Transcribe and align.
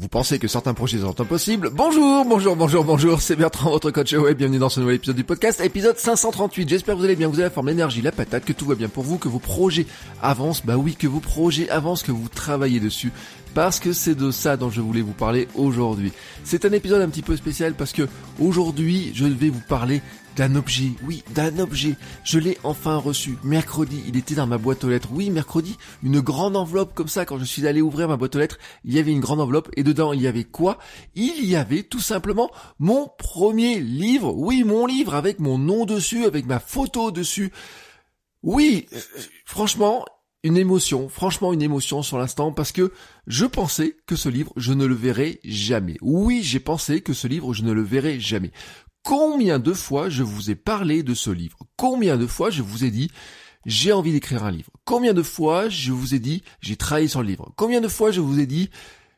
Vous 0.00 0.06
pensez 0.06 0.38
que 0.38 0.46
certains 0.46 0.74
projets 0.74 0.98
sont 0.98 1.20
impossibles. 1.20 1.70
Bonjour, 1.72 2.24
bonjour, 2.24 2.54
bonjour, 2.54 2.84
bonjour, 2.84 3.20
c'est 3.20 3.34
Bertrand, 3.34 3.70
votre 3.70 3.90
coach 3.90 4.12
web, 4.12 4.38
bienvenue 4.38 4.60
dans 4.60 4.68
ce 4.68 4.78
nouvel 4.78 4.94
épisode 4.94 5.16
du 5.16 5.24
podcast, 5.24 5.60
épisode 5.60 5.98
538. 5.98 6.68
J'espère 6.68 6.94
que 6.94 7.00
vous 7.00 7.04
allez 7.04 7.16
bien, 7.16 7.26
vous 7.26 7.34
avez 7.34 7.48
la 7.48 7.50
forme, 7.50 7.66
l'énergie, 7.66 8.00
la 8.00 8.12
patate, 8.12 8.44
que 8.44 8.52
tout 8.52 8.64
va 8.64 8.76
bien 8.76 8.88
pour 8.88 9.02
vous, 9.02 9.18
que 9.18 9.26
vos 9.26 9.40
projets 9.40 9.86
avancent, 10.22 10.64
bah 10.64 10.76
oui, 10.76 10.94
que 10.94 11.08
vos 11.08 11.18
projets 11.18 11.68
avancent, 11.68 12.04
que 12.04 12.12
vous 12.12 12.28
travaillez 12.28 12.78
dessus, 12.78 13.10
parce 13.54 13.80
que 13.80 13.92
c'est 13.92 14.14
de 14.14 14.30
ça 14.30 14.56
dont 14.56 14.70
je 14.70 14.80
voulais 14.80 15.00
vous 15.00 15.14
parler 15.14 15.48
aujourd'hui. 15.56 16.12
C'est 16.44 16.64
un 16.64 16.70
épisode 16.70 17.02
un 17.02 17.08
petit 17.08 17.22
peu 17.22 17.36
spécial 17.36 17.74
parce 17.74 17.90
que 17.90 18.06
aujourd'hui, 18.38 19.10
je 19.16 19.24
vais 19.24 19.50
vous 19.50 19.62
parler 19.68 20.00
d'un 20.38 20.54
objet, 20.54 20.92
oui, 21.02 21.24
d'un 21.34 21.58
objet. 21.58 21.96
Je 22.22 22.38
l'ai 22.38 22.58
enfin 22.62 22.96
reçu. 22.96 23.36
Mercredi, 23.42 24.00
il 24.06 24.16
était 24.16 24.36
dans 24.36 24.46
ma 24.46 24.56
boîte 24.56 24.84
aux 24.84 24.88
lettres. 24.88 25.08
Oui, 25.10 25.30
mercredi, 25.30 25.76
une 26.04 26.20
grande 26.20 26.56
enveloppe 26.56 26.94
comme 26.94 27.08
ça. 27.08 27.24
Quand 27.24 27.38
je 27.38 27.44
suis 27.44 27.66
allé 27.66 27.82
ouvrir 27.82 28.06
ma 28.06 28.16
boîte 28.16 28.36
aux 28.36 28.38
lettres, 28.38 28.58
il 28.84 28.94
y 28.94 29.00
avait 29.00 29.10
une 29.10 29.18
grande 29.18 29.40
enveloppe 29.40 29.68
et 29.76 29.82
dedans, 29.82 30.12
il 30.12 30.22
y 30.22 30.28
avait 30.28 30.44
quoi? 30.44 30.78
Il 31.16 31.44
y 31.44 31.56
avait 31.56 31.82
tout 31.82 31.98
simplement 31.98 32.52
mon 32.78 33.10
premier 33.18 33.80
livre. 33.80 34.32
Oui, 34.32 34.62
mon 34.62 34.86
livre 34.86 35.16
avec 35.16 35.40
mon 35.40 35.58
nom 35.58 35.86
dessus, 35.86 36.24
avec 36.24 36.46
ma 36.46 36.60
photo 36.60 37.10
dessus. 37.10 37.50
Oui, 38.44 38.86
euh, 38.92 39.00
franchement, 39.44 40.04
une 40.44 40.56
émotion, 40.56 41.08
franchement 41.08 41.52
une 41.52 41.62
émotion 41.62 42.02
sur 42.02 42.16
l'instant 42.16 42.52
parce 42.52 42.70
que 42.70 42.92
je 43.26 43.44
pensais 43.44 43.96
que 44.06 44.14
ce 44.14 44.28
livre, 44.28 44.52
je 44.56 44.72
ne 44.72 44.86
le 44.86 44.94
verrais 44.94 45.40
jamais. 45.44 45.96
Oui, 46.00 46.42
j'ai 46.44 46.60
pensé 46.60 47.00
que 47.00 47.12
ce 47.12 47.26
livre, 47.26 47.52
je 47.54 47.64
ne 47.64 47.72
le 47.72 47.82
verrais 47.82 48.20
jamais. 48.20 48.52
Combien 49.08 49.58
de 49.58 49.72
fois 49.72 50.10
je 50.10 50.22
vous 50.22 50.50
ai 50.50 50.54
parlé 50.54 51.02
de 51.02 51.14
ce 51.14 51.30
livre? 51.30 51.60
Combien 51.78 52.18
de 52.18 52.26
fois 52.26 52.50
je 52.50 52.60
vous 52.60 52.84
ai 52.84 52.90
dit 52.90 53.10
j'ai 53.64 53.90
envie 53.90 54.12
d'écrire 54.12 54.44
un 54.44 54.50
livre? 54.50 54.70
Combien 54.84 55.14
de 55.14 55.22
fois 55.22 55.70
je 55.70 55.92
vous 55.92 56.14
ai 56.14 56.18
dit 56.18 56.42
j'ai 56.60 56.76
travaillé 56.76 57.08
sur 57.08 57.22
le 57.22 57.28
livre? 57.28 57.50
Combien 57.56 57.80
de 57.80 57.88
fois 57.88 58.10
je 58.10 58.20
vous 58.20 58.38
ai 58.38 58.44
dit 58.44 58.68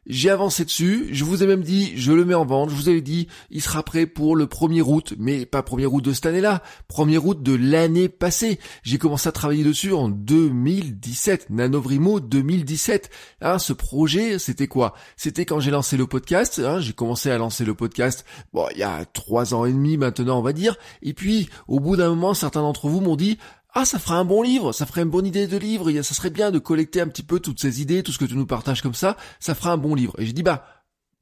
j'ai 0.07 0.31
avancé 0.31 0.65
dessus, 0.65 1.09
je 1.13 1.25
vous 1.25 1.43
ai 1.43 1.47
même 1.47 1.63
dit, 1.63 1.93
je 1.97 2.13
le 2.13 2.25
mets 2.25 2.35
en 2.35 2.45
vente, 2.45 2.71
je 2.71 2.75
vous 2.75 2.89
avais 2.89 3.01
dit, 3.01 3.29
il 3.51 3.61
sera 3.61 3.83
prêt 3.83 4.07
pour 4.07 4.35
le 4.35 4.47
1er 4.47 4.83
août, 4.83 5.15
mais 5.19 5.45
pas 5.47 5.61
1er 5.61 5.87
août 5.87 6.03
de 6.03 6.13
cette 6.13 6.27
année-là, 6.27 6.63
1er 6.91 7.19
août 7.19 7.43
de 7.43 7.55
l'année 7.55 8.09
passée. 8.09 8.59
J'ai 8.83 8.99
commencé 8.99 9.29
à 9.29 9.33
travailler 9.33 9.63
dessus 9.63 9.93
en 9.93 10.09
2017, 10.09 11.51
Nanovrimo 11.51 12.21
2017. 12.21 13.11
Hein, 13.43 13.59
ce 13.59 13.73
projet, 13.73 14.39
c'était 14.39 14.69
quoi? 14.69 14.95
C'était 15.17 15.45
quand 15.45 15.61
j'ai 15.61 15.71
lancé 15.71 15.97
le 15.97 16.07
podcast, 16.07 16.61
hein, 16.65 16.81
j'ai 16.81 16.93
commencé 16.93 17.31
à 17.31 17.39
lancer 17.39 17.65
le 17.65 17.75
podcast, 17.75 18.25
bon, 18.53 18.67
il 18.73 18.79
y 18.79 18.83
a 18.83 19.05
trois 19.05 19.55
ans 19.55 19.67
et 19.67 19.73
demi 19.73 19.97
maintenant, 19.97 20.39
on 20.39 20.43
va 20.43 20.53
dire, 20.53 20.77
et 21.03 21.13
puis, 21.13 21.51
au 21.69 21.79
bout 21.79 21.97
d'un 21.97 22.09
moment, 22.09 22.35
certains 22.35 22.63
d'entre 22.63 22.89
vous 22.89 23.01
m'ont 23.01 23.17
dit, 23.17 23.39
ah 23.75 23.85
ça 23.85 23.99
ferait 23.99 24.15
un 24.15 24.25
bon 24.25 24.43
livre, 24.43 24.73
ça 24.73 24.87
ferait 24.87 25.03
une 25.03 25.11
bonne 25.11 25.27
idée 25.27 25.47
de 25.47 25.57
livre, 25.57 25.91
ça 26.03 26.15
serait 26.15 26.31
bien 26.31 26.51
de 26.51 26.59
collecter 26.59 27.01
un 27.01 27.09
petit 27.09 27.23
peu 27.23 27.41
toutes 27.41 27.61
ces 27.61 27.81
idées, 27.81 28.03
tout 28.03 28.13
ce 28.13 28.19
que 28.19 28.25
tu 28.25 28.37
nous 28.37 28.47
partages 28.47 28.83
comme 28.83 28.95
ça, 28.95 29.17
ça 29.39 29.55
ferait 29.55 29.71
un 29.71 29.77
bon 29.77 29.95
livre. 29.95 30.15
Et 30.19 30.27
j'ai 30.27 30.33
dit 30.33 30.43
bah 30.43 30.65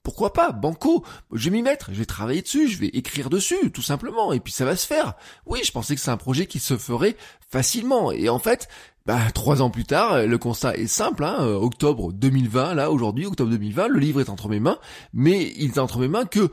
pourquoi 0.03 0.33
pas, 0.33 0.53
banco, 0.53 1.05
je 1.33 1.51
vais 1.51 1.57
m'y 1.57 1.63
mettre, 1.63 1.91
je 1.93 1.99
vais 1.99 2.07
travailler 2.07 2.41
dessus, 2.41 2.67
je 2.67 2.79
vais 2.79 2.87
écrire 2.87 3.29
dessus, 3.29 3.71
tout 3.73 3.83
simplement, 3.83 4.33
et 4.33 4.41
puis 4.41 4.55
ça 4.55 4.65
va 4.65 4.75
se 4.75 4.87
faire. 4.87 5.13
Oui, 5.45 5.61
je 5.63 5.71
pensais 5.71 5.95
que 5.95 6.01
c'est 6.01 6.11
un 6.11 6.17
projet 6.17 6.47
qui 6.47 6.61
se 6.61 6.79
ferait 6.79 7.15
facilement, 7.51 8.11
et 8.11 8.31
en 8.31 8.39
fait, 8.39 8.69
bah, 9.05 9.19
trois 9.35 9.61
ans 9.61 9.69
plus 9.69 9.85
tard, 9.85 10.27
le 10.27 10.39
constat 10.39 10.79
est 10.79 10.87
simple, 10.87 11.25
hein, 11.25 11.45
octobre 11.45 12.13
2020, 12.15 12.73
là, 12.73 12.91
aujourd'hui, 12.91 13.27
octobre 13.27 13.51
2020, 13.51 13.89
le 13.89 13.99
livre 13.99 14.23
est 14.23 14.31
entre 14.31 14.49
mes 14.49 14.61
mains, 14.61 14.79
mais 15.13 15.53
il 15.59 15.73
est 15.73 15.79
entre 15.79 15.99
mes 15.99 16.09
mains 16.09 16.25
que, 16.25 16.51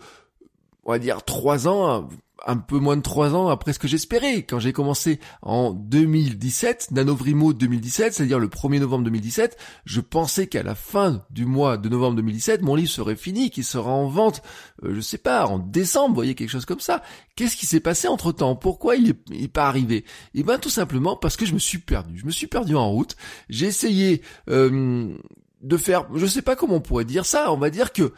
on 0.83 0.91
va 0.91 0.99
dire, 0.99 1.23
trois 1.23 1.69
ans, 1.69 2.09
un 2.45 2.57
peu 2.57 2.79
moins 2.79 2.97
de 2.97 3.01
trois 3.01 3.33
ans 3.33 3.47
après 3.47 3.73
ce 3.73 3.79
que 3.79 3.87
j'espérais. 3.87 4.43
Quand 4.43 4.59
j'ai 4.59 4.73
commencé 4.73 5.19
en 5.41 5.71
2017, 5.71 6.91
Nanovrimo 6.91 7.53
2017, 7.53 8.13
c'est-à-dire 8.13 8.39
le 8.39 8.47
1er 8.47 8.79
novembre 8.79 9.05
2017, 9.05 9.57
je 9.85 10.01
pensais 10.01 10.47
qu'à 10.47 10.63
la 10.63 10.75
fin 10.75 11.23
du 11.29 11.45
mois 11.45 11.77
de 11.77 11.89
novembre 11.89 12.17
2017, 12.17 12.61
mon 12.61 12.75
livre 12.75 12.89
serait 12.89 13.15
fini, 13.15 13.49
qu'il 13.49 13.63
sera 13.63 13.91
en 13.91 14.07
vente, 14.07 14.41
euh, 14.83 14.93
je 14.95 15.01
sais 15.01 15.17
pas, 15.17 15.45
en 15.45 15.59
décembre, 15.59 16.09
vous 16.09 16.15
voyez, 16.15 16.35
quelque 16.35 16.49
chose 16.49 16.65
comme 16.65 16.79
ça. 16.79 17.01
Qu'est-ce 17.35 17.57
qui 17.57 17.65
s'est 17.65 17.79
passé 17.79 18.07
entre 18.07 18.31
temps 18.31 18.55
Pourquoi 18.55 18.95
il 18.95 19.15
est, 19.31 19.47
pas 19.47 19.67
arrivé? 19.67 20.05
Eh 20.33 20.43
ben 20.43 20.57
tout 20.57 20.69
simplement 20.69 21.15
parce 21.15 21.37
que 21.37 21.45
je 21.45 21.53
me 21.53 21.59
suis 21.59 21.79
perdu. 21.79 22.17
Je 22.17 22.25
me 22.25 22.31
suis 22.31 22.47
perdu 22.47 22.75
en 22.75 22.89
route. 22.89 23.15
J'ai 23.49 23.67
essayé 23.67 24.21
euh, 24.49 25.15
de 25.61 25.77
faire, 25.77 26.07
je 26.13 26.25
sais 26.25 26.41
pas 26.41 26.55
comment 26.55 26.75
on 26.75 26.81
pourrait 26.81 27.05
dire 27.05 27.25
ça, 27.25 27.51
on 27.51 27.57
va 27.57 27.69
dire 27.69 27.91
que 27.91 28.13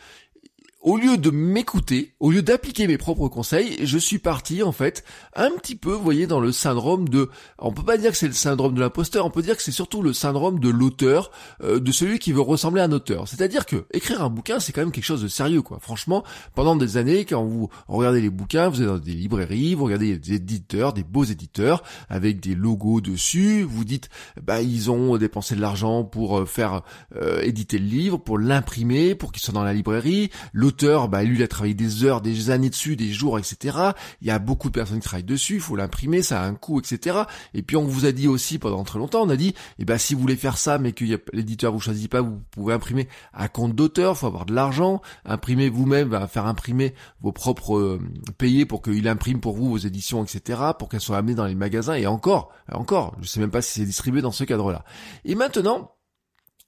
au 0.82 0.96
lieu 0.96 1.18
de 1.18 1.32
m'écouter, 1.32 2.14
au 2.20 2.32
lieu 2.32 2.42
d'appliquer 2.42 2.88
mes 2.88 2.98
propres 2.98 3.28
conseils, 3.28 3.78
je 3.84 3.98
suis 3.98 4.20
parti 4.20 4.62
en 4.62 4.72
fait 4.72 5.04
un 5.36 5.50
petit 5.52 5.76
peu, 5.76 5.92
vous 5.92 6.04
voyez, 6.04 6.28
dans 6.28 6.40
le 6.40 6.52
syndrome 6.52 7.10
de, 7.10 7.30
on 7.58 7.72
peut 7.72 7.84
pas 7.84 7.98
dire 7.98 8.12
que 8.12 8.18
c'est 8.18 8.28
le 8.28 8.34
syndrome 8.34 8.76
de 8.76 8.80
l'imposteur, 8.80 9.26
on 9.26 9.32
peut 9.32 9.42
dire 9.42 9.58
que 9.58 9.64
c'est 9.64 9.72
surtout 9.72 10.02
le 10.02 10.14
syndrome 10.14 10.60
de 10.60 10.70
l'auteur, 10.70 11.32
euh, 11.64 11.80
de 11.80 11.92
celui 11.92 12.20
qui 12.20 12.32
veut 12.32 12.42
ressembler 12.42 12.82
à 12.82 12.86
un 12.86 12.92
auteur. 12.92 13.28
C'est-à-dire 13.28 13.66
que 13.66 13.86
écrire 13.92 14.24
un 14.24 14.30
bouquin, 14.30 14.60
c'est 14.60 14.72
quand 14.72 14.82
même 14.82 14.92
quelque 14.92 15.04
chose 15.04 15.24
de 15.24 15.28
sérieux, 15.28 15.62
quoi. 15.62 15.80
Franchement, 15.82 16.24
pendant 16.54 16.76
des 16.76 16.98
années, 16.98 17.26
quand 17.26 17.44
vous 17.44 17.70
regardez 17.88 18.22
les 18.22 18.30
bouquins, 18.30 18.70
vous 18.70 18.82
êtes 18.82 18.88
dans 18.88 19.00
des 19.00 19.14
librairies, 19.14 19.74
vous 19.74 19.86
regardez 19.86 20.18
des 20.18 20.34
éditeurs, 20.36 20.94
des 20.94 21.04
beaux 21.04 21.24
éditeurs 21.24 21.84
avec 22.08 22.40
des 22.40 22.56
logos 22.56 23.02
dessus, 23.02 23.64
vous 23.64 23.84
dites, 23.84 24.10
bah 24.42 24.62
ils 24.62 24.92
ont 24.92 25.18
dépensé 25.18 25.56
de 25.56 25.62
l'argent 25.62 26.04
pour 26.04 26.40
euh, 26.40 26.46
faire 26.46 26.84
euh, 27.16 27.42
éditer 27.42 27.80
le 27.80 27.86
livre, 27.86 28.18
pour 28.18 28.38
l'imprimer, 28.38 29.16
pour 29.16 29.32
qu'il 29.32 29.42
soit 29.42 29.54
dans 29.54 29.64
la 29.64 29.74
librairie. 29.74 30.30
Bah 31.10 31.24
lui 31.24 31.38
il 31.38 31.44
a 31.44 31.48
travaillé 31.48 31.74
des 31.74 32.04
heures, 32.04 32.22
des 32.22 32.50
années 32.50 32.70
dessus, 32.70 32.96
des 32.96 33.12
jours, 33.12 33.38
etc. 33.40 33.78
Il 34.22 34.28
y 34.28 34.32
a 34.32 34.40
beaucoup 34.40 34.70
de 34.70 34.74
personnes 34.74 35.00
qui 35.00 35.06
travaillent 35.06 35.24
dessus, 35.24 35.56
il 35.56 35.62
faut 35.62 35.76
l'imprimer, 35.76 36.22
ça 36.22 36.42
a 36.42 36.46
un 36.46 36.56
coût, 36.56 36.80
etc. 36.80 37.18
Et 37.54 37.62
puis 37.62 37.78
on 37.78 37.86
vous 37.86 38.06
a 38.06 38.12
dit 38.12 38.28
aussi 38.28 38.60
pendant 38.60 38.84
très 38.84 39.00
longtemps, 39.00 39.22
on 39.24 39.30
a 39.30 39.36
dit, 39.36 39.54
eh 39.80 39.86
ben 39.86 39.98
si 39.98 40.14
vous 40.14 40.22
voulez 40.22 40.36
faire 40.36 40.58
ça, 40.58 40.78
mais 40.78 40.92
que 40.92 41.06
l'éditeur 41.34 41.74
vous 41.74 41.80
choisit 41.80 42.10
pas, 42.10 42.22
vous 42.22 42.42
pouvez 42.52 42.74
imprimer 42.74 43.08
à 43.34 43.48
compte 43.48 43.76
d'auteur, 43.76 44.18
faut 44.18 44.28
avoir 44.28 44.46
de 44.46 44.54
l'argent, 44.54 45.02
imprimer 45.26 45.70
vous-même, 45.70 46.10
bah, 46.10 46.28
faire 46.28 46.46
imprimer 46.46 46.94
vos 47.22 47.32
propres 47.32 47.78
euh, 47.78 48.00
payés 48.38 48.66
pour 48.66 48.82
qu'il 48.82 49.08
imprime 49.08 49.40
pour 49.40 49.56
vous 49.56 49.70
vos 49.70 49.78
éditions, 49.78 50.24
etc. 50.24 50.62
pour 50.78 50.90
qu'elles 50.90 51.02
soient 51.02 51.18
amenées 51.18 51.36
dans 51.36 51.46
les 51.46 51.56
magasins. 51.56 51.96
Et 51.96 52.08
encore, 52.08 52.52
encore, 52.72 53.16
je 53.22 53.28
sais 53.28 53.40
même 53.40 53.52
pas 53.52 53.62
si 53.62 53.80
c'est 53.80 53.86
distribué 53.86 54.22
dans 54.22 54.32
ce 54.32 54.44
cadre-là. 54.44 54.84
Et 55.26 55.36
maintenant, 55.36 55.92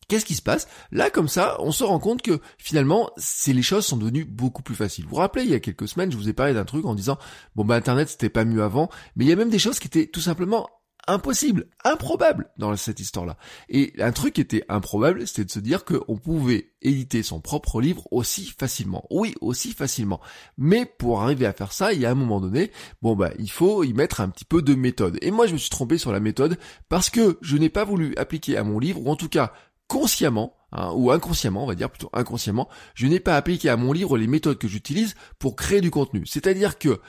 Qu'est-ce 0.09 0.25
qui 0.25 0.35
se 0.35 0.41
passe? 0.41 0.67
Là, 0.91 1.09
comme 1.09 1.29
ça, 1.29 1.55
on 1.59 1.71
se 1.71 1.83
rend 1.83 1.99
compte 1.99 2.21
que 2.21 2.41
finalement, 2.57 3.11
c'est 3.15 3.53
les 3.53 3.61
choses 3.61 3.85
sont 3.85 3.95
devenues 3.95 4.25
beaucoup 4.25 4.63
plus 4.63 4.75
faciles. 4.75 5.05
Vous 5.05 5.11
vous 5.11 5.15
rappelez, 5.17 5.43
il 5.43 5.51
y 5.51 5.55
a 5.55 5.59
quelques 5.59 5.87
semaines, 5.87 6.11
je 6.11 6.17
vous 6.17 6.27
ai 6.27 6.33
parlé 6.33 6.53
d'un 6.53 6.65
truc 6.65 6.85
en 6.85 6.95
disant, 6.95 7.17
bon 7.55 7.63
bah 7.63 7.75
Internet 7.75 8.09
c'était 8.09 8.29
pas 8.29 8.43
mieux 8.43 8.63
avant, 8.63 8.89
mais 9.15 9.23
il 9.23 9.29
y 9.29 9.31
a 9.31 9.35
même 9.35 9.49
des 9.49 9.59
choses 9.59 9.79
qui 9.79 9.87
étaient 9.87 10.07
tout 10.07 10.19
simplement 10.19 10.67
impossibles, 11.07 11.67
improbables 11.83 12.51
dans 12.57 12.75
cette 12.75 12.99
histoire-là. 12.99 13.37
Et 13.67 13.93
un 13.99 14.11
truc 14.11 14.33
qui 14.33 14.41
était 14.41 14.63
improbable, 14.69 15.25
c'était 15.27 15.45
de 15.45 15.51
se 15.51 15.59
dire 15.59 15.83
qu'on 15.83 16.17
pouvait 16.17 16.73
éditer 16.81 17.23
son 17.23 17.41
propre 17.41 17.81
livre 17.81 18.07
aussi 18.11 18.53
facilement. 18.57 19.05
Oui, 19.09 19.33
aussi 19.41 19.71
facilement. 19.71 20.21
Mais 20.57 20.85
pour 20.85 21.21
arriver 21.21 21.47
à 21.47 21.53
faire 21.53 21.71
ça, 21.71 21.93
il 21.93 21.99
y 21.99 22.05
a 22.05 22.11
un 22.11 22.15
moment 22.15 22.39
donné, 22.39 22.71
bon 23.01 23.15
bah 23.15 23.31
il 23.39 23.49
faut 23.49 23.83
y 23.83 23.93
mettre 23.93 24.21
un 24.21 24.29
petit 24.29 24.45
peu 24.45 24.61
de 24.61 24.75
méthode. 24.75 25.17
Et 25.21 25.31
moi 25.31 25.47
je 25.47 25.53
me 25.53 25.57
suis 25.57 25.69
trompé 25.69 25.97
sur 25.97 26.11
la 26.11 26.19
méthode 26.19 26.57
parce 26.89 27.09
que 27.09 27.39
je 27.41 27.57
n'ai 27.57 27.69
pas 27.69 27.85
voulu 27.85 28.13
appliquer 28.17 28.57
à 28.57 28.63
mon 28.63 28.77
livre, 28.77 29.01
ou 29.01 29.09
en 29.09 29.15
tout 29.15 29.29
cas 29.29 29.51
consciemment, 29.89 30.55
hein, 30.71 30.93
ou 30.95 31.11
inconsciemment, 31.11 31.63
on 31.63 31.67
va 31.67 31.75
dire 31.75 31.89
plutôt 31.89 32.09
inconsciemment, 32.13 32.69
je 32.93 33.07
n'ai 33.07 33.19
pas 33.19 33.35
appliqué 33.35 33.67
à 33.67 33.75
mon 33.75 33.91
livre 33.91 34.17
les 34.17 34.27
méthodes 34.27 34.57
que 34.57 34.69
j'utilise 34.69 35.15
pour 35.39 35.57
créer 35.57 35.81
du 35.81 35.91
contenu. 35.91 36.25
C'est-à-dire 36.25 36.77
que 36.77 37.01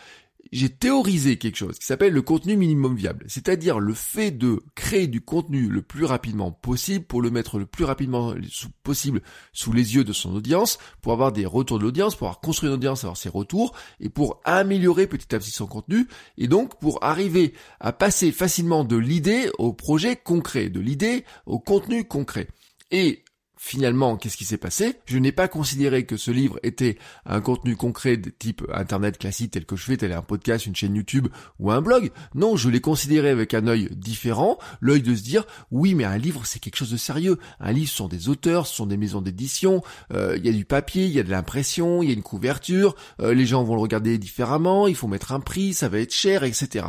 j'ai 0.52 0.68
théorisé 0.68 1.36
quelque 1.36 1.56
chose 1.56 1.78
qui 1.78 1.86
s'appelle 1.86 2.12
le 2.12 2.22
contenu 2.22 2.56
minimum 2.56 2.96
viable, 2.96 3.24
c'est-à-dire 3.28 3.78
le 3.78 3.94
fait 3.94 4.30
de 4.30 4.62
créer 4.74 5.06
du 5.06 5.20
contenu 5.20 5.68
le 5.68 5.82
plus 5.82 6.04
rapidement 6.04 6.50
possible 6.50 7.04
pour 7.04 7.22
le 7.22 7.30
mettre 7.30 7.58
le 7.58 7.66
plus 7.66 7.84
rapidement 7.84 8.34
possible 8.82 9.20
sous 9.52 9.72
les 9.72 9.94
yeux 9.94 10.04
de 10.04 10.12
son 10.12 10.34
audience, 10.34 10.78
pour 11.02 11.12
avoir 11.12 11.30
des 11.30 11.46
retours 11.46 11.78
de 11.78 11.84
l'audience, 11.84 12.16
pour 12.16 12.26
avoir 12.26 12.40
construit 12.40 12.68
une 12.68 12.74
audience, 12.74 13.04
avoir 13.04 13.16
ses 13.16 13.28
retours, 13.28 13.74
et 14.00 14.08
pour 14.08 14.40
améliorer 14.44 15.06
petit 15.06 15.34
à 15.34 15.38
petit 15.38 15.50
son 15.50 15.66
contenu, 15.66 16.08
et 16.36 16.48
donc 16.48 16.80
pour 16.80 17.04
arriver 17.04 17.52
à 17.78 17.92
passer 17.92 18.32
facilement 18.32 18.84
de 18.84 18.96
l'idée 18.96 19.50
au 19.58 19.72
projet 19.72 20.16
concret, 20.16 20.68
de 20.68 20.80
l'idée 20.80 21.24
au 21.46 21.58
contenu 21.60 22.04
concret. 22.04 22.48
Et 22.90 23.24
finalement, 23.62 24.16
qu'est-ce 24.16 24.38
qui 24.38 24.46
s'est 24.46 24.56
passé? 24.56 24.96
Je 25.04 25.18
n'ai 25.18 25.32
pas 25.32 25.46
considéré 25.46 26.06
que 26.06 26.16
ce 26.16 26.30
livre 26.30 26.58
était 26.62 26.96
un 27.26 27.42
contenu 27.42 27.76
concret 27.76 28.16
de 28.16 28.30
type 28.30 28.62
internet 28.72 29.18
classique 29.18 29.50
tel 29.50 29.66
que 29.66 29.76
je 29.76 29.84
fais, 29.84 29.98
tel 29.98 30.12
un 30.12 30.22
podcast, 30.22 30.64
une 30.64 30.74
chaîne 30.74 30.94
YouTube 30.96 31.28
ou 31.58 31.70
un 31.70 31.82
blog. 31.82 32.10
Non, 32.34 32.56
je 32.56 32.70
l'ai 32.70 32.80
considéré 32.80 33.28
avec 33.28 33.52
un 33.52 33.66
œil 33.66 33.90
différent, 33.92 34.58
l'œil 34.80 35.02
de 35.02 35.14
se 35.14 35.22
dire 35.22 35.44
oui, 35.70 35.94
mais 35.94 36.04
un 36.04 36.16
livre 36.16 36.46
c'est 36.46 36.58
quelque 36.58 36.76
chose 36.76 36.90
de 36.90 36.96
sérieux. 36.96 37.38
Un 37.60 37.72
livre 37.72 37.90
ce 37.90 37.96
sont 37.96 38.08
des 38.08 38.30
auteurs, 38.30 38.66
ce 38.66 38.74
sont 38.74 38.86
des 38.86 38.96
maisons 38.96 39.20
d'édition, 39.20 39.82
euh, 40.14 40.38
il 40.38 40.46
y 40.46 40.48
a 40.48 40.52
du 40.52 40.64
papier, 40.64 41.04
il 41.04 41.12
y 41.12 41.20
a 41.20 41.22
de 41.22 41.30
l'impression, 41.30 42.02
il 42.02 42.08
y 42.08 42.12
a 42.12 42.14
une 42.14 42.22
couverture, 42.22 42.96
euh, 43.20 43.34
les 43.34 43.44
gens 43.44 43.62
vont 43.62 43.74
le 43.74 43.82
regarder 43.82 44.16
différemment, 44.16 44.88
il 44.88 44.96
faut 44.96 45.06
mettre 45.06 45.32
un 45.32 45.40
prix, 45.40 45.74
ça 45.74 45.90
va 45.90 45.98
être 45.98 46.14
cher, 46.14 46.44
etc. 46.44 46.86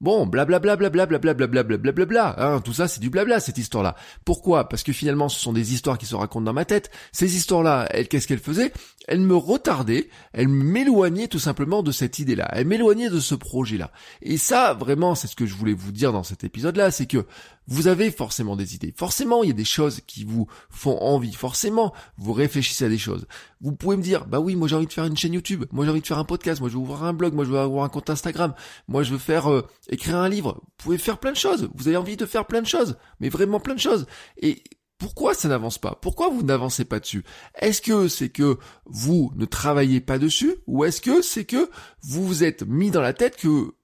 Bon, 0.00 0.26
blablabla, 0.26 0.76
blablabla, 0.76 1.18
blablabla, 1.18 1.62
blablabla, 1.78 2.34
hein, 2.38 2.60
tout 2.60 2.72
ça 2.72 2.88
c'est 2.88 3.00
du 3.00 3.10
blabla 3.10 3.38
cette 3.38 3.58
histoire-là. 3.58 3.94
Pourquoi? 4.24 4.68
Parce 4.68 4.82
que 4.82 4.92
finalement 4.92 5.28
ce 5.28 5.38
sont 5.38 5.52
des 5.52 5.72
histoires 5.72 5.98
qui 5.98 6.04
se 6.04 6.16
racontent 6.16 6.44
dans 6.44 6.52
ma 6.52 6.64
tête. 6.64 6.90
Ces 7.12 7.36
histoires-là, 7.36 7.86
elles, 7.90 8.08
qu'est-ce 8.08 8.26
qu'elles 8.26 8.40
faisaient? 8.40 8.72
Elles 9.06 9.20
me 9.20 9.36
retardaient, 9.36 10.08
elles 10.32 10.48
m'éloignaient 10.48 11.28
tout 11.28 11.38
simplement 11.38 11.82
de 11.82 11.92
cette 11.92 12.18
idée-là, 12.18 12.50
elles 12.52 12.66
m'éloignaient 12.66 13.08
de 13.08 13.20
ce 13.20 13.36
projet-là. 13.36 13.92
Et 14.20 14.36
ça, 14.36 14.74
vraiment, 14.74 15.14
c'est 15.14 15.28
ce 15.28 15.36
que 15.36 15.46
je 15.46 15.54
voulais 15.54 15.72
vous 15.72 15.92
dire 15.92 16.12
dans 16.12 16.24
cet 16.24 16.42
épisode-là, 16.42 16.90
c'est 16.90 17.06
que 17.06 17.24
vous 17.66 17.88
avez 17.88 18.10
forcément 18.10 18.56
des 18.56 18.74
idées. 18.74 18.94
Forcément, 18.96 19.42
il 19.42 19.48
y 19.48 19.52
a 19.52 19.54
des 19.54 19.64
choses 19.64 20.00
qui 20.06 20.24
vous 20.24 20.46
font 20.70 20.98
envie. 21.00 21.32
Forcément, 21.32 21.94
vous 22.16 22.32
réfléchissez 22.32 22.84
à 22.84 22.88
des 22.88 22.98
choses. 22.98 23.26
Vous 23.60 23.72
pouvez 23.72 23.96
me 23.96 24.02
dire, 24.02 24.26
bah 24.26 24.40
oui, 24.40 24.56
moi 24.56 24.68
j'ai 24.68 24.76
envie 24.76 24.86
de 24.86 24.92
faire 24.92 25.06
une 25.06 25.16
chaîne 25.16 25.32
YouTube. 25.32 25.64
Moi 25.72 25.84
j'ai 25.84 25.90
envie 25.90 26.00
de 26.00 26.06
faire 26.06 26.18
un 26.18 26.24
podcast. 26.24 26.60
Moi 26.60 26.68
je 26.68 26.74
veux 26.74 26.80
ouvrir 26.80 27.04
un 27.04 27.12
blog. 27.12 27.34
Moi 27.34 27.44
je 27.44 27.50
veux 27.50 27.58
avoir 27.58 27.84
un 27.84 27.88
compte 27.88 28.10
Instagram. 28.10 28.54
Moi 28.88 29.02
je 29.02 29.12
veux 29.12 29.18
faire 29.18 29.50
euh, 29.50 29.66
écrire 29.88 30.16
un 30.16 30.28
livre. 30.28 30.60
Vous 30.62 30.72
pouvez 30.78 30.98
faire 30.98 31.18
plein 31.18 31.32
de 31.32 31.36
choses. 31.36 31.70
Vous 31.74 31.88
avez 31.88 31.96
envie 31.96 32.16
de 32.16 32.26
faire 32.26 32.46
plein 32.46 32.62
de 32.62 32.66
choses, 32.66 32.96
mais 33.20 33.28
vraiment 33.28 33.60
plein 33.60 33.74
de 33.74 33.80
choses. 33.80 34.06
Et 34.36 34.62
pourquoi 34.98 35.34
ça 35.34 35.48
n'avance 35.48 35.78
pas? 35.78 35.98
Pourquoi 36.00 36.28
vous 36.28 36.42
n'avancez 36.42 36.84
pas 36.84 37.00
dessus? 37.00 37.24
Est-ce 37.56 37.82
que 37.82 38.08
c'est 38.08 38.28
que 38.28 38.58
vous 38.86 39.32
ne 39.36 39.44
travaillez 39.44 40.00
pas 40.00 40.18
dessus 40.18 40.54
ou 40.66 40.84
est-ce 40.84 41.00
que 41.00 41.22
c'est 41.22 41.44
que 41.44 41.70
vous 42.02 42.26
vous 42.26 42.44
êtes 42.44 42.62
mis 42.62 42.90
dans 42.90 43.00
la 43.00 43.12
tête 43.12 43.36
que 43.36 43.74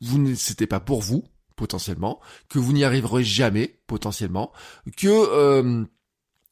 vous 0.00 0.18
ne 0.18 0.34
c'était 0.34 0.66
pas 0.66 0.80
pour 0.80 1.00
vous? 1.02 1.24
Potentiellement, 1.56 2.20
que 2.48 2.58
vous 2.58 2.72
n'y 2.72 2.84
arriverez 2.84 3.24
jamais, 3.24 3.78
potentiellement, 3.86 4.52
que 4.96 5.08
euh, 5.08 5.84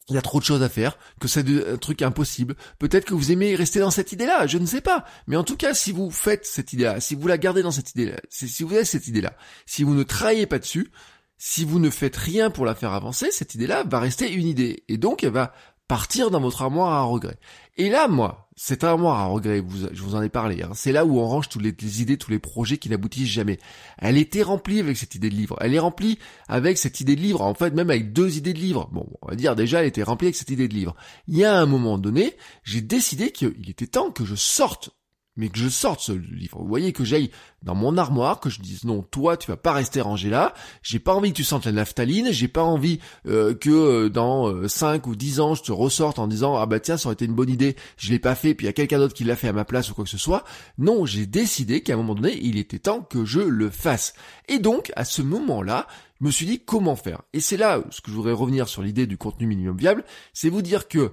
il 0.09 0.15
y 0.15 0.19
a 0.19 0.23
trop 0.23 0.39
de 0.39 0.45
choses 0.45 0.63
à 0.63 0.69
faire, 0.69 0.99
que 1.21 1.29
c'est 1.29 1.47
un 1.67 1.77
truc 1.77 2.03
impossible. 2.03 2.57
Peut-être 2.79 3.07
que 3.07 3.15
vous 3.15 3.33
aimez 3.33 3.55
rester 3.55 3.81
dans 3.81 3.91
cette 3.91 4.13
idée-là, 4.13 4.47
je 4.47 4.59
ne 4.59 4.67
sais 4.67 4.83
pas. 4.83 5.05
Mais 5.27 5.37
en 5.37 5.45
tout 5.45 5.57
cas, 5.57 5.73
si 5.73 5.93
vous 5.93 6.11
faites 6.11 6.45
cette 6.45 6.73
idée-là, 6.73 7.01
si 7.01 7.15
vous 7.15 7.27
la 7.27 7.39
gardez 7.39 7.63
dans 7.63 7.71
cette 7.71 7.93
idée-là, 7.93 8.17
si 8.29 8.63
vous 8.63 8.75
avez 8.75 8.85
cette 8.85 9.07
idée-là, 9.07 9.35
si 9.65 9.83
vous 9.83 9.95
ne 9.95 10.03
travaillez 10.03 10.47
pas 10.47 10.59
dessus, 10.59 10.91
si 11.39 11.65
vous 11.65 11.79
ne 11.79 11.91
faites 11.91 12.17
rien 12.17 12.51
pour 12.51 12.67
la 12.67 12.75
faire 12.75 12.93
avancer, 12.93 13.31
cette 13.31 13.55
idée-là 13.55 13.85
va 13.85 13.99
rester 13.99 14.31
une 14.31 14.47
idée. 14.47 14.85
Et 14.89 14.99
donc, 14.99 15.25
elle 15.25 15.33
va 15.33 15.55
partir 15.89 16.31
dans 16.31 16.41
votre 16.41 16.63
armoire 16.63 16.93
à 16.93 17.03
regret. 17.03 17.39
Et 17.77 17.91
là, 17.91 18.07
moi, 18.07 18.49
cette 18.55 18.85
armoire 18.85 19.19
à 19.19 19.27
regret, 19.27 19.61
je 19.93 20.03
vous 20.03 20.15
en 20.15 20.23
ai 20.23 20.29
parlé, 20.29 20.63
hein, 20.63 20.71
c'est 20.75 20.93
là 20.93 21.05
où 21.05 21.19
on 21.19 21.27
range 21.27 21.49
toutes 21.49 21.63
les, 21.63 22.03
idées, 22.03 22.17
tous 22.17 22.31
les 22.31 22.39
projets 22.39 22.79
qui 22.79 22.89
n'aboutissent 22.89 23.29
jamais. 23.29 23.59
Elle 23.99 24.17
était 24.17 24.43
remplie 24.43 24.79
avec 24.79 24.97
cette 24.97 25.17
idée 25.17 25.29
de 25.29 25.35
livre. 25.35 25.57
Elle 25.61 25.75
est 25.75 25.81
remplie 25.81 26.19
avec 26.47 26.79
cette 26.79 27.01
idée 27.01 27.17
de 27.17 27.21
livre, 27.21 27.41
en 27.41 27.55
fait 27.55 27.75
même 27.75 27.91
avec 27.91 28.13
deux 28.13 28.37
idées 28.37 28.53
de 28.53 28.61
livre. 28.61 28.89
Bon, 28.93 29.09
on 29.23 29.29
va 29.29 29.35
dire 29.35 29.57
déjà, 29.57 29.81
elle 29.81 29.89
était 29.89 30.05
remplie 30.05 30.29
avec 30.29 30.37
cette 30.37 30.51
idée 30.51 30.69
de 30.69 30.75
livre. 30.75 30.95
Il 31.27 31.37
y 31.37 31.45
a 31.45 31.59
un 31.59 31.67
moment 31.67 31.99
donné, 31.99 32.37
j'ai 32.63 32.81
décidé 32.81 33.33
qu'il 33.33 33.69
était 33.69 33.89
temps 33.89 34.13
que 34.13 34.25
je 34.25 34.37
sorte 34.37 34.91
mais 35.37 35.49
que 35.49 35.59
je 35.59 35.69
sorte 35.69 36.01
ce 36.01 36.13
livre. 36.13 36.59
Vous 36.61 36.69
voyez 36.69 36.93
que 36.93 37.05
j'aille 37.05 37.31
dans 37.63 37.75
mon 37.75 37.97
armoire, 37.97 38.41
que 38.41 38.51
je 38.51 38.61
dise 38.61 38.85
non, 38.85 39.03
toi 39.03 39.37
tu 39.37 39.51
vas 39.51 39.57
pas 39.57 39.73
rester 39.73 40.01
rangé 40.01 40.31
là, 40.31 40.55
j'ai 40.83 40.99
pas 40.99 41.15
envie 41.15 41.31
que 41.31 41.37
tu 41.37 41.45
sentes 41.45 41.65
la 41.67 41.73
naphtaline, 41.73 42.31
j'ai 42.31 42.49
pas 42.49 42.63
envie 42.63 43.01
euh, 43.27 43.55
que 43.55 43.71
euh, 43.71 44.09
dans 44.11 44.69
5 44.69 45.07
euh, 45.07 45.11
ou 45.11 45.17
10 45.17 45.41
ans 45.41 45.55
je 45.55 45.63
te 45.63 45.73
ressorte 45.73 46.19
en 46.19 46.27
disant 46.27 46.57
ah 46.57 46.67
bah 46.67 46.81
tiens 46.81 46.97
ça 46.97 47.09
aurait 47.09 47.15
été 47.15 47.25
une 47.25 47.35
bonne 47.35 47.51
idée, 47.51 47.77
je 47.97 48.11
l'ai 48.11 48.19
pas 48.19 48.35
fait 48.35 48.55
puis 48.55 48.67
il 48.67 48.69
y 48.69 48.71
a 48.71 48.75
quelqu'un 48.75 48.99
d'autre 48.99 49.15
qui 49.15 49.25
l'a 49.25 49.37
fait 49.37 49.49
à 49.49 49.53
ma 49.53 49.65
place 49.65 49.91
ou 49.91 49.95
quoi 49.95 50.05
que 50.05 50.11
ce 50.11 50.19
soit. 50.19 50.45
Non, 50.79 51.07
j'ai 51.07 51.27
décidé 51.27 51.83
qu'à 51.83 51.95
un 51.95 51.97
moment 51.97 52.15
donné, 52.15 52.39
il 52.43 52.59
était 52.59 52.79
temps 52.79 53.01
que 53.01 53.25
je 53.25 53.41
le 53.41 53.71
fasse. 53.71 54.15
Et 54.49 54.59
donc 54.59 54.93
à 54.97 55.05
ce 55.05 55.23
moment-là, 55.23 55.87
je 56.21 56.27
me 56.27 56.31
suis 56.31 56.47
dit 56.47 56.61
comment 56.65 56.97
faire? 56.97 57.23
Et 57.33 57.41
c'est 57.41 57.57
là 57.57 57.83
ce 57.91 58.01
que 58.01 58.11
je 58.11 58.17
voudrais 58.17 58.33
revenir 58.33 58.69
sur 58.69 58.83
l'idée 58.83 59.07
du 59.07 59.17
contenu 59.19 59.47
minimum 59.47 59.77
viable, 59.77 60.05
c'est 60.33 60.49
vous 60.49 60.63
dire 60.63 60.89
que 60.89 61.13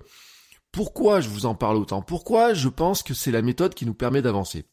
pourquoi 0.72 1.22
je 1.22 1.30
vous 1.30 1.46
en 1.46 1.56
parle 1.56 1.78
autant? 1.78 2.02
Pourquoi 2.02 2.54
je 2.54 2.70
pense 2.70 3.04
que 3.04 3.14
c'est 3.14 3.32
la 3.32 3.42
méthode 3.42 3.74
qui 3.74 3.86
nous 3.86 3.94
permet 3.94 4.22
d'avancer? 4.22 4.66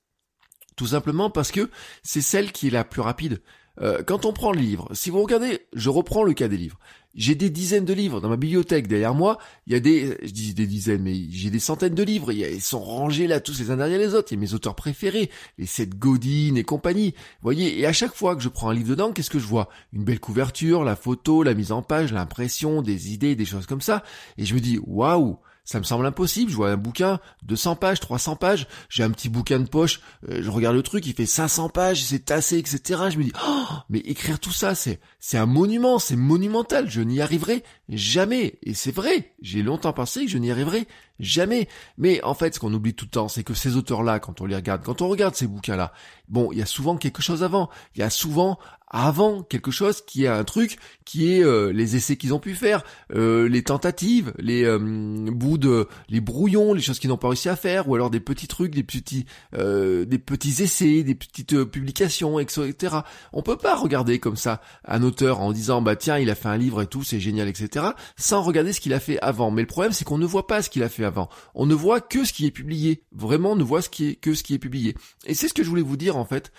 Tout 0.77 0.87
simplement 0.87 1.29
parce 1.29 1.51
que 1.51 1.71
c'est 2.03 2.21
celle 2.21 2.53
qui 2.53 2.69
est 2.69 2.71
la 2.71 2.85
plus 2.85 3.01
rapide. 3.01 3.43
Euh, 3.81 4.03
quand 4.05 4.25
on 4.25 4.33
prend 4.33 4.53
le 4.53 4.61
livre, 4.61 4.89
si 4.93 5.11
vous 5.11 5.23
regardez, 5.23 5.67
je 5.73 5.89
reprends 5.89 6.25
le 6.25 6.35
cas 6.35 6.49
des 6.49 6.57
livres. 6.57 6.79
J'ai 7.15 7.35
des 7.35 7.51
dizaines 7.51 7.85
de 7.85 7.93
livres 7.93 8.21
dans 8.21 8.29
ma 8.29 8.37
bibliothèque 8.37 8.87
derrière 8.87 9.15
moi. 9.15 9.39
Il 9.67 9.73
y 9.73 9.77
a 9.77 9.81
des, 9.81 10.19
je 10.23 10.31
dis 10.31 10.55
des 10.55 10.67
dizaines, 10.67 11.03
mais 11.03 11.15
j'ai 11.31 11.51
des 11.51 11.59
centaines 11.59 11.95
de 11.95 12.03
livres. 12.03 12.33
ils 12.33 12.61
sont 12.61 12.81
rangés 12.81 13.27
là, 13.27 13.41
tous 13.41 13.59
les 13.59 13.71
uns 13.71 13.77
derrière 13.77 13.99
les 13.99 14.15
autres. 14.15 14.33
Il 14.33 14.37
y 14.37 14.39
a 14.39 14.41
mes 14.41 14.55
auteurs 14.55 14.75
préférés, 14.75 15.31
les 15.59 15.67
Seth 15.67 15.97
Godin 15.97 16.55
et 16.57 16.65
compagnie. 16.65 17.15
Voyez, 17.43 17.79
et 17.79 17.87
à 17.87 17.93
chaque 17.93 18.15
fois 18.15 18.37
que 18.37 18.43
je 18.43 18.49
prends 18.49 18.69
un 18.71 18.75
livre 18.75 18.91
dedans, 18.91 19.13
qu'est-ce 19.13 19.31
que 19.31 19.39
je 19.39 19.47
vois? 19.47 19.69
Une 19.93 20.05
belle 20.05 20.21
couverture, 20.21 20.85
la 20.85 20.97
photo, 20.97 21.43
la 21.43 21.55
mise 21.55 21.73
en 21.73 21.83
page, 21.83 22.13
l'impression, 22.13 22.83
des 22.83 23.13
idées, 23.13 23.37
des 23.37 23.45
choses 23.45 23.67
comme 23.67 23.81
ça. 23.81 24.05
Et 24.37 24.45
je 24.45 24.55
me 24.55 24.61
dis, 24.61 24.79
waouh 24.85 25.39
ça 25.69 25.79
me 25.79 25.85
semble 25.85 26.07
impossible. 26.07 26.51
Je 26.51 26.57
vois 26.57 26.71
un 26.71 26.79
bouquin, 26.79 27.21
200 27.43 27.77
pages, 27.77 28.01
300 28.01 28.37
pages. 28.37 28.67
J'ai 28.89 29.03
un 29.03 29.11
petit 29.11 29.29
bouquin 29.29 29.59
de 29.59 29.69
poche. 29.69 30.01
Euh, 30.27 30.41
je 30.43 30.49
regarde 30.49 30.75
le 30.75 30.83
truc, 30.83 31.07
il 31.07 31.13
fait 31.13 31.27
500 31.27 31.69
pages, 31.69 32.03
c'est 32.03 32.25
tassé, 32.25 32.57
etc. 32.57 33.03
Je 33.11 33.19
me 33.19 33.25
dis, 33.25 33.33
oh, 33.47 33.67
mais 33.91 33.99
écrire 33.99 34.41
tout 34.41 34.51
ça, 34.51 34.75
c'est, 34.75 34.99
c'est 35.21 35.37
un 35.37 35.45
monument, 35.45 35.99
c'est 35.99 36.17
monumental. 36.17 36.89
Je 36.89 37.03
n'y 37.03 37.21
arriverai 37.21 37.65
jamais. 37.97 38.59
Et 38.63 38.75
c'est 38.75 38.95
vrai. 38.95 39.33
J'ai 39.41 39.63
longtemps 39.63 39.93
pensé 39.93 40.25
que 40.25 40.31
je 40.31 40.39
n'y 40.39 40.51
arriverai 40.51 40.87
jamais. 41.21 41.69
Mais 41.97 42.23
en 42.23 42.35
fait, 42.35 42.55
ce 42.55 42.61
qu'on 42.61 42.73
oublie 42.73 42.95
tout 42.95 43.07
le 43.07 43.11
temps, 43.11 43.29
c'est 43.29 43.45
que 43.45 43.55
ces 43.55 43.77
auteurs-là, 43.77 44.21
quand 44.21 44.41
on 44.41 44.47
les 44.47 44.57
regarde, 44.57 44.83
quand 44.85 45.03
on 45.03 45.09
regarde 45.09 45.35
ces 45.35 45.47
bouquins-là, 45.47 45.93
bon, 46.29 46.53
il 46.53 46.59
y 46.59 46.63
a 46.63 46.67
souvent 46.67 46.97
quelque 46.97 47.23
chose 47.23 47.43
avant. 47.43 47.71
Il 47.95 48.01
y 48.01 48.05
a 48.05 48.11
souvent 48.11 48.59
avant 48.91 49.43
quelque 49.43 49.71
chose 49.71 50.01
qui 50.01 50.25
est 50.25 50.29
un 50.29 50.45
truc 50.45 50.79
qui 51.05 51.33
est 51.33 51.45
euh, 51.45 51.73
les 51.73 51.97
essais 51.97 52.17
qu'ils 52.17 52.35
ont 52.35 52.39
pu 52.39 52.55
faire, 52.55 52.85
euh, 53.15 53.49
les 53.49 53.63
tentatives, 53.63 54.33
les 54.39 54.65
euh, 54.65 54.79
bouts 54.79 55.59
de, 55.59 55.89
les 56.09 56.21
brouillons, 56.21 56.73
les 56.73 56.81
choses 56.81 56.99
qu'ils 56.99 57.11
n'ont 57.11 57.19
pas 57.19 57.29
réussi 57.29 57.49
à 57.49 57.57
faire, 57.57 57.89
ou 57.89 57.95
alors 57.95 58.11
des 58.11 58.21
petits 58.21 58.49
trucs, 58.49 58.75
des 58.75 58.83
petits, 58.83 59.27
des 59.53 60.19
petits 60.19 60.63
essais, 60.63 61.03
des 61.03 61.15
petites 61.15 61.65
publications, 61.65 62.39
etc. 62.39 62.99
On 63.33 63.43
peut 63.43 63.57
pas 63.57 63.77
regarder 63.77 64.19
comme 64.19 64.37
ça 64.37 64.61
un 64.87 65.03
auteur 65.03 65.41
en 65.41 65.53
disant 65.53 65.83
bah 65.83 65.97
tiens 65.97 66.19
il 66.19 66.31
a 66.31 66.35
fait 66.35 66.49
un 66.49 66.57
livre 66.57 66.83
et 66.83 66.87
tout, 66.87 67.03
c'est 67.03 67.21
génial, 67.21 67.49
etc. 67.49 67.78
Sans 68.17 68.43
regarder 68.43 68.73
ce 68.73 68.81
qu'il 68.81 68.93
a 68.93 69.01
fait 69.01 69.19
avant. 69.21 69.51
Mais 69.51 69.63
le 69.63 69.67
problème 69.67 69.93
c'est 69.93 70.05
qu'on 70.05 70.19
ne 70.19 70.27
voit 70.27 70.47
pas 70.47 70.63
ce 70.63 70.71
qu'il 70.71 70.83
a 70.83 70.89
fait 70.89 71.05
avant. 71.05 71.29
On 71.55 71.67
ne 71.67 71.75
voit 71.75 72.01
que 72.01 72.25
ce 72.25 72.33
qui 72.33 72.47
est 72.47 72.51
publié. 72.51 73.05
Vraiment 73.13 73.53
on 73.53 73.57
ne 73.57 73.65
voit 73.65 73.83
que 73.83 74.35
ce 74.35 74.43
qui 74.43 74.55
est 74.55 74.59
publié. 74.59 74.95
Et 75.27 75.35
c'est 75.35 75.49
ce 75.49 75.55
que 75.55 75.63
je 75.63 75.69
voulais 75.69 75.83
vous 75.83 75.97
dire 75.97 76.17
en 76.17 76.25
fait, 76.25 76.53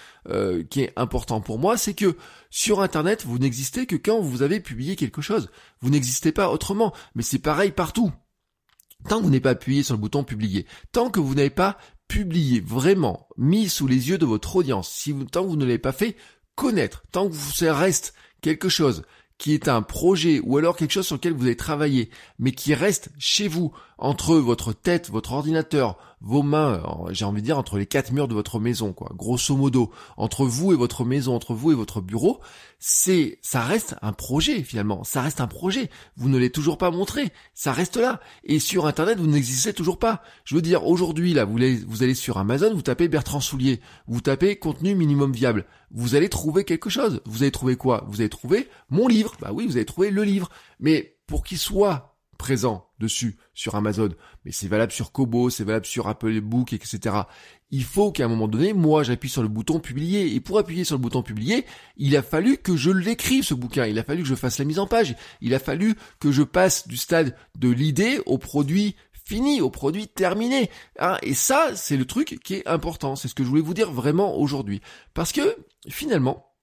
qui 0.70 0.82
est 0.82 0.94
important 0.96 1.42
pour 1.42 1.60
moi, 1.60 1.78
c'est 1.78 1.94
que 1.94 2.18
sur 2.50 2.82
Internet, 2.82 3.26
vous 3.26 3.38
n'existez 3.38 3.86
que 3.86 3.96
quand 3.96 4.20
vous 4.20 4.42
avez 4.42 4.60
publié 4.60 4.96
quelque 4.96 5.22
chose. 5.22 5.50
Vous 5.82 5.90
n'existez 5.90 6.32
pas 6.32 6.50
autrement. 6.50 6.94
Mais 7.16 7.24
c'est 7.24 7.40
pareil 7.40 7.72
partout. 7.72 8.12
Tant 9.08 9.20
que 9.20 9.24
vous 9.24 9.30
n'avez 9.30 9.40
pas 9.40 9.52
appuyé 9.52 9.82
sur 9.82 9.96
le 9.96 10.02
bouton 10.02 10.26
publier, 10.26 10.66
tant 10.92 11.10
que 11.10 11.22
vous 11.22 11.34
n'avez 11.34 11.50
pas 11.50 11.78
publié 12.10 12.60
vraiment, 12.60 13.30
mis 13.38 13.70
sous 13.70 13.88
les 13.88 14.10
yeux 14.10 14.18
de 14.18 14.26
votre 14.26 14.58
audience, 14.58 15.08
tant 15.32 15.44
que 15.44 15.48
vous 15.48 15.56
ne 15.56 15.64
l'avez 15.64 15.78
pas 15.78 15.94
fait 15.94 16.18
connaître, 16.56 17.04
tant 17.14 17.30
que 17.30 17.34
vous 17.34 17.52
reste 17.62 18.14
quelque 18.42 18.68
chose 18.68 19.04
qui 19.40 19.54
est 19.54 19.68
un 19.68 19.82
projet 19.82 20.40
ou 20.44 20.58
alors 20.58 20.76
quelque 20.76 20.92
chose 20.92 21.08
sur 21.08 21.16
lequel 21.16 21.34
vous 21.34 21.46
avez 21.46 21.56
travaillé, 21.56 22.12
mais 22.38 22.52
qui 22.52 22.76
reste 22.76 23.10
chez 23.18 23.48
vous, 23.48 23.74
entre 24.00 24.36
votre 24.38 24.74
tête, 24.74 25.10
votre 25.10 25.34
ordinateur, 25.34 25.98
vos 26.22 26.44
mains, 26.44 26.82
j'ai 27.12 27.26
envie 27.26 27.42
de 27.42 27.46
dire 27.46 27.58
entre 27.58 27.78
les 27.78 27.86
quatre 27.86 28.12
murs 28.12 28.28
de 28.28 28.34
votre 28.34 28.60
maison, 28.60 28.92
quoi, 28.94 29.12
grosso 29.16 29.56
modo, 29.56 29.92
entre 30.18 30.46
vous 30.46 30.74
et 30.74 30.76
votre 30.76 31.06
maison, 31.06 31.36
entre 31.36 31.54
vous 31.54 31.72
et 31.72 31.76
votre 31.76 32.02
bureau, 32.02 32.40
c'est, 32.80 33.40
ça 33.42 33.62
reste 33.62 33.96
un 34.02 34.14
projet 34.14 34.64
finalement, 34.64 35.04
ça 35.04 35.22
reste 35.22 35.42
un 35.42 35.48
projet. 35.48 35.90
Vous 36.18 36.30
ne 36.30 36.36
l'avez 36.36 36.50
toujours 36.50 36.78
pas 36.78 36.92
montré, 36.92 37.32
ça 37.54 37.72
reste 37.72 37.98
là. 37.98 38.20
Et 38.44 38.60
sur 38.60 38.86
Internet, 38.86 39.20
vous 39.20 39.28
n'existez 39.28 39.74
toujours 39.74 40.00
pas. 40.00 40.22
Je 40.46 40.56
veux 40.56 40.62
dire, 40.62 40.86
aujourd'hui 40.88 41.34
là, 41.34 41.46
vous 41.46 41.58
allez, 41.58 41.76
vous 41.76 42.04
allez 42.04 42.16
sur 42.16 42.38
Amazon, 42.38 42.74
vous 42.74 42.82
tapez 42.82 43.08
Bertrand 43.08 43.42
Soulier, 43.42 43.82
vous 44.08 44.22
tapez 44.22 44.58
contenu 44.58 44.96
minimum 44.96 45.32
viable, 45.32 45.66
vous 45.92 46.16
allez 46.16 46.30
trouver 46.30 46.64
quelque 46.64 46.90
chose. 46.90 47.22
Vous 47.26 47.44
allez 47.44 47.52
trouver 47.52 47.76
quoi? 47.76 48.06
Vous 48.08 48.22
allez 48.22 48.30
trouver 48.30 48.70
mon 48.90 49.08
livre. 49.08 49.36
Bah 49.42 49.52
oui, 49.54 49.66
vous 49.66 49.76
allez 49.76 49.86
trouver 49.86 50.12
le 50.12 50.24
livre. 50.24 50.50
Mais 50.80 51.18
pour 51.28 51.44
qu'il 51.44 51.58
soit 51.58 52.09
présent 52.40 52.88
dessus 53.00 53.38
sur 53.54 53.76
Amazon, 53.76 54.10
mais 54.46 54.52
c'est 54.52 54.70
valable 54.70 54.94
sur 54.94 55.12
Kobo, 55.12 55.52
c'est 55.52 55.66
valable 55.66 55.86
sur 55.86 56.08
Apple 56.08 56.40
Book, 56.40 56.74
etc. 56.74 57.16
Il 57.70 57.84
faut 57.84 58.12
qu'à 58.12 58.26
un 58.26 58.28
moment 58.30 58.48
donné, 58.48 58.74
moi, 58.74 59.04
j'appuie 59.04 59.30
sur 59.30 59.44
le 59.44 59.50
bouton 59.50 59.80
publier. 59.80 60.34
Et 60.34 60.40
pour 60.40 60.58
appuyer 60.58 60.86
sur 60.86 60.96
le 60.96 61.02
bouton 61.02 61.22
publier, 61.22 61.66
il 61.98 62.16
a 62.18 62.24
fallu 62.24 62.58
que 62.58 62.76
je 62.76 62.90
l'écrive, 62.90 63.44
ce 63.44 63.54
bouquin. 63.54 63.86
Il 63.86 64.00
a 64.00 64.04
fallu 64.04 64.24
que 64.24 64.28
je 64.28 64.36
fasse 64.36 64.58
la 64.58 64.66
mise 64.66 64.80
en 64.80 64.88
page. 64.88 65.16
Il 65.42 65.54
a 65.54 65.60
fallu 65.60 65.96
que 66.20 66.32
je 66.32 66.42
passe 66.42 66.88
du 66.88 66.98
stade 66.98 67.36
de 67.58 67.70
l'idée 67.70 68.22
au 68.26 68.38
produit 68.40 68.96
fini, 69.26 69.62
au 69.62 69.70
produit 69.70 70.08
terminé. 70.08 70.72
Hein. 70.98 71.18
et 71.22 71.36
ça, 71.36 71.76
c'est 71.76 71.98
le 71.98 72.06
truc 72.06 72.40
qui 72.44 72.56
est 72.56 72.68
important. 72.68 73.16
C'est 73.16 73.28
ce 73.28 73.36
que 73.36 73.44
je 73.44 73.50
voulais 73.50 73.62
vous 73.62 73.76
dire 73.76 73.92
vraiment 73.92 74.36
aujourd'hui. 74.38 74.82
Parce 75.14 75.34
que, 75.34 75.58
finalement, 75.90 76.56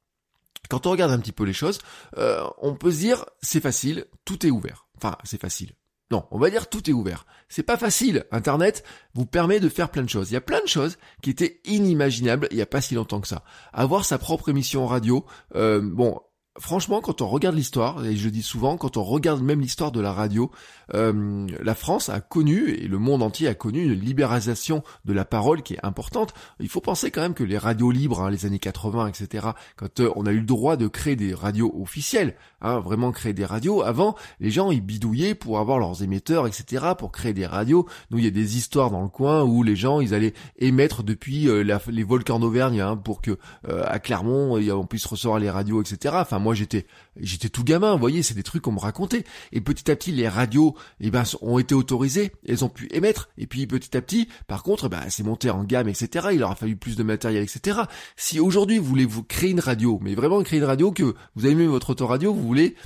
quand 0.69 0.87
on 0.87 0.91
regarde 0.91 1.13
un 1.13 1.21
petit 1.21 1.33
peu 1.33 1.45
les 1.45 1.53
choses, 1.53 1.79
euh, 2.17 2.43
on 2.59 2.75
peut 2.75 2.91
se 2.91 2.99
dire, 2.99 3.27
c'est 3.43 3.61
facile, 3.61 4.07
tout 4.25 4.45
est 4.45 4.51
ouvert. 4.51 4.86
Enfin, 4.97 5.17
c'est 5.25 5.41
facile. 5.41 5.73
Non, 6.11 6.25
on 6.31 6.39
va 6.39 6.51
dire 6.51 6.69
tout 6.69 6.89
est 6.89 6.93
ouvert. 6.93 7.27
C'est 7.49 7.65
pas 7.65 7.77
facile. 7.77 8.25
Internet 8.31 8.85
vous 9.15 9.27
permet 9.27 9.59
de 9.59 9.69
faire 9.69 9.91
plein 9.91 10.03
de 10.03 10.09
choses. 10.09 10.31
Il 10.31 10.35
y 10.35 10.39
a 10.39 10.41
plein 10.41 10.61
de 10.61 10.69
choses 10.69 10.99
qui 11.21 11.31
étaient 11.31 11.61
inimaginables 11.65 12.47
il 12.53 12.57
y 12.57 12.63
a 12.63 12.67
pas 12.67 12.81
si 12.81 12.95
longtemps 12.95 13.21
que 13.21 13.27
ça. 13.27 13.43
Avoir 13.73 14.05
sa 14.05 14.19
propre 14.19 14.49
émission 14.49 14.87
radio, 14.87 15.25
euh, 15.57 15.81
bon, 15.83 16.21
franchement, 16.59 17.01
quand 17.01 17.23
on 17.23 17.29
regarde 17.29 17.57
l'histoire, 17.57 18.05
et 18.05 18.17
je 18.17 18.29
dis 18.29 18.43
souvent, 18.43 18.77
quand 18.77 18.97
on 18.97 19.05
regarde 19.05 19.43
même 19.43 19.61
l'histoire 19.61 19.93
de 19.93 20.01
la 20.01 20.13
radio, 20.13 20.51
euh, 20.95 21.47
la 21.63 21.75
France 21.75 22.09
a 22.09 22.21
connu, 22.21 22.71
et 22.71 22.89
le 22.89 22.99
monde 22.99 23.23
entier 23.23 23.49
a 23.49 23.55
connu, 23.55 23.85
une 23.85 24.01
libéralisation 24.01 24.83
de 25.05 25.13
la 25.13 25.25
parole 25.25 25.63
qui 25.63 25.75
est 25.75 25.85
importante. 25.85 26.35
Il 26.61 26.69
faut 26.69 26.81
penser 26.81 27.11
quand 27.11 27.21
même 27.21 27.35
que 27.35 27.45
les 27.45 27.59
radios 27.59 27.91
libres, 27.91 28.23
hein, 28.23 28.31
les 28.31 28.47
années 28.47 28.59
80, 28.59 29.09
etc., 29.09 29.49
quand 29.77 30.01
euh, 30.01 30.11
on 30.17 30.27
a 30.27 30.33
eu 30.33 30.41
le 30.41 30.47
droit 30.47 30.77
de 30.77 30.89
créer 30.89 31.17
des 31.17 31.35
radios 31.35 31.75
officielles, 31.81 32.35
hein, 32.61 32.81
vraiment 32.81 33.13
créer 33.13 33.33
des 33.33 33.45
radios, 33.45 33.83
avant, 33.83 34.15
les 34.41 34.51
gens, 34.51 34.71
ils 34.71 34.81
bidouillaient 34.81 35.35
pour 35.35 35.59
avoir 35.59 35.79
leurs 35.79 36.03
émetteurs, 36.03 36.47
etc., 36.47 36.87
pour 36.97 37.13
créer 37.13 37.33
des 37.33 37.47
radios. 37.47 37.87
Nous, 38.11 38.19
il 38.19 38.25
y 38.25 38.29
a 38.29 38.31
des 38.31 38.57
histoires 38.57 38.91
dans 38.91 39.03
le 39.03 39.09
coin 39.09 39.43
où 39.43 39.63
les 39.63 39.77
gens, 39.77 40.01
ils 40.01 40.15
allaient 40.15 40.35
émettre 40.59 41.03
depuis 41.03 41.49
euh, 41.49 41.63
les 41.89 42.05
volcans 42.05 42.39
d'Auvergne, 42.39 42.81
hein, 42.81 42.97
pour 42.97 43.21
que 43.21 43.39
à 43.69 43.99
Clermont, 43.99 44.57
on 44.57 44.87
puisse 44.87 45.07
recevoir 45.07 45.39
les 45.39 45.51
radios, 45.51 45.83
etc. 45.83 46.15
Enfin, 46.19 46.39
moi, 46.47 46.55
j'étais, 46.55 46.87
j'étais 47.19 47.49
tout 47.49 47.65
gamin, 47.65 47.93
vous 47.93 47.99
voyez, 47.99 48.23
c'est 48.23 48.35
des 48.35 48.45
trucs 48.45 48.63
qu'on 48.63 48.71
me 48.71 48.79
racontait. 48.79 49.25
Et 49.51 49.61
petit 49.61 49.91
à 49.91 49.97
petit, 49.97 50.13
les 50.13 50.29
radios 50.29 50.77
eh 51.01 51.11
ben, 51.11 51.25
ont 51.43 51.59
été 51.59 51.75
autorisées, 51.75 52.31
elles 52.47 52.65
ont 52.65 52.69
pu 52.69 52.87
émettre, 52.93 53.29
et 53.37 53.49
puis 53.49 53.67
petit 53.67 53.97
à 53.97 54.01
petit, 54.01 54.29
par 54.47 54.63
contre, 54.63 54.89
bah, 54.89 55.03
c'est 55.09 55.25
monté 55.25 55.51
en 55.51 55.65
gamme, 55.65 55.89
etc. 55.89 56.29
Il 56.33 56.39
leur 56.39 56.53
a 56.53 56.55
fallu 56.55 56.77
plus 56.77 56.95
de 56.95 57.03
matériel, 57.03 57.43
etc. 57.43 57.81
Si 58.15 58.39
aujourd'hui 58.39 58.79
vous 58.79 58.85
voulez 58.85 59.07
vous 59.07 59.25
créer 59.25 59.51
une 59.51 59.59
radio, 59.59 59.99
mais 60.01 60.15
vraiment 60.15 60.41
créer 60.45 60.61
une 60.61 60.67
radio 60.67 60.93
que 60.93 61.17
vous 61.35 61.47
allumez 61.47 61.67
votre 61.67 61.91
autoradio, 61.91 62.33
vous 62.33 62.47
voulez 62.47 62.77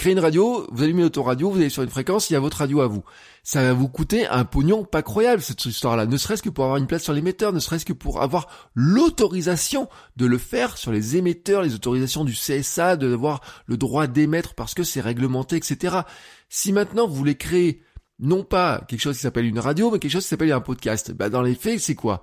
créer 0.00 0.14
une 0.14 0.20
radio, 0.20 0.66
vous 0.72 0.82
allumez 0.82 1.02
l'autoradio, 1.02 1.50
vous 1.50 1.58
allez 1.58 1.68
sur 1.68 1.82
une 1.82 1.90
fréquence, 1.90 2.30
il 2.30 2.32
y 2.32 2.36
a 2.36 2.40
votre 2.40 2.56
radio 2.56 2.80
à 2.80 2.86
vous. 2.86 3.04
Ça 3.42 3.62
va 3.62 3.74
vous 3.74 3.88
coûter 3.88 4.26
un 4.26 4.46
pognon 4.46 4.82
pas 4.82 5.02
croyable 5.02 5.42
cette 5.42 5.62
histoire-là, 5.66 6.06
ne 6.06 6.16
serait-ce 6.16 6.42
que 6.42 6.48
pour 6.48 6.64
avoir 6.64 6.78
une 6.78 6.86
place 6.86 7.02
sur 7.02 7.12
l'émetteur, 7.12 7.52
ne 7.52 7.60
serait-ce 7.60 7.84
que 7.84 7.92
pour 7.92 8.22
avoir 8.22 8.48
l'autorisation 8.74 9.90
de 10.16 10.24
le 10.24 10.38
faire 10.38 10.78
sur 10.78 10.90
les 10.90 11.18
émetteurs, 11.18 11.60
les 11.60 11.74
autorisations 11.74 12.24
du 12.24 12.32
CSA, 12.32 12.96
de 12.96 13.12
avoir 13.12 13.42
le 13.66 13.76
droit 13.76 14.06
d'émettre 14.06 14.54
parce 14.54 14.72
que 14.72 14.84
c'est 14.84 15.02
réglementé, 15.02 15.56
etc. 15.56 15.98
Si 16.48 16.72
maintenant 16.72 17.06
vous 17.06 17.14
voulez 17.14 17.36
créer 17.36 17.82
non 18.20 18.44
pas 18.44 18.84
quelque 18.86 19.00
chose 19.00 19.16
qui 19.16 19.22
s'appelle 19.22 19.46
une 19.46 19.58
radio, 19.58 19.90
mais 19.90 19.98
quelque 19.98 20.12
chose 20.12 20.22
qui 20.22 20.28
s'appelle 20.28 20.52
un 20.52 20.60
podcast. 20.60 21.12
Bah, 21.12 21.28
dans 21.28 21.42
les 21.42 21.54
faits, 21.54 21.80
c'est 21.80 21.94
quoi? 21.94 22.22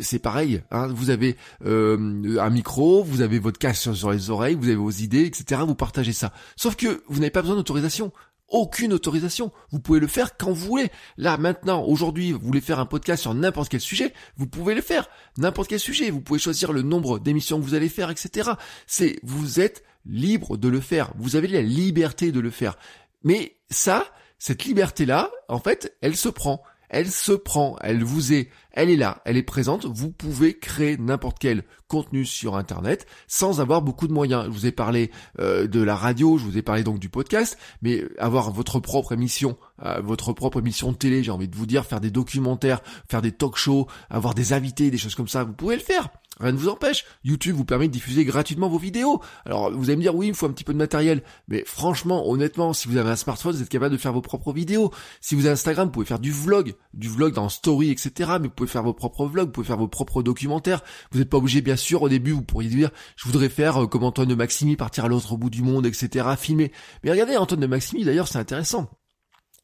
C'est 0.00 0.18
pareil. 0.18 0.62
Hein. 0.70 0.88
vous 0.88 1.10
avez 1.10 1.36
euh, 1.64 2.38
un 2.38 2.50
micro, 2.50 3.02
vous 3.02 3.22
avez 3.22 3.38
votre 3.38 3.58
casque 3.58 3.94
sur 3.94 4.12
les 4.12 4.30
oreilles, 4.30 4.54
vous 4.54 4.66
avez 4.66 4.76
vos 4.76 4.90
idées, 4.90 5.24
etc. 5.24 5.62
Vous 5.66 5.74
partagez 5.74 6.12
ça. 6.12 6.32
Sauf 6.56 6.76
que 6.76 7.02
vous 7.08 7.20
n'avez 7.20 7.30
pas 7.30 7.42
besoin 7.42 7.56
d'autorisation. 7.56 8.12
Aucune 8.48 8.92
autorisation. 8.92 9.50
Vous 9.70 9.80
pouvez 9.80 10.00
le 10.00 10.06
faire 10.06 10.36
quand 10.36 10.52
vous 10.52 10.66
voulez. 10.66 10.90
Là, 11.16 11.38
maintenant, 11.38 11.82
aujourd'hui, 11.84 12.32
vous 12.32 12.40
voulez 12.40 12.60
faire 12.60 12.78
un 12.78 12.86
podcast 12.86 13.22
sur 13.22 13.34
n'importe 13.34 13.70
quel 13.70 13.80
sujet, 13.80 14.12
vous 14.36 14.46
pouvez 14.46 14.74
le 14.74 14.82
faire. 14.82 15.08
N'importe 15.38 15.68
quel 15.68 15.80
sujet. 15.80 16.10
Vous 16.10 16.20
pouvez 16.20 16.38
choisir 16.38 16.72
le 16.72 16.82
nombre 16.82 17.18
d'émissions 17.18 17.58
que 17.58 17.64
vous 17.64 17.74
allez 17.74 17.88
faire, 17.88 18.10
etc. 18.10 18.50
C'est, 18.86 19.18
vous 19.22 19.60
êtes 19.60 19.82
libre 20.04 20.58
de 20.58 20.68
le 20.68 20.80
faire. 20.80 21.12
Vous 21.16 21.36
avez 21.36 21.48
la 21.48 21.62
liberté 21.62 22.30
de 22.30 22.40
le 22.40 22.50
faire. 22.50 22.76
Mais 23.22 23.56
ça, 23.70 24.04
cette 24.38 24.64
liberté-là, 24.64 25.30
en 25.48 25.58
fait, 25.58 25.96
elle 26.00 26.16
se 26.16 26.28
prend. 26.28 26.62
Elle 26.90 27.10
se 27.10 27.32
prend, 27.32 27.76
elle 27.80 28.04
vous 28.04 28.32
est, 28.32 28.50
elle 28.70 28.88
est 28.88 28.96
là, 28.96 29.20
elle 29.24 29.36
est 29.36 29.42
présente, 29.42 29.84
vous 29.84 30.12
pouvez 30.12 30.56
créer 30.56 30.96
n'importe 30.96 31.38
quel 31.40 31.64
contenu 31.88 32.24
sur 32.24 32.56
Internet 32.56 33.06
sans 33.26 33.60
avoir 33.60 33.82
beaucoup 33.82 34.06
de 34.06 34.12
moyens. 34.12 34.44
Je 34.44 34.50
vous 34.50 34.66
ai 34.66 34.70
parlé 34.70 35.10
euh, 35.40 35.66
de 35.66 35.82
la 35.82 35.96
radio, 35.96 36.38
je 36.38 36.44
vous 36.44 36.56
ai 36.56 36.62
parlé 36.62 36.84
donc 36.84 37.00
du 37.00 37.08
podcast, 37.08 37.58
mais 37.82 38.04
avoir 38.18 38.52
votre 38.52 38.78
propre 38.78 39.10
émission, 39.10 39.56
euh, 39.82 40.00
votre 40.02 40.32
propre 40.32 40.60
émission 40.60 40.92
de 40.92 40.96
télé, 40.96 41.24
j'ai 41.24 41.32
envie 41.32 41.48
de 41.48 41.56
vous 41.56 41.66
dire, 41.66 41.84
faire 41.84 42.00
des 42.00 42.12
documentaires, 42.12 42.80
faire 43.10 43.22
des 43.22 43.32
talk 43.32 43.56
shows, 43.56 43.88
avoir 44.08 44.34
des 44.34 44.52
invités, 44.52 44.92
des 44.92 44.98
choses 44.98 45.16
comme 45.16 45.26
ça, 45.26 45.42
vous 45.42 45.54
pouvez 45.54 45.74
le 45.74 45.82
faire. 45.82 46.10
Rien 46.40 46.52
ne 46.52 46.58
vous 46.58 46.68
empêche. 46.68 47.04
YouTube 47.22 47.56
vous 47.56 47.64
permet 47.64 47.88
de 47.88 47.92
diffuser 47.92 48.24
gratuitement 48.24 48.68
vos 48.68 48.78
vidéos. 48.78 49.20
Alors 49.44 49.70
vous 49.70 49.84
allez 49.84 49.96
me 49.96 50.02
dire 50.02 50.14
oui, 50.14 50.28
il 50.28 50.34
faut 50.34 50.46
un 50.46 50.52
petit 50.52 50.64
peu 50.64 50.72
de 50.72 50.78
matériel. 50.78 51.22
Mais 51.48 51.64
franchement, 51.64 52.28
honnêtement, 52.28 52.72
si 52.72 52.88
vous 52.88 52.96
avez 52.96 53.10
un 53.10 53.16
smartphone, 53.16 53.54
vous 53.54 53.62
êtes 53.62 53.68
capable 53.68 53.92
de 53.92 54.00
faire 54.00 54.12
vos 54.12 54.20
propres 54.20 54.52
vidéos. 54.52 54.90
Si 55.20 55.34
vous 55.34 55.46
avez 55.46 55.52
Instagram, 55.52 55.88
vous 55.88 55.92
pouvez 55.92 56.06
faire 56.06 56.18
du 56.18 56.32
vlog, 56.32 56.74
du 56.92 57.08
vlog 57.08 57.34
dans 57.34 57.48
Story, 57.48 57.90
etc. 57.90 58.32
Mais 58.40 58.48
vous 58.48 58.54
pouvez 58.54 58.68
faire 58.68 58.82
vos 58.82 58.94
propres 58.94 59.26
vlogs, 59.26 59.46
vous 59.46 59.52
pouvez 59.52 59.66
faire 59.66 59.78
vos 59.78 59.88
propres 59.88 60.22
documentaires. 60.22 60.82
Vous 61.12 61.18
n'êtes 61.18 61.30
pas 61.30 61.38
obligé, 61.38 61.60
bien 61.60 61.76
sûr, 61.76 62.02
au 62.02 62.08
début, 62.08 62.32
vous 62.32 62.42
pourriez 62.42 62.68
dire, 62.68 62.90
je 63.16 63.26
voudrais 63.26 63.48
faire 63.48 63.84
euh, 63.84 63.86
comme 63.86 64.04
Antoine 64.04 64.28
de 64.28 64.34
Maximi, 64.34 64.76
partir 64.76 65.04
à 65.04 65.08
l'autre 65.08 65.36
bout 65.36 65.50
du 65.50 65.62
monde, 65.62 65.86
etc. 65.86 66.26
Filmer. 66.36 66.72
Mais 67.02 67.10
regardez, 67.10 67.36
Antoine 67.36 67.60
de 67.60 67.66
Maximi, 67.66 68.04
d'ailleurs, 68.04 68.28
c'est 68.28 68.38
intéressant 68.38 68.90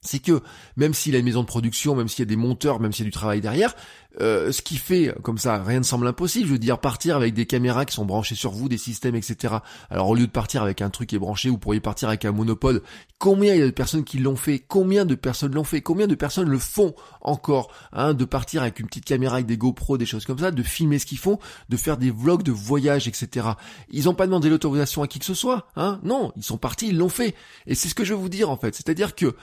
c'est 0.02 0.18
que 0.18 0.40
même 0.76 0.94
s'il 0.94 1.14
a 1.14 1.18
une 1.18 1.24
maison 1.24 1.42
de 1.42 1.46
production, 1.46 1.94
même 1.94 2.08
s'il 2.08 2.20
y 2.20 2.22
a 2.22 2.26
des 2.26 2.36
monteurs, 2.36 2.80
même 2.80 2.92
s'il 2.92 3.04
y 3.04 3.08
a 3.08 3.10
du 3.10 3.14
travail 3.14 3.40
derrière, 3.40 3.74
euh, 4.20 4.50
ce 4.50 4.62
qui 4.62 4.76
fait 4.76 5.14
comme 5.22 5.38
ça, 5.38 5.62
rien 5.62 5.78
ne 5.78 5.84
semble 5.84 6.06
impossible. 6.06 6.46
Je 6.46 6.52
veux 6.52 6.58
dire, 6.58 6.78
partir 6.78 7.16
avec 7.16 7.34
des 7.34 7.46
caméras 7.46 7.84
qui 7.84 7.94
sont 7.94 8.04
branchées 8.04 8.34
sur 8.34 8.50
vous, 8.50 8.68
des 8.68 8.78
systèmes, 8.78 9.14
etc. 9.14 9.54
Alors 9.90 10.08
au 10.08 10.14
lieu 10.14 10.26
de 10.26 10.32
partir 10.32 10.62
avec 10.62 10.82
un 10.82 10.90
truc 10.90 11.10
qui 11.10 11.16
est 11.16 11.20
branché, 11.20 11.50
vous 11.50 11.58
pourriez 11.58 11.80
partir 11.80 12.08
avec 12.08 12.24
un 12.24 12.32
monopode. 12.32 12.82
Combien 13.18 13.54
il 13.54 13.60
y 13.60 13.62
a 13.62 13.66
de 13.66 13.70
personnes 13.70 14.04
qui 14.04 14.18
l'ont 14.18 14.36
fait? 14.36 14.58
Combien 14.58 15.04
de 15.04 15.14
personnes 15.14 15.54
l'ont 15.54 15.64
fait? 15.64 15.82
Combien 15.82 16.06
de 16.06 16.14
personnes 16.14 16.48
le 16.48 16.58
font 16.58 16.94
encore? 17.20 17.70
Hein, 17.92 18.14
De 18.14 18.24
partir 18.24 18.62
avec 18.62 18.80
une 18.80 18.86
petite 18.86 19.04
caméra, 19.04 19.34
avec 19.34 19.46
des 19.46 19.58
GoPro, 19.58 19.98
des 19.98 20.06
choses 20.06 20.24
comme 20.24 20.38
ça, 20.38 20.50
de 20.50 20.62
filmer 20.62 20.98
ce 20.98 21.06
qu'ils 21.06 21.18
font, 21.18 21.38
de 21.68 21.76
faire 21.76 21.98
des 21.98 22.10
vlogs 22.10 22.42
de 22.42 22.52
voyage, 22.52 23.06
etc. 23.06 23.48
Ils 23.90 24.04
n'ont 24.04 24.14
pas 24.14 24.26
demandé 24.26 24.48
l'autorisation 24.48 25.02
à 25.02 25.08
qui 25.08 25.18
que 25.18 25.26
ce 25.26 25.34
soit. 25.34 25.68
Hein? 25.76 26.00
Non, 26.02 26.32
ils 26.36 26.42
sont 26.42 26.58
partis, 26.58 26.88
ils 26.88 26.96
l'ont 26.96 27.10
fait. 27.10 27.34
Et 27.66 27.74
c'est 27.74 27.88
ce 27.88 27.94
que 27.94 28.04
je 28.04 28.14
veux 28.14 28.20
vous 28.20 28.30
dire 28.30 28.50
en 28.50 28.56
fait. 28.56 28.74
C'est-à-dire 28.74 29.14
que 29.14 29.36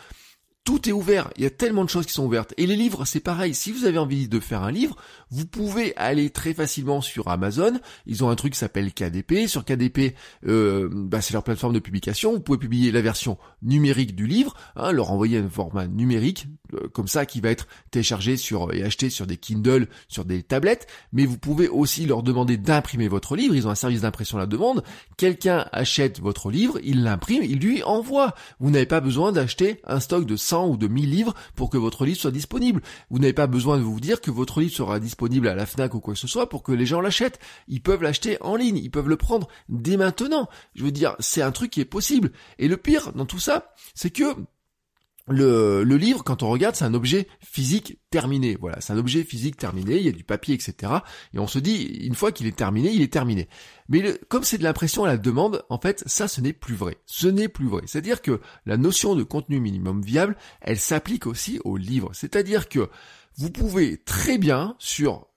tout 0.68 0.90
est 0.90 0.92
ouvert. 0.92 1.30
Il 1.38 1.44
y 1.44 1.46
a 1.46 1.50
tellement 1.50 1.86
de 1.86 1.90
choses 1.90 2.06
qui 2.06 2.12
sont 2.12 2.26
ouvertes. 2.26 2.54
Et 2.58 2.68
les 2.68 2.76
livres, 2.76 3.06
c'est 3.06 3.22
pareil. 3.22 3.54
Si 3.54 3.72
vous 3.72 3.86
avez 3.86 3.98
envie 3.98 4.28
de 4.28 4.38
faire 4.42 4.64
un 4.64 4.72
livre, 4.72 4.98
vous 5.32 5.46
pouvez 5.46 5.96
aller 5.96 6.30
très 6.30 6.54
facilement 6.54 7.00
sur 7.00 7.30
Amazon. 7.30 7.80
Ils 8.06 8.26
ont 8.26 8.30
un 8.30 8.36
truc 8.36 8.52
qui 8.52 8.60
s'appelle 8.60 8.94
KDP. 8.94 9.48
Sur 9.48 9.64
KDP, 9.64 10.14
euh, 10.46 10.90
bah, 10.92 11.22
c'est 11.22 11.32
leur 11.32 11.44
plateforme 11.44 11.72
de 11.72 11.80
publication. 11.80 12.34
Vous 12.34 12.42
pouvez 12.42 12.58
publier 12.58 12.92
la 12.92 13.00
version 13.00 13.38
numérique 13.62 14.14
du 14.14 14.28
livre, 14.28 14.56
hein, 14.76 14.92
leur 14.92 15.10
envoyer 15.10 15.38
un 15.38 15.50
format 15.50 15.88
numérique, 15.88 16.48
comme 16.94 17.08
ça, 17.08 17.26
qui 17.26 17.42
va 17.42 17.50
être 17.50 17.68
téléchargé 17.92 18.38
sur 18.38 18.74
et 18.74 18.84
acheté 18.84 19.10
sur 19.10 19.28
des 19.28 19.38
Kindle, 19.38 19.88
sur 20.08 20.26
des 20.26 20.44
tablettes. 20.44 20.88
Mais 21.14 21.26
vous 21.26 21.38
pouvez 21.38 21.68
aussi 21.68 22.06
leur 22.06 22.24
demander 22.24 22.58
d'imprimer 22.58 23.08
votre 23.08 23.36
livre. 23.36 23.56
Ils 23.56 23.68
ont 23.68 23.72
un 23.72 23.76
service 23.76 24.02
d'impression 24.02 24.38
à 24.38 24.42
la 24.42 24.48
demande. 24.48 24.84
Quelqu'un 25.18 25.66
achète 25.72 26.20
votre 26.20 26.52
livre, 26.52 26.80
il 26.84 27.04
l'imprime, 27.04 27.44
il 27.44 27.60
lui 27.60 27.84
envoie. 27.84 28.34
Vous 28.60 28.70
n'avez 28.70 28.86
pas 28.86 29.00
besoin 29.00 29.32
d'acheter 29.32 29.82
un 29.86 30.00
stock 30.00 30.26
de 30.26 30.36
100 30.36 30.68
ou 30.68 30.78
de 30.78 30.88
1000 30.88 31.10
livres 31.10 31.34
pour 31.56 31.70
que 31.70 31.78
votre 31.78 32.06
livre 32.06 32.20
soit 32.20 32.32
disponible. 32.32 32.82
Vous 33.10 33.20
n'avez 33.20 33.34
pas 33.34 33.48
besoin 33.48 33.78
de 33.78 33.84
vous 33.84 34.00
dire 34.00 34.22
que 34.22 34.32
votre 34.32 34.60
livre 34.62 34.74
sera 34.74 35.00
disponible 35.00 35.48
à 35.48 35.56
la 35.56 35.66
FNAC 35.66 35.94
ou 35.94 36.00
quoi 36.00 36.14
que 36.14 36.20
ce 36.20 36.28
soit 36.28 36.50
pour 36.50 36.64
que 36.64 36.72
les 36.72 36.86
gens 36.86 37.02
l'achètent. 37.02 37.40
Ils 37.68 37.82
peuvent 37.82 38.02
l'acheter 38.02 38.38
en 38.42 38.56
ligne, 38.56 38.78
ils 38.78 38.92
peuvent 38.92 39.10
le 39.10 39.18
prendre 39.18 39.48
dès 39.70 39.98
maintenant. 39.98 40.50
Je 40.76 40.84
veux 40.84 40.92
dire, 40.92 41.16
c'est 41.20 41.42
un 41.42 41.52
truc 41.52 41.72
qui 41.72 41.82
est 41.82 41.86
possible. 41.86 42.32
Et 42.60 42.68
le 42.68 42.78
pire 42.78 43.14
dans 43.14 43.26
tout 43.26 43.40
ça, 43.40 43.74
c'est 43.94 44.10
que 44.10 44.36
le, 45.27 45.84
livre, 45.84 46.24
quand 46.24 46.43
on 46.43 46.50
regarde, 46.50 46.75
c'est 46.75 46.86
un 46.86 46.93
objet 46.93 47.27
physique 47.41 48.00
terminé. 48.10 48.57
Voilà, 48.60 48.79
c'est 48.81 48.93
un 48.93 48.98
objet 48.98 49.24
physique 49.24 49.57
terminé, 49.57 49.98
il 49.98 50.05
y 50.05 50.10
a 50.10 50.13
du 50.13 50.24
papier, 50.24 50.55
etc. 50.55 50.93
Et 51.34 51.39
on 51.39 51.48
se 51.48 51.60
dit, 51.60 51.84
une 52.03 52.15
fois 52.15 52.31
qu'il 52.31 52.48
est 52.48 52.55
terminé, 52.55 52.91
il 52.91 53.01
est 53.01 53.12
terminé. 53.12 53.50
Mais 53.89 54.17
comme 54.29 54.43
c'est 54.43 54.57
de 54.57 54.63
l'impression 54.63 55.03
à 55.03 55.07
la 55.07 55.17
demande, 55.17 55.63
en 55.69 55.79
fait, 55.79 56.03
ça, 56.05 56.27
ce 56.27 56.41
n'est 56.41 56.53
plus 56.53 56.75
vrai. 56.75 56.98
Ce 57.05 57.27
n'est 57.27 57.50
plus 57.50 57.67
vrai. 57.67 57.84
C'est-à-dire 57.86 58.22
que 58.22 58.39
la 58.65 58.77
notion 58.77 59.15
de 59.15 59.24
contenu 59.24 59.60
minimum 59.60 60.01
viable, 60.01 60.38
elle 60.62 60.79
s'applique 60.79 61.27
aussi 61.27 61.60
au 61.63 61.77
livre. 61.77 62.12
C'est-à-dire 62.13 62.69
que 62.69 62.89
vous 63.36 63.51
pouvez 63.51 63.98
très 63.98 64.38
bien, 64.38 64.75
sur 64.79 65.27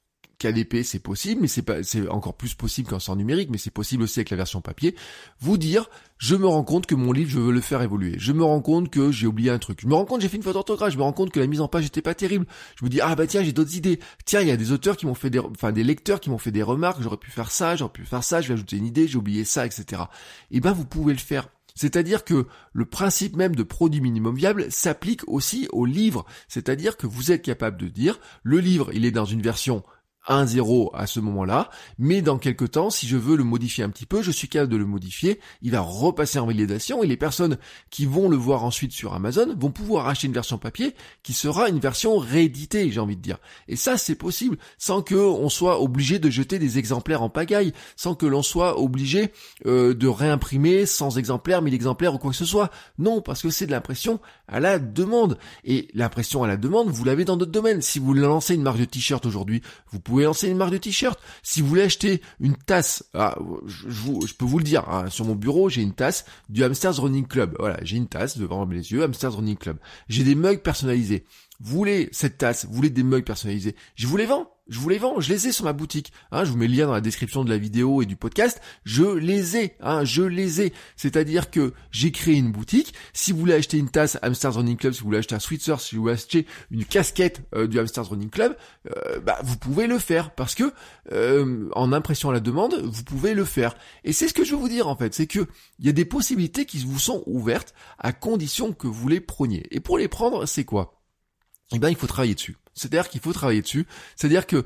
KDP, 0.41 0.83
c'est 0.83 0.99
possible, 0.99 1.43
mais 1.43 1.49
c'est 1.49 1.63
pas, 1.63 1.83
c'est 1.83 2.09
encore 2.09 2.35
plus 2.35 2.55
possible 2.55 2.89
qu'en 2.89 2.99
sort 2.99 3.15
numérique, 3.15 3.51
mais 3.51 3.59
c'est 3.59 3.71
possible 3.71 4.03
aussi 4.03 4.21
avec 4.21 4.31
la 4.31 4.39
version 4.39 4.63
papier. 4.63 4.97
Vous 5.39 5.59
dire, 5.59 5.91
je 6.17 6.35
me 6.35 6.47
rends 6.47 6.65
compte 6.65 6.87
que 6.87 6.95
mon 6.95 7.13
livre, 7.13 7.31
je 7.31 7.39
veux 7.39 7.53
le 7.53 7.61
faire 7.61 7.83
évoluer. 7.83 8.15
Je 8.17 8.33
me 8.33 8.43
rends 8.43 8.63
compte 8.63 8.89
que 8.89 9.13
j'ai 9.13 9.27
oublié 9.27 9.51
un 9.51 9.59
truc. 9.59 9.81
Je 9.83 9.87
me 9.87 9.95
rends 9.95 10.07
compte 10.07 10.19
que 10.19 10.23
j'ai 10.23 10.29
fait 10.29 10.39
une 10.39 10.43
faute 10.43 10.55
d'orthographe. 10.55 10.93
Je 10.93 10.99
me 10.99 11.03
rends 11.03 11.13
compte 11.13 11.31
que 11.31 11.41
la 11.41 11.47
mise 11.47 11.61
en 11.61 11.69
page 11.69 11.85
n'était 11.85 12.03
pas 12.03 12.15
terrible. 12.15 12.47
Je 12.77 12.85
me 12.85 12.91
dis, 12.91 13.01
ah 13.03 13.15
bah 13.15 13.27
tiens, 13.27 13.45
j'ai 13.45 13.53
d'autres 13.53 13.77
idées. 13.77 14.01
Tiens, 14.25 14.41
il 14.41 14.49
y 14.49 14.51
a 14.51 14.57
des 14.57 14.73
auteurs 14.73 14.97
qui 14.97 15.07
m'ont 15.07 15.15
fait 15.15 15.31
des, 15.31 15.39
enfin 15.39 15.73
des 15.73 15.85
lecteurs 15.85 16.21
qui 16.21 16.31
m'ont 16.31 16.39
fait 16.39 16.53
des 16.53 16.63
remarques. 16.63 17.03
J'aurais 17.03 17.19
pu 17.19 17.31
faire 17.31 17.51
ça, 17.51 17.77
j'aurais 17.77 17.93
pu 17.93 18.07
faire 18.07 18.25
ça. 18.25 18.41
Je 18.41 18.49
vais 18.49 18.55
ajouter 18.55 18.77
une 18.77 18.87
idée, 18.87 19.07
j'ai 19.07 19.19
oublié 19.19 19.45
ça, 19.45 19.67
etc. 19.67 20.03
Et 20.51 20.57
eh 20.57 20.61
ben, 20.61 20.73
vous 20.73 20.87
pouvez 20.87 21.13
le 21.13 21.19
faire. 21.19 21.49
C'est-à-dire 21.75 22.25
que 22.25 22.47
le 22.73 22.85
principe 22.85 23.37
même 23.37 23.55
de 23.55 23.63
produit 23.63 24.01
minimum 24.01 24.35
viable 24.35 24.67
s'applique 24.71 25.27
aussi 25.27 25.69
au 25.73 25.87
livre. 25.87 26.27
C'est-à-dire 26.49 26.97
que 26.97 27.07
vous 27.07 27.33
êtes 27.33 27.43
capable 27.43 27.79
de 27.79 27.89
dire, 27.89 28.21
le 28.43 28.59
livre, 28.59 28.91
il 28.93 29.05
est 29.05 29.11
dans 29.11 29.25
une 29.25 29.43
version 29.43 29.83
1-0 30.29 30.91
à 30.95 31.07
ce 31.07 31.21
moment-là, 31.21 31.71
mais 31.99 32.23
dans 32.23 32.39
quelques 32.39 32.73
temps, 32.73 32.91
si 32.91 33.07
je 33.07 33.17
veux 33.17 33.37
le 33.37 33.45
modifier 33.45 33.85
un 33.85 33.91
petit 33.91 34.07
peu, 34.07 34.23
je 34.23 34.31
suis 34.31 34.49
capable 34.49 34.73
de 34.73 34.77
le 34.77 34.85
modifier, 34.85 35.41
il 35.63 35.71
va 35.71 35.81
repasser 35.81 36.39
en 36.39 36.47
validation 36.47 37.03
et 37.03 37.07
les 37.07 37.17
personnes 37.17 37.59
qui 37.91 38.07
vont 38.07 38.29
le 38.29 38.37
voir 38.37 38.65
ensuite 38.65 38.93
sur 38.93 39.15
Amazon 39.15 39.55
vont 39.59 39.71
pouvoir 39.71 40.09
acheter 40.09 40.27
une 40.27 40.33
version 40.33 40.59
papier 40.59 40.95
qui 41.23 41.33
sera 41.33 41.69
une 41.69 41.79
version 41.79 42.19
rééditée, 42.19 42.91
j'ai 42.91 43.01
envie 43.01 43.17
de 43.17 43.23
dire. 43.23 43.39
Et 43.69 43.77
ça, 43.77 43.97
c'est 43.97 44.15
possible 44.15 44.59
sans 44.79 45.03
que 45.03 45.15
on 45.15 45.49
soit 45.49 45.81
obligé 45.81 46.19
de 46.19 46.31
jeter 46.31 46.59
des 46.59 46.79
exemplaires 46.79 47.23
en 47.23 47.31
pagaille, 47.31 47.73
sans 47.97 48.15
que 48.15 48.27
l'on 48.27 48.43
soit 48.43 48.81
obligé 48.81 49.33
euh, 49.67 49.95
de 49.95 50.09
réimprimer 50.09 50.87
sans 50.87 51.19
exemplaires, 51.19 51.63
1000 51.63 51.75
exemplaires 51.75 52.15
ou 52.15 52.19
quoi 52.19 52.31
que 52.31 52.37
ce 52.37 52.45
soit. 52.45 52.71
Non, 52.99 53.21
parce 53.21 53.43
que 53.43 53.51
c'est 53.51 53.67
de 53.67 53.71
l'impression 53.71 54.21
à 54.49 54.61
la 54.61 54.79
demande. 54.79 55.39
Et 55.65 55.89
l'impression 55.95 56.43
à 56.43 56.49
la 56.49 56.57
demande, 56.57 56.89
vous 56.89 57.05
l'avez 57.05 57.25
dans 57.25 57.37
d'autres 57.37 57.53
domaines. 57.53 57.83
Si 57.83 57.99
vous 57.99 58.15
lancez 58.15 58.55
une 58.55 58.63
marque 58.63 58.79
de 58.79 58.85
t-shirt 58.85 59.25
aujourd'hui, 59.27 59.63
vous 59.91 60.01
pouvez 60.01 60.20
pouvez 60.21 60.27
lancer 60.27 60.49
une 60.49 60.57
marque 60.57 60.73
de 60.73 60.79
t-shirt. 60.79 61.19
Si 61.43 61.61
vous 61.61 61.69
voulez 61.69 61.83
acheter 61.83 62.21
une 62.41 62.57
tasse, 62.57 63.05
ah, 63.15 63.37
je, 63.67 63.89
je, 63.89 64.35
peux 64.35 64.45
vous 64.45 64.59
le 64.59 64.65
dire, 64.65 64.89
hein, 64.89 65.09
sur 65.09 65.25
mon 65.25 65.35
bureau, 65.35 65.69
j'ai 65.69 65.83
une 65.83 65.95
tasse 65.95 66.25
du 66.49 66.63
Hamsters 66.63 66.97
Running 67.01 67.27
Club. 67.27 67.57
Voilà, 67.59 67.79
j'ai 67.83 67.97
une 67.97 68.09
tasse 68.09 68.39
devant 68.39 68.67
mes 68.67 68.77
yeux, 68.77 69.03
Hamsters 69.03 69.35
Running 69.35 69.57
Club. 69.57 69.79
J'ai 70.09 70.25
des 70.25 70.35
mugs 70.35 70.61
personnalisés. 70.61 71.25
Vous 71.61 71.77
voulez 71.77 72.09
cette 72.13 72.39
tasse, 72.39 72.65
vous 72.65 72.73
voulez 72.73 72.91
des 72.91 73.03
mugs 73.03 73.25
personnalisés, 73.25 73.77
je 73.95 74.07
vous 74.07 74.17
les 74.17 74.27
vends. 74.27 74.51
Je 74.71 74.79
vous 74.79 74.89
les 74.89 74.99
vends, 74.99 75.19
je 75.19 75.33
les 75.33 75.49
ai 75.49 75.53
sur 75.53 75.65
ma 75.65 75.73
boutique. 75.73 76.13
Hein, 76.31 76.45
je 76.45 76.53
vous 76.53 76.57
mets 76.57 76.69
le 76.69 76.77
lien 76.77 76.87
dans 76.87 76.93
la 76.93 77.01
description 77.01 77.43
de 77.43 77.51
la 77.51 77.59
vidéo 77.59 78.03
et 78.03 78.07
du 78.07 78.15
podcast. 78.15 78.61
Je 78.85 79.03
les 79.03 79.57
ai, 79.57 79.75
hein, 79.81 80.05
je 80.05 80.23
les 80.23 80.61
ai. 80.61 80.73
C'est-à-dire 80.95 81.51
que 81.51 81.75
j'ai 81.91 82.13
créé 82.13 82.37
une 82.37 82.53
boutique. 82.53 82.95
Si 83.13 83.33
vous 83.33 83.39
voulez 83.41 83.55
acheter 83.55 83.79
une 83.79 83.89
tasse 83.89 84.17
Hamsters 84.23 84.55
Running 84.55 84.77
Club, 84.77 84.93
si 84.93 85.01
vous 85.01 85.07
voulez 85.07 85.19
acheter 85.19 85.35
un 85.35 85.41
sweatshirt, 85.41 85.81
si 85.81 85.97
vous 85.97 86.03
voulez 86.03 86.15
acheter 86.15 86.47
une 86.71 86.85
casquette 86.85 87.43
euh, 87.57 87.67
du 87.67 87.81
Hamsters 87.81 88.09
Running 88.11 88.31
Club, 88.31 88.57
euh, 88.87 89.19
bah, 89.19 89.41
vous 89.43 89.57
pouvez 89.57 89.89
le 89.89 89.99
faire 89.99 90.31
parce 90.31 90.55
que 90.55 90.73
euh, 91.11 91.69
en 91.73 91.93
impression 91.93 92.31
à 92.31 92.33
la 92.33 92.41
demande, 92.41 92.81
vous 92.81 93.03
pouvez 93.03 93.35
le 93.35 93.45
faire. 93.45 93.75
Et 94.05 94.13
c'est 94.13 94.29
ce 94.29 94.35
que 94.35 94.45
je 94.45 94.53
veux 94.53 94.61
vous 94.61 94.69
dire 94.69 94.87
en 94.87 94.95
fait, 94.95 95.13
c'est 95.15 95.27
que 95.27 95.49
il 95.81 95.87
y 95.87 95.89
a 95.89 95.93
des 95.93 96.05
possibilités 96.05 96.65
qui 96.65 96.79
vous 96.79 97.01
sont 97.01 97.25
ouvertes 97.27 97.75
à 97.99 98.13
condition 98.13 98.73
que 98.73 98.87
vous 98.87 99.09
les 99.09 99.21
preniez. 99.21 99.67
Et 99.73 99.81
pour 99.81 99.99
les 99.99 100.07
prendre, 100.07 100.47
c'est 100.47 100.65
quoi? 100.65 101.00
Eh 101.73 101.79
ben 101.79 101.89
il 101.89 101.97
faut 101.97 102.07
travailler 102.07 102.35
dessus. 102.35 102.57
C'est-à-dire 102.75 103.09
qu'il 103.09 103.21
faut 103.21 103.33
travailler 103.33 103.63
dessus. 103.63 103.87
C'est-à-dire 104.17 104.47
que 104.47 104.65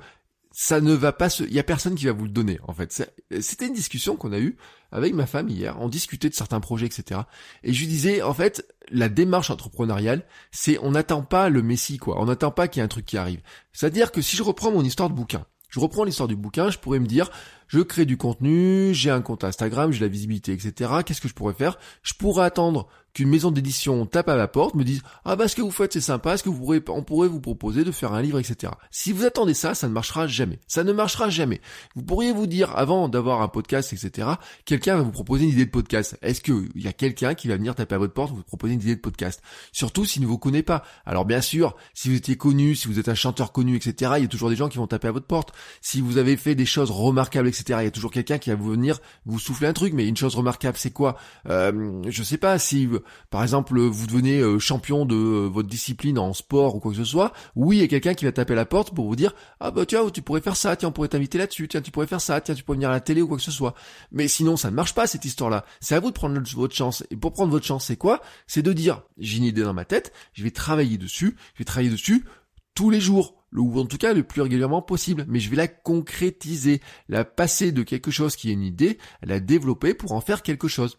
ça 0.57 0.81
ne 0.81 0.93
va 0.93 1.13
pas 1.13 1.29
se, 1.29 1.43
il 1.43 1.53
y 1.53 1.59
a 1.59 1.65
personne 1.65 1.97
qui 1.97 2.07
va 2.07 2.13
vous 2.13 2.25
le 2.25 2.31
donner, 2.31 2.61
en 2.69 2.73
fait. 2.73 3.11
C'était 3.41 3.67
une 3.67 3.75
discussion 3.75 4.15
qu'on 4.17 4.33
a 4.33 4.39
eue 4.39 4.57
avec 4.93 5.13
ma 5.13 5.27
femme 5.27 5.49
hier. 5.49 5.77
On 5.81 5.89
discutait 5.89 6.29
de 6.29 6.35
certains 6.35 6.61
projets, 6.61 6.87
etc. 6.87 7.23
Et 7.65 7.73
je 7.73 7.81
lui 7.81 7.89
disais, 7.89 8.23
en 8.23 8.33
fait, 8.33 8.65
la 8.89 9.09
démarche 9.09 9.51
entrepreneuriale, 9.51 10.25
c'est, 10.53 10.79
on 10.81 10.93
n'attend 10.93 11.23
pas 11.23 11.49
le 11.49 11.61
messie, 11.61 11.99
quoi. 11.99 12.21
On 12.21 12.27
n'attend 12.27 12.53
pas 12.53 12.69
qu'il 12.69 12.79
y 12.79 12.83
ait 12.83 12.85
un 12.85 12.89
truc 12.89 13.05
qui 13.05 13.19
arrive. 13.19 13.41
C'est-à-dire 13.73 14.13
que 14.13 14.23
si 14.23 14.37
je 14.37 14.45
reprends 14.45 14.71
mon 14.71 14.85
histoire 14.85 15.11
de 15.11 15.15
bouquin, 15.15 15.45
je 15.71 15.81
reprends 15.81 16.05
l'histoire 16.05 16.29
du 16.29 16.37
bouquin, 16.37 16.71
je 16.71 16.79
pourrais 16.79 17.01
me 17.01 17.07
dire, 17.07 17.33
je 17.69 17.81
crée 17.81 18.05
du 18.05 18.17
contenu, 18.17 18.93
j'ai 18.95 19.11
un 19.11 19.21
compte 19.21 19.45
Instagram, 19.45 19.93
j'ai 19.93 20.01
la 20.01 20.09
visibilité, 20.09 20.53
etc. 20.53 20.91
Qu'est-ce 21.05 21.21
que 21.21 21.29
je 21.29 21.35
pourrais 21.35 21.55
faire? 21.55 21.79
Je 22.03 22.15
pourrais 22.15 22.45
attendre 22.45 22.89
qu'une 23.15 23.29
maison 23.29 23.51
d'édition 23.53 24.05
tape 24.07 24.29
à 24.29 24.37
la 24.37 24.49
porte, 24.49 24.75
me 24.75 24.83
dise 24.85 25.03
ah 25.25 25.37
bah 25.37 25.49
ce 25.49 25.55
que 25.55 25.63
vous 25.63 25.71
faites 25.71 25.93
c'est 25.93 26.01
sympa, 26.01 26.35
est-ce 26.35 26.43
que 26.43 26.49
vous 26.49 26.59
pourrez, 26.59 26.83
on 26.89 27.03
pourrait 27.03 27.29
vous 27.29 27.41
proposer 27.41 27.85
de 27.85 27.93
faire 27.93 28.13
un 28.13 28.21
livre, 28.21 28.41
etc. 28.41 28.73
Si 28.91 29.13
vous 29.13 29.25
attendez 29.25 29.55
ça, 29.55 29.75
ça 29.75 29.89
ne 29.89 29.93
marchera 29.93 30.27
jamais. 30.27 30.59
Ça 30.67 30.83
ne 30.83 30.93
marchera 30.93 31.31
jamais. 31.31 31.61
Vous 31.95 32.03
pourriez 32.03 32.33
vous 32.33 32.49
dire 32.49 32.77
avant 32.77 33.09
d'avoir 33.09 33.41
un 33.41 33.49
podcast, 33.49 33.93
etc. 33.93 34.29
Quelqu'un 34.65 34.97
va 34.97 35.03
vous 35.03 35.13
proposer 35.13 35.45
une 35.45 35.51
idée 35.51 35.65
de 35.65 35.71
podcast. 35.71 36.19
Est-ce 36.23 36.41
que 36.41 36.69
il 36.75 36.83
y 36.83 36.89
a 36.89 36.93
quelqu'un 36.93 37.35
qui 37.35 37.47
va 37.47 37.57
venir 37.57 37.75
taper 37.75 37.95
à 37.95 37.99
votre 37.99 38.13
porte 38.13 38.35
vous 38.35 38.43
proposer 38.43 38.75
une 38.75 38.81
idée 38.81 38.97
de 38.97 39.01
podcast? 39.01 39.41
Surtout 39.73 40.05
s'il 40.05 40.23
ne 40.23 40.27
vous 40.27 40.39
connaît 40.39 40.65
pas. 40.65 40.85
Alors 41.07 41.25
bien 41.25 41.41
sûr, 41.41 41.77
si 41.95 42.09
vous 42.09 42.17
étiez 42.17 42.37
connu, 42.37 42.75
si 42.75 42.89
vous 42.89 42.99
êtes 42.99 43.09
un 43.09 43.15
chanteur 43.15 43.53
connu, 43.53 43.77
etc. 43.77 44.13
Il 44.17 44.23
y 44.23 44.25
a 44.25 44.29
toujours 44.29 44.51
des 44.51 44.57
gens 44.57 44.69
qui 44.69 44.79
vont 44.79 44.89
taper 44.89 45.09
à 45.09 45.13
votre 45.13 45.27
porte. 45.27 45.53
Si 45.81 46.01
vous 46.01 46.19
avez 46.19 46.37
fait 46.37 46.57
des 46.57 46.67
choses 46.67 46.91
remarquables, 46.91 47.47
etc. 47.59 47.81
Il 47.83 47.85
y 47.85 47.89
a 47.89 47.91
toujours 47.91 48.11
quelqu'un 48.11 48.39
qui 48.39 48.51
va 48.51 48.57
venir 48.57 48.99
vous 49.27 49.39
souffler 49.39 49.67
un 49.67 49.73
truc. 49.73 49.93
Mais 49.95 50.07
une 50.07 50.17
chose 50.17 50.35
remarquable, 50.35 50.77
c'est 50.77 50.91
quoi? 50.91 51.17
Euh, 51.49 52.03
Je 52.09 52.23
sais 52.23 52.39
pas 52.39 52.59
si 52.59 52.89
par 53.31 53.43
exemple, 53.43 53.81
vous 53.81 54.07
devenez 54.07 54.41
euh, 54.41 54.59
champion 54.59 55.07
de 55.07 55.15
euh, 55.15 55.49
votre 55.49 55.69
discipline 55.69 56.19
en 56.19 56.33
sport 56.33 56.77
ou 56.77 56.81
quoi 56.81 56.93
que 56.93 56.99
ce 56.99 57.05
soit, 57.05 57.33
oui, 57.57 57.79
il 57.79 57.81
y 57.81 57.85
a 57.85 57.89
quelqu'un 57.89 58.15
qui 58.15 58.25
va 58.25 58.33
taper 58.33 58.55
la 58.55 58.67
porte 58.67 58.95
pour 58.95 59.07
vous 59.07 59.17
dire 59.17 59.35
ah 59.61 59.71
bah 59.71 59.87
tiens, 59.87 60.09
tu 60.11 60.23
pourrais 60.23 60.41
faire 60.41 60.57
ça, 60.57 60.77
tiens, 60.77 60.89
on 60.89 60.93
pourrait 60.93 61.09
t'inviter 61.09 61.39
là-dessus, 61.39 61.69
tiens, 61.69 61.81
tu 61.81 61.91
pourrais 61.91 62.07
faire 62.07 62.21
ça, 62.21 62.41
tiens, 62.41 62.55
tu 62.55 62.63
pourrais 62.63 62.77
venir 62.77 62.91
à 62.91 62.93
la 62.93 63.01
télé 63.01 63.23
ou 63.23 63.29
quoi 63.29 63.37
que 63.37 63.43
ce 63.43 63.51
soit. 63.51 63.75
Mais 64.13 64.29
sinon, 64.29 64.57
ça 64.57 64.71
ne 64.71 64.77
marche 64.77 64.95
pas 64.95 65.07
cette 65.07 65.25
histoire-là. 65.25 65.65
C'est 65.81 65.95
à 65.95 66.01
vous 66.01 66.09
de 66.09 66.15
prendre 66.15 66.41
votre 66.55 66.75
chance. 66.75 67.05
Et 67.11 67.17
pour 67.17 67.33
prendre 67.33 67.51
votre 67.51 67.67
chance, 67.67 67.87
c'est 67.87 67.97
quoi? 67.97 68.21
C'est 68.47 68.63
de 68.63 68.73
dire 68.73 69.03
j'ai 69.19 69.39
une 69.39 69.45
idée 69.45 69.63
dans 69.63 69.75
ma 69.75 69.85
tête, 69.85 70.13
je 70.33 70.43
vais 70.43 70.51
travailler 70.51 70.99
dessus, 70.99 71.37
je 71.55 71.59
vais 71.59 71.65
travailler 71.65 71.91
dessus 71.91 72.25
tous 72.75 72.91
les 72.91 73.01
jours 73.01 73.35
ou 73.53 73.79
en 73.79 73.87
tout 73.87 73.99
cas 73.99 74.13
le 74.13 74.25
plus 74.25 74.43
régulièrement 74.43 74.83
possible, 74.83 75.25
mais 75.29 75.39
je 75.39 75.49
vais 75.49 75.57
la 75.57 75.69
concrétiser, 75.69 76.81
la 77.09 77.25
passer 77.25 77.73
de 77.73 77.83
quelque 77.83 78.11
chose 78.11 78.37
qui 78.37 78.51
est 78.51 78.55
une 78.55 78.63
idée, 78.63 78.99
la 79.23 79.41
développer 79.41 79.95
pour 79.95 80.13
en 80.13 80.21
faire 80.21 80.43
quelque 80.43 80.69
chose. 80.69 80.99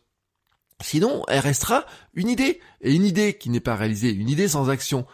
Sinon, 0.81 1.23
elle 1.27 1.39
restera 1.39 1.85
une 2.13 2.29
idée. 2.29 2.59
Et 2.81 2.93
une 2.93 3.05
idée 3.05 3.37
qui 3.37 3.49
n'est 3.49 3.59
pas 3.59 3.75
réalisée, 3.75 4.11
une 4.11 4.29
idée 4.29 4.47
sans 4.47 4.69
action, 4.69 5.05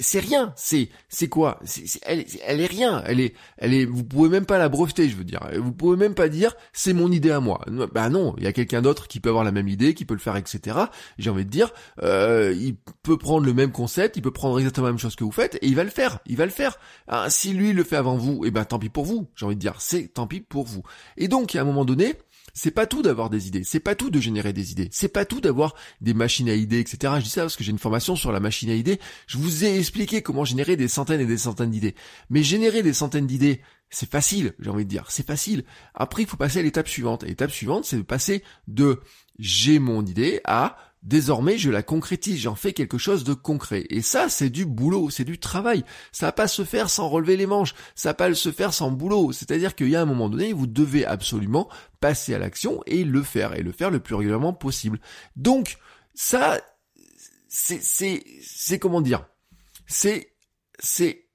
c'est 0.00 0.20
rien. 0.20 0.52
C'est 0.56 0.88
c'est 1.08 1.28
quoi? 1.28 1.60
Elle, 2.02 2.24
elle 2.44 2.60
est 2.60 2.66
rien. 2.66 3.02
Elle 3.06 3.20
est 3.20 3.34
elle 3.58 3.74
est. 3.74 3.84
Vous 3.84 4.04
pouvez 4.04 4.28
même 4.28 4.46
pas 4.46 4.58
la 4.58 4.68
breveter, 4.68 5.08
je 5.08 5.16
veux 5.16 5.24
dire. 5.24 5.40
Vous 5.58 5.72
pouvez 5.72 5.96
même 5.96 6.14
pas 6.14 6.28
dire 6.28 6.54
c'est 6.72 6.92
mon 6.92 7.10
idée 7.12 7.30
à 7.30 7.40
moi. 7.40 7.60
Bah 7.92 8.08
non, 8.08 8.34
il 8.38 8.44
y 8.44 8.46
a 8.46 8.52
quelqu'un 8.52 8.82
d'autre 8.82 9.08
qui 9.08 9.20
peut 9.20 9.28
avoir 9.28 9.44
la 9.44 9.52
même 9.52 9.68
idée, 9.68 9.94
qui 9.94 10.04
peut 10.04 10.14
le 10.14 10.20
faire, 10.20 10.36
etc. 10.36 10.76
J'ai 11.18 11.30
envie 11.30 11.44
de 11.44 11.50
dire, 11.50 11.72
euh, 12.02 12.54
il 12.56 12.76
peut 13.02 13.18
prendre 13.18 13.46
le 13.46 13.52
même 13.52 13.72
concept, 13.72 14.16
il 14.16 14.22
peut 14.22 14.30
prendre 14.30 14.58
exactement 14.58 14.86
la 14.86 14.92
même 14.92 14.98
chose 14.98 15.16
que 15.16 15.24
vous 15.24 15.32
faites 15.32 15.56
et 15.56 15.66
il 15.66 15.76
va 15.76 15.84
le 15.84 15.90
faire. 15.90 16.18
Il 16.26 16.36
va 16.36 16.44
le 16.44 16.50
faire. 16.50 16.78
Ah, 17.08 17.28
si 17.30 17.52
lui 17.52 17.72
le 17.72 17.84
fait 17.84 17.96
avant 17.96 18.16
vous, 18.16 18.44
et 18.44 18.48
eh 18.48 18.50
ben 18.50 18.64
tant 18.64 18.78
pis 18.78 18.88
pour 18.88 19.04
vous. 19.04 19.28
J'ai 19.34 19.46
envie 19.46 19.56
de 19.56 19.60
dire, 19.60 19.74
c'est 19.78 20.08
tant 20.08 20.26
pis 20.26 20.40
pour 20.40 20.64
vous. 20.64 20.82
Et 21.16 21.28
donc 21.28 21.54
à 21.54 21.60
un 21.60 21.64
moment 21.64 21.84
donné 21.84 22.14
c'est 22.54 22.70
pas 22.70 22.86
tout 22.86 23.02
d'avoir 23.02 23.30
des 23.30 23.48
idées, 23.48 23.64
c'est 23.64 23.80
pas 23.80 23.94
tout 23.94 24.10
de 24.10 24.20
générer 24.20 24.52
des 24.52 24.72
idées, 24.72 24.88
c'est 24.92 25.08
pas 25.08 25.24
tout 25.24 25.40
d'avoir 25.40 25.74
des 26.00 26.14
machines 26.14 26.48
à 26.48 26.54
idées, 26.54 26.80
etc. 26.80 27.14
Je 27.18 27.24
dis 27.24 27.30
ça 27.30 27.42
parce 27.42 27.56
que 27.56 27.64
j'ai 27.64 27.70
une 27.70 27.78
formation 27.78 28.16
sur 28.16 28.32
la 28.32 28.40
machine 28.40 28.70
à 28.70 28.74
idées. 28.74 29.00
Je 29.26 29.38
vous 29.38 29.64
ai 29.64 29.78
expliqué 29.78 30.22
comment 30.22 30.44
générer 30.44 30.76
des 30.76 30.88
centaines 30.88 31.20
et 31.20 31.26
des 31.26 31.38
centaines 31.38 31.70
d'idées. 31.70 31.94
Mais 32.28 32.42
générer 32.42 32.82
des 32.82 32.92
centaines 32.92 33.26
d'idées, 33.26 33.60
c'est 33.90 34.08
facile, 34.08 34.54
j'ai 34.60 34.70
envie 34.70 34.84
de 34.84 34.90
dire, 34.90 35.06
c'est 35.08 35.26
facile. 35.26 35.64
Après, 35.94 36.22
il 36.22 36.28
faut 36.28 36.36
passer 36.36 36.60
à 36.60 36.62
l'étape 36.62 36.88
suivante. 36.88 37.24
L'étape 37.24 37.50
suivante, 37.50 37.84
c'est 37.84 37.96
de 37.96 38.02
passer 38.02 38.44
de 38.68 39.00
j'ai 39.38 39.78
mon 39.78 40.04
idée 40.04 40.40
à 40.44 40.76
Désormais, 41.02 41.56
je 41.56 41.70
la 41.70 41.82
concrétise, 41.82 42.40
j'en 42.40 42.54
fais 42.54 42.74
quelque 42.74 42.98
chose 42.98 43.24
de 43.24 43.32
concret. 43.32 43.86
Et 43.88 44.02
ça, 44.02 44.28
c'est 44.28 44.50
du 44.50 44.66
boulot, 44.66 45.08
c'est 45.08 45.24
du 45.24 45.38
travail. 45.38 45.82
Ça 46.12 46.26
va 46.26 46.32
pas 46.32 46.48
se 46.48 46.62
faire 46.62 46.90
sans 46.90 47.08
relever 47.08 47.38
les 47.38 47.46
manches, 47.46 47.74
ça 47.94 48.10
va 48.10 48.14
pas 48.14 48.34
se 48.34 48.52
faire 48.52 48.74
sans 48.74 48.90
boulot. 48.90 49.32
C'est-à-dire 49.32 49.74
qu'il 49.74 49.88
y 49.88 49.96
a 49.96 50.02
un 50.02 50.06
moment 50.06 50.28
donné, 50.28 50.52
vous 50.52 50.66
devez 50.66 51.06
absolument 51.06 51.70
passer 52.00 52.34
à 52.34 52.38
l'action 52.38 52.82
et 52.86 53.04
le 53.04 53.22
faire, 53.22 53.54
et 53.54 53.62
le 53.62 53.72
faire 53.72 53.90
le 53.90 54.00
plus 54.00 54.14
régulièrement 54.14 54.52
possible. 54.52 55.00
Donc, 55.36 55.78
ça, 56.14 56.60
c'est, 57.48 57.82
c'est, 57.82 58.22
c'est 58.42 58.78
comment 58.78 59.00
dire? 59.00 59.26
C'est, 59.86 60.34
c'est 60.80 61.29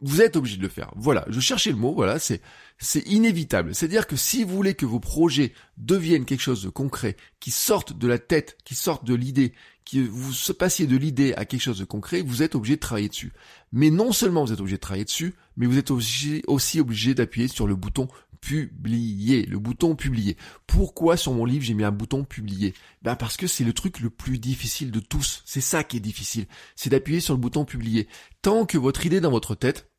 vous 0.00 0.22
êtes 0.22 0.36
obligé 0.36 0.56
de 0.56 0.62
le 0.62 0.68
faire. 0.68 0.92
Voilà, 0.96 1.24
je 1.28 1.40
cherchais 1.40 1.70
le 1.70 1.76
mot, 1.76 1.94
voilà, 1.94 2.18
c'est 2.18 2.40
c'est 2.78 3.06
inévitable. 3.06 3.74
C'est-à-dire 3.74 4.06
que 4.06 4.16
si 4.16 4.42
vous 4.42 4.56
voulez 4.56 4.74
que 4.74 4.86
vos 4.86 5.00
projets 5.00 5.52
deviennent 5.76 6.24
quelque 6.24 6.40
chose 6.40 6.62
de 6.62 6.70
concret, 6.70 7.16
qui 7.38 7.50
sortent 7.50 7.96
de 7.96 8.08
la 8.08 8.18
tête, 8.18 8.56
qui 8.64 8.74
sortent 8.74 9.04
de 9.04 9.14
l'idée, 9.14 9.52
que 9.90 9.98
vous 9.98 10.32
se 10.32 10.52
passiez 10.52 10.86
de 10.86 10.96
l'idée 10.96 11.34
à 11.34 11.44
quelque 11.44 11.60
chose 11.60 11.78
de 11.78 11.84
concret, 11.84 12.22
vous 12.22 12.42
êtes 12.42 12.54
obligé 12.54 12.76
de 12.76 12.80
travailler 12.80 13.08
dessus. 13.08 13.32
Mais 13.72 13.90
non 13.90 14.12
seulement 14.12 14.44
vous 14.44 14.52
êtes 14.52 14.60
obligé 14.60 14.76
de 14.76 14.80
travailler 14.80 15.04
dessus, 15.04 15.34
mais 15.56 15.66
vous 15.66 15.76
êtes 15.76 15.90
aussi 15.90 16.80
obligé 16.80 17.14
d'appuyer 17.14 17.48
sur 17.48 17.66
le 17.66 17.76
bouton 17.76 18.08
publier, 18.40 19.44
le 19.44 19.58
bouton 19.58 19.94
publier. 19.94 20.36
Pourquoi 20.66 21.16
sur 21.16 21.32
mon 21.34 21.44
livre 21.44 21.64
j'ai 21.64 21.74
mis 21.74 21.84
un 21.84 21.90
bouton 21.90 22.24
publier 22.24 22.74
Ben 23.02 23.16
parce 23.16 23.36
que 23.36 23.46
c'est 23.46 23.64
le 23.64 23.72
truc 23.72 24.00
le 24.00 24.10
plus 24.10 24.38
difficile 24.38 24.90
de 24.90 25.00
tous. 25.00 25.42
C'est 25.44 25.60
ça 25.60 25.84
qui 25.84 25.98
est 25.98 26.00
difficile. 26.00 26.46
C'est 26.76 26.90
d'appuyer 26.90 27.20
sur 27.20 27.34
le 27.34 27.40
bouton 27.40 27.64
publier. 27.64 28.08
Tant 28.42 28.64
que 28.64 28.78
votre 28.78 29.04
idée 29.04 29.20
dans 29.20 29.30
votre 29.30 29.54
tête, 29.54 29.89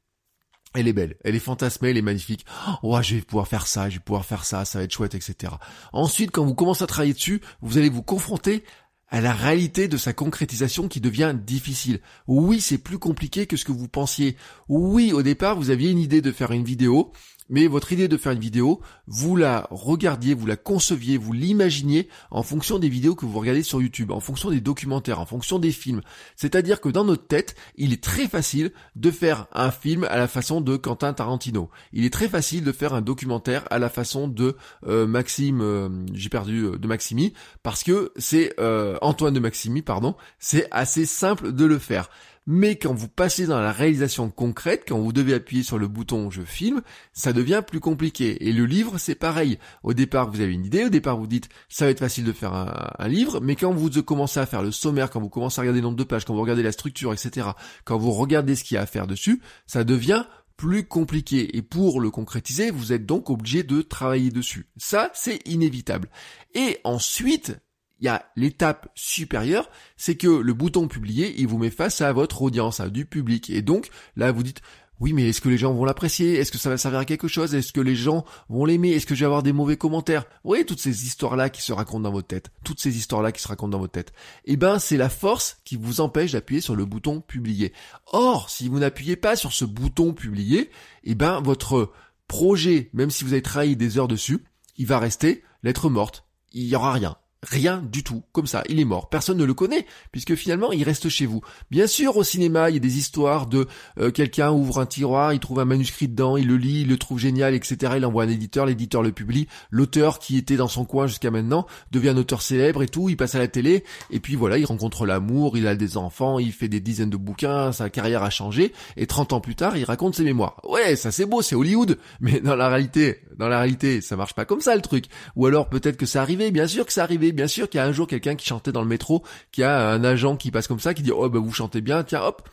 elle 0.73 0.88
est 0.88 0.93
belle, 0.93 1.17
elle 1.23 1.36
est 1.36 1.39
fantasmée, 1.39 1.89
elle 1.89 1.97
est 1.97 2.01
magnifique. 2.01 2.45
Oh, 2.84 2.97
je 3.01 3.15
vais 3.15 3.21
pouvoir 3.21 3.47
faire 3.47 3.67
ça, 3.67 3.89
je 3.89 3.95
vais 3.95 4.03
pouvoir 4.03 4.25
faire 4.25 4.45
ça, 4.45 4.65
ça 4.65 4.79
va 4.79 4.86
être 4.86 4.93
chouette, 4.93 5.15
etc. 5.15 5.53
Ensuite, 5.91 6.31
quand 6.31 6.45
vous 6.45 6.55
commencez 6.55 6.84
à 6.84 6.88
travailler 6.88 7.13
dessus, 7.13 7.41
vous 7.62 7.77
allez 7.77 7.89
vous 7.89 8.03
confronter 8.03 8.63
à 9.10 9.19
la 9.19 9.34
réalité 9.34 9.89
de 9.89 9.97
sa 9.97 10.13
concrétisation 10.13 10.88
qui 10.88 11.01
devient 11.01 11.36
difficile. 11.38 11.99
Oui, 12.27 12.62
c'est 12.62 12.77
plus 12.77 12.97
compliqué 12.97 13.45
que 13.45 13.57
ce 13.57 13.65
que 13.65 13.73
vous 13.73 13.89
pensiez. 13.89 14.38
Oui, 14.69 15.12
au 15.12 15.21
départ, 15.21 15.57
vous 15.57 15.69
aviez 15.69 15.91
une 15.91 15.99
idée 15.99 16.21
de 16.21 16.31
faire 16.31 16.51
une 16.51 16.63
vidéo, 16.63 17.12
mais 17.51 17.67
votre 17.67 17.91
idée 17.91 18.07
de 18.07 18.17
faire 18.17 18.31
une 18.31 18.39
vidéo, 18.39 18.81
vous 19.05 19.35
la 19.35 19.67
regardiez, 19.69 20.33
vous 20.33 20.47
la 20.47 20.55
conceviez, 20.55 21.17
vous 21.17 21.33
l'imaginiez 21.33 22.07
en 22.31 22.41
fonction 22.41 22.79
des 22.79 22.89
vidéos 22.89 23.13
que 23.13 23.25
vous 23.25 23.39
regardez 23.39 23.61
sur 23.61 23.81
YouTube, 23.81 24.09
en 24.11 24.21
fonction 24.21 24.49
des 24.49 24.61
documentaires, 24.61 25.19
en 25.19 25.25
fonction 25.25 25.59
des 25.59 25.71
films. 25.71 26.01
C'est-à-dire 26.35 26.81
que 26.81 26.89
dans 26.89 27.03
notre 27.03 27.27
tête, 27.27 27.55
il 27.75 27.93
est 27.93 28.01
très 28.01 28.27
facile 28.27 28.71
de 28.95 29.11
faire 29.11 29.47
un 29.51 29.69
film 29.69 30.05
à 30.05 30.17
la 30.17 30.27
façon 30.27 30.61
de 30.61 30.77
Quentin 30.77 31.13
Tarantino. 31.13 31.69
Il 31.91 32.05
est 32.05 32.13
très 32.13 32.29
facile 32.29 32.63
de 32.63 32.71
faire 32.71 32.93
un 32.93 33.01
documentaire 33.01 33.65
à 33.69 33.79
la 33.79 33.89
façon 33.89 34.27
de 34.27 34.55
euh, 34.87 35.05
Maxime, 35.05 35.59
euh, 35.61 35.89
j'ai 36.13 36.29
perdu, 36.29 36.63
euh, 36.63 36.77
de 36.77 36.87
Maximi, 36.87 37.33
parce 37.63 37.83
que 37.83 38.13
c'est 38.15 38.55
Antoine 39.01 39.33
de 39.33 39.39
Maximi, 39.39 39.81
pardon, 39.81 40.15
c'est 40.39 40.67
assez 40.71 41.05
simple 41.05 41.51
de 41.51 41.65
le 41.65 41.77
faire. 41.77 42.09
Mais 42.47 42.75
quand 42.75 42.93
vous 42.93 43.08
passez 43.08 43.45
dans 43.45 43.60
la 43.60 43.71
réalisation 43.71 44.30
concrète, 44.32 44.86
quand 44.88 44.99
vous 44.99 45.13
devez 45.13 45.36
appuyer 45.36 45.62
sur 45.62 45.77
le 45.77 45.88
bouton 45.88 46.32
je 46.32 46.41
filme, 46.41 46.82
ça 47.13 47.34
devient 47.34 47.62
plus 47.65 47.80
compliqué. 47.80 48.47
Et 48.47 48.51
le 48.51 48.65
livre, 48.65 48.97
c'est 48.97 49.15
pareil. 49.15 49.60
Au 49.84 49.93
départ, 49.93 50.32
vous 50.32 50.41
avez 50.41 50.54
une 50.54 50.65
idée, 50.65 50.86
au 50.86 50.89
départ, 50.89 51.17
vous 51.17 51.27
dites, 51.27 51.49
ça 51.69 51.86
va 51.86 51.91
être 51.91 51.99
facile 51.99 52.23
de 52.23 52.32
faire 52.32 52.54
un, 52.54 53.08
livre, 53.08 53.39
mais 53.41 53.56
quand 53.56 53.71
vous 53.71 53.89
commencez 54.01 54.39
à 54.39 54.45
faire 54.45 54.63
le 54.63 54.71
sommaire, 54.71 55.10
quand 55.10 55.19
vous 55.19 55.30
commencez 55.30 55.60
à 55.60 55.62
regarder 55.62 55.82
le 55.82 55.86
nombre 55.86 55.97
de 55.97 56.04
pages, 56.04 56.25
quand 56.25 56.34
vous 56.34 56.41
regardez 56.41 56.63
la 56.63 56.71
structure, 56.71 57.13
etc., 57.13 57.49
quand 57.86 57.97
vous 57.97 58.12
regardez 58.12 58.56
ce 58.56 58.63
qu'il 58.63 58.75
y 58.75 58.77
a 58.77 58.82
à 58.82 58.86
faire 58.86 59.08
dessus, 59.08 59.41
ça 59.67 59.84
devient 59.84 60.25
plus 60.58 60.88
compliqué. 60.88 61.58
Et 61.58 61.62
pour 61.62 62.01
le 62.01 62.10
concrétiser, 62.10 62.71
vous 62.71 62.93
êtes 62.93 63.06
donc 63.06 63.30
obligé 63.30 63.63
de 63.63 63.82
travailler 63.82 64.30
dessus. 64.30 64.67
Ça, 64.77 65.12
c'est 65.13 65.39
inévitable. 65.47 66.10
Et 66.54 66.80
ensuite, 66.84 67.60
il 68.01 68.05
y 68.05 68.09
a 68.09 68.25
l'étape 68.35 68.89
supérieure, 68.95 69.69
c'est 69.95 70.15
que 70.15 70.27
le 70.27 70.53
bouton 70.53 70.87
publier, 70.87 71.33
il 71.37 71.47
vous 71.47 71.57
met 71.57 71.69
face 71.69 72.01
à 72.01 72.11
votre 72.11 72.41
audience, 72.41 72.79
à 72.79 72.89
du 72.89 73.05
public. 73.05 73.49
Et 73.49 73.61
donc, 73.61 73.89
là, 74.15 74.31
vous 74.31 74.43
dites, 74.43 74.61
oui, 75.01 75.13
mais 75.13 75.29
est-ce 75.29 75.41
que 75.41 75.49
les 75.49 75.57
gens 75.57 75.73
vont 75.73 75.83
l'apprécier? 75.83 76.35
Est-ce 76.35 76.51
que 76.51 76.59
ça 76.59 76.69
va 76.69 76.77
servir 76.77 76.99
à 76.99 77.05
quelque 77.05 77.27
chose? 77.27 77.55
Est-ce 77.55 77.73
que 77.73 77.81
les 77.81 77.95
gens 77.95 78.23
vont 78.49 78.65
l'aimer? 78.65 78.91
Est-ce 78.91 79.07
que 79.07 79.15
je 79.15 79.21
vais 79.21 79.25
avoir 79.25 79.41
des 79.41 79.51
mauvais 79.51 79.75
commentaires? 79.75 80.25
Vous 80.43 80.49
voyez 80.49 80.63
toutes 80.63 80.79
ces 80.79 81.05
histoires-là 81.05 81.49
qui 81.49 81.63
se 81.63 81.73
racontent 81.73 82.01
dans 82.01 82.11
votre 82.11 82.27
tête, 82.27 82.51
toutes 82.63 82.79
ces 82.79 82.97
histoires-là 82.97 83.31
qui 83.31 83.41
se 83.41 83.47
racontent 83.47 83.71
dans 83.71 83.79
votre 83.79 83.93
tête. 83.93 84.13
Eh 84.45 84.57
ben, 84.57 84.77
c'est 84.77 84.97
la 84.97 85.09
force 85.09 85.57
qui 85.65 85.75
vous 85.75 86.01
empêche 86.01 86.33
d'appuyer 86.33 86.61
sur 86.61 86.75
le 86.75 86.85
bouton 86.85 87.19
publier. 87.19 87.73
Or, 88.13 88.51
si 88.51 88.67
vous 88.67 88.77
n'appuyez 88.77 89.15
pas 89.15 89.35
sur 89.35 89.53
ce 89.53 89.65
bouton 89.65 90.13
publier, 90.13 90.69
eh 91.03 91.15
ben, 91.15 91.41
votre 91.41 91.91
projet, 92.27 92.91
même 92.93 93.09
si 93.09 93.23
vous 93.23 93.33
avez 93.33 93.41
travaillé 93.41 93.75
des 93.75 93.97
heures 93.97 94.07
dessus, 94.07 94.43
il 94.77 94.85
va 94.85 94.99
rester 94.99 95.43
lettre 95.63 95.89
morte. 95.89 96.25
Il 96.51 96.67
y 96.67 96.75
aura 96.75 96.93
rien. 96.93 97.17
Rien 97.49 97.84
du 97.91 98.04
tout, 98.04 98.21
comme 98.34 98.45
ça, 98.45 98.63
il 98.69 98.80
est 98.80 98.86
mort. 98.86 99.10
Personne 99.10 99.38
ne 99.38 99.43
le 99.43 99.56
connaît, 99.56 99.88
puisque 100.12 100.36
finalement 100.36 100.71
il 100.71 100.84
reste 100.84 101.10
chez 101.10 101.25
vous. 101.25 101.41
Bien 101.71 101.88
sûr, 101.88 102.15
au 102.15 102.23
cinéma, 102.23 102.69
il 102.69 102.73
y 102.73 102.77
a 102.77 102.80
des 102.80 102.99
histoires 102.99 103.47
de 103.47 103.67
euh, 103.99 104.12
quelqu'un 104.12 104.51
ouvre 104.51 104.80
un 104.80 104.86
tiroir, 104.86 105.34
il 105.34 105.39
trouve 105.39 105.60
un 105.60 105.65
manuscrit 105.65 106.08
dedans, 106.08 106.38
il 106.38 106.47
le 106.47 106.56
lit, 106.56 106.82
il 106.82 106.88
le 106.88 106.97
trouve 106.97 107.17
génial, 107.17 107.56
etc. 107.56 107.93
Il 107.97 108.06
envoie 108.06 108.25
un 108.25 108.30
éditeur, 108.30 108.67
l'éditeur 108.67 109.01
le 109.01 109.12
publie. 109.12 109.47
L'auteur 109.71 110.19
qui 110.19 110.38
était 110.38 110.56
dans 110.56 110.67
son 110.67 110.86
coin 110.86 111.08
jusqu'à 111.08 111.32
maintenant 111.32 111.65
devient 111.91 112.10
un 112.10 112.17
auteur 112.17 112.43
célèbre 112.43 112.84
et 112.84 112.88
tout, 112.88 113.10
il 113.10 113.17
passe 113.17 113.34
à 113.34 113.39
la 113.39 113.47
télé, 113.47 113.84
et 114.12 114.19
puis 114.19 114.36
voilà, 114.36 114.60
il 114.60 114.65
rencontre 114.65 115.08
l'amour, 115.08 115.58
il 115.58 115.65
a 115.65 115.75
des 115.75 115.97
enfants, 115.97 116.38
il 116.38 116.51
fait 116.51 116.67
des 116.67 116.80
dizaines 116.80 117.10
de 117.10 117.17
bouquins, 117.17 117.71
sa 117.71 117.89
carrière 117.89 118.21
a 118.21 118.30
changé, 118.30 118.71
et 118.97 119.08
30 119.08 119.34
ans 119.34 119.41
plus 119.41 119.56
tard, 119.56 119.77
il 119.77 119.84
raconte 119.84 120.13
ses 120.13 120.23
mémoires. 120.23 120.62
Ouais, 120.63 120.95
ça 120.95 121.12
c'est 121.12 121.25
beau, 121.25 121.41
c'est 121.41 121.56
Hollywood, 121.56 121.97
mais 122.19 122.39
dans 122.39 122.56
la 122.56 122.69
réalité, 122.69 123.21
dans 123.36 123.47
la 123.47 123.58
réalité, 123.60 124.01
ça 124.01 124.15
marche 124.15 124.36
pas 124.36 124.45
comme 124.45 124.62
ça 124.62 124.75
le 124.75 124.82
truc. 124.82 125.06
Ou 125.36 125.47
alors 125.47 125.69
peut-être 125.69 125.97
que 125.97 126.06
c'est 126.06 126.19
arrivé, 126.19 126.51
bien 126.51 126.67
sûr 126.67 126.86
que 126.86 126.93
c'est 126.93 127.01
bien 127.32 127.48
sûr 127.48 127.70
qu'il 127.70 127.78
y 127.78 127.82
a 127.82 127.86
un 127.86 127.91
jour 127.91 128.08
quelqu'un 128.08 128.36
qui 128.36 128.46
chantait 128.46 128.72
dans 128.72 128.82
le 128.82 128.88
métro, 128.88 129.24
qui 129.52 129.63
a 129.63 129.89
un 129.89 130.04
agent 130.04 130.38
qui 130.38 130.52
passe 130.52 130.67
comme 130.67 130.80
ça, 130.80 130.94
qui 130.94 131.04
dit 131.04 131.12
oh 131.12 131.30
bah 131.30 131.39
vous 131.39 131.54
chantez 131.54 131.82
bien, 131.82 132.04
tiens 132.04 132.22
hop, 132.22 132.48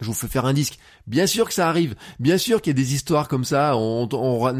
je 0.00 0.06
vous 0.06 0.12
fais 0.12 0.28
faire 0.28 0.44
un 0.44 0.52
disque. 0.52 0.78
Bien 1.06 1.26
sûr 1.26 1.48
que 1.48 1.54
ça 1.54 1.68
arrive. 1.68 1.94
Bien 2.20 2.36
sûr 2.36 2.60
qu'il 2.60 2.70
y 2.70 2.76
a 2.76 2.82
des 2.82 2.94
histoires 2.94 3.28
comme 3.28 3.44
ça. 3.44 3.76
On, 3.76 4.06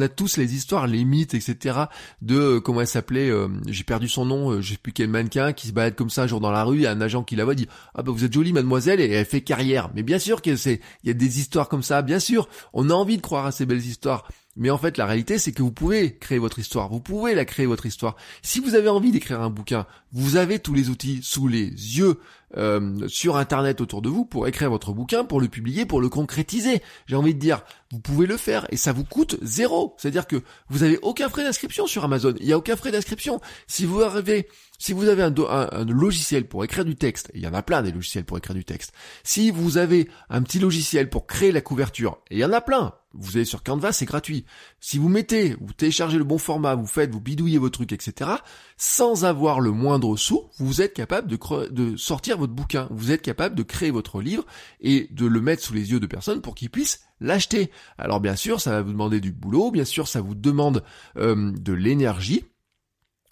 a 0.01 0.09
tous 0.09 0.39
les 0.39 0.55
histoires, 0.55 0.87
les 0.87 1.05
mythes, 1.05 1.35
etc. 1.35 1.79
De 2.23 2.37
euh, 2.37 2.61
comment 2.61 2.81
elle 2.81 2.87
s'appelait. 2.87 3.29
Euh, 3.29 3.49
j'ai 3.67 3.85
perdu 3.85 4.09
son 4.09 4.25
nom. 4.25 4.53
Euh, 4.53 4.63
je 4.63 4.73
sais 4.73 4.79
plus 4.79 4.93
quel 4.93 5.09
mannequin 5.09 5.53
qui 5.53 5.69
se 5.69 5.73
balade 5.73 5.95
comme 5.95 6.09
ça 6.09 6.23
un 6.23 6.27
jour 6.27 6.41
dans 6.41 6.51
la 6.51 6.65
rue. 6.65 6.77
Il 6.77 6.83
y 6.83 6.87
a 6.87 6.91
un 6.91 7.01
agent 7.03 7.23
qui 7.23 7.37
la 7.37 7.45
voit 7.45 7.55
dit 7.55 7.69
ah 7.95 8.03
bah 8.03 8.13
vous 8.13 8.25
êtes 8.25 8.33
jolie 8.33 8.55
mademoiselle 8.55 9.01
et 9.01 9.11
elle 9.11 9.27
fait 9.27 9.43
carrière. 9.43 9.91
Mais 9.95 10.03
bien 10.03 10.19
sûr 10.19 10.41
que 10.41 10.57
c'est. 10.57 10.81
Il 11.05 11.09
y 11.09 11.11
a 11.11 11.15
des 11.15 11.39
histoires 11.39 11.69
comme 11.69 11.83
ça. 11.83 12.01
Bien 12.01 12.19
sûr, 12.19 12.49
on 12.73 12.89
a 12.89 12.95
envie 12.95 13.19
de 13.19 13.23
croire 13.23 13.45
à 13.45 13.53
ces 13.53 13.67
belles 13.67 13.85
histoires. 13.85 14.27
Mais 14.57 14.71
en 14.71 14.79
fait, 14.79 14.97
la 14.97 15.07
réalité, 15.07 15.39
c'est 15.39 15.53
que 15.53 15.63
vous 15.63 15.73
pouvez 15.73 16.17
créer 16.17 16.39
votre 16.39 16.59
histoire. 16.59 16.89
Vous 16.89 17.01
pouvez 17.01 17.35
la 17.35 17.45
créer, 17.45 17.67
votre 17.67 17.87
histoire. 17.87 18.17
Si 18.43 18.61
vous 18.61 18.75
avez 18.75 18.89
envie 18.89 19.13
d'écrire 19.13 19.41
un 19.41 19.51
bouquin, 19.51 19.87
vous 20.13 20.37
avez 20.37 20.59
tous 20.59 20.75
les 20.75 20.89
outils 20.89 21.21
sous 21.23 21.47
les 21.47 21.67
yeux 21.67 22.19
euh, 22.57 23.07
sur 23.09 23.37
Internet 23.37 23.81
autour 23.81 24.03
de 24.03 24.09
vous 24.09 24.25
pour 24.25 24.47
écrire 24.47 24.71
votre 24.71 24.93
bouquin, 24.93 25.25
pour 25.25 25.41
le 25.41 25.49
publier, 25.49 25.87
pour 25.87 26.01
le 26.01 26.09
concrétiser. 26.09 26.83
J'ai 27.07 27.17
envie 27.17 27.35
de 27.35 27.41
dire, 27.41 27.63
vous 27.93 28.01
pouvez 28.01 28.27
le 28.27 28.37
faire 28.37 28.67
et 28.71 28.77
ça 28.77 28.93
vous 28.93 29.05
coûte 29.05 29.37
zéro. 29.43 29.95
C'est-à-dire 29.99 30.27
que 30.27 30.43
vous 30.69 30.83
avez 30.83 30.99
aucun 31.03 31.29
frais 31.29 31.45
d'inscription 31.45 31.87
sur 31.87 32.05
Amazon. 32.05 32.35
Il 32.41 32.47
n'y 32.47 32.53
a 32.53 32.59
aucun 32.59 32.77
frais 32.77 32.93
d'inscription. 32.93 33.41
Si 33.67 33.85
vous 33.85 34.03
arrivez, 34.03 34.49
si 34.79 34.93
vous 34.93 35.09
avez 35.09 35.23
un, 35.23 35.85
logiciel 35.85 36.47
pour 36.47 36.65
écrire 36.65 36.85
du 36.85 36.97
texte, 36.97 37.31
il 37.35 37.41
y 37.41 37.47
en 37.47 37.55
a 37.55 37.63
plein 37.63 37.83
des 37.83 37.93
logiciels 37.93 38.25
pour 38.25 38.39
écrire 38.39 38.55
du 38.55 38.65
texte. 38.65 38.93
Si 39.23 39.51
vous 39.51 39.79
avez 39.79 40.09
un 40.29 40.43
petit 40.43 40.59
logiciel 40.59 41.09
pour 41.09 41.27
créer 41.27 41.53
la 41.53 41.61
couverture, 41.61 42.19
il 42.31 42.39
y 42.39 42.45
en 42.45 42.53
a 42.53 42.61
plein. 42.61 42.95
Vous 43.19 43.37
allez 43.37 43.47
sur 43.47 43.63
Canva, 43.63 43.93
c'est 43.93 44.05
gratuit. 44.05 44.45
Si 44.79 44.99
vous 44.99 45.09
mettez, 45.09 45.57
vous 45.61 45.73
téléchargez 45.73 46.19
le 46.19 46.25
bon 46.25 46.37
format, 46.37 46.75
vous 46.75 46.87
faites, 46.87 47.11
vous 47.11 47.21
bidouillez 47.21 47.57
vos 47.57 47.71
trucs, 47.71 47.93
etc., 47.93 48.31
sans 48.77 49.25
avoir 49.25 49.61
le 49.61 49.71
moindre 49.71 50.17
sou, 50.17 50.51
vous 50.59 50.83
êtes 50.83 50.93
capable 50.93 51.29
de, 51.29 51.97
sortir 51.97 52.37
votre 52.37 52.53
bouquin. 52.53 52.89
Vous 52.91 53.11
êtes 53.11 53.23
capable 53.23 53.55
de 53.55 53.63
créer 53.63 53.91
votre 53.91 54.21
livre 54.21 54.45
et 54.81 55.09
de 55.11 55.27
le 55.27 55.41
mettre 55.41 55.63
sous 55.63 55.73
les 55.73 55.93
yeux 55.93 56.01
de 56.01 56.07
personnes 56.07 56.43
pour 56.43 56.55
qu'ils 56.55 56.71
puissent 56.71 57.05
l'acheter. 57.21 57.71
Alors 57.97 58.21
bien 58.21 58.37
sûr, 58.37 58.61
ça 58.61 58.73
va 58.73 58.83
vous 58.83 58.93
demander 58.93 59.21
du 59.21 59.33
boulot, 59.33 59.71
bien 59.71 59.87
sûr, 59.87 60.09
ça 60.09 60.21
vous 60.21 60.35
demande 60.35 60.85
euh, 61.17 61.53
de 61.53 61.73
l'énergie, 61.73 62.45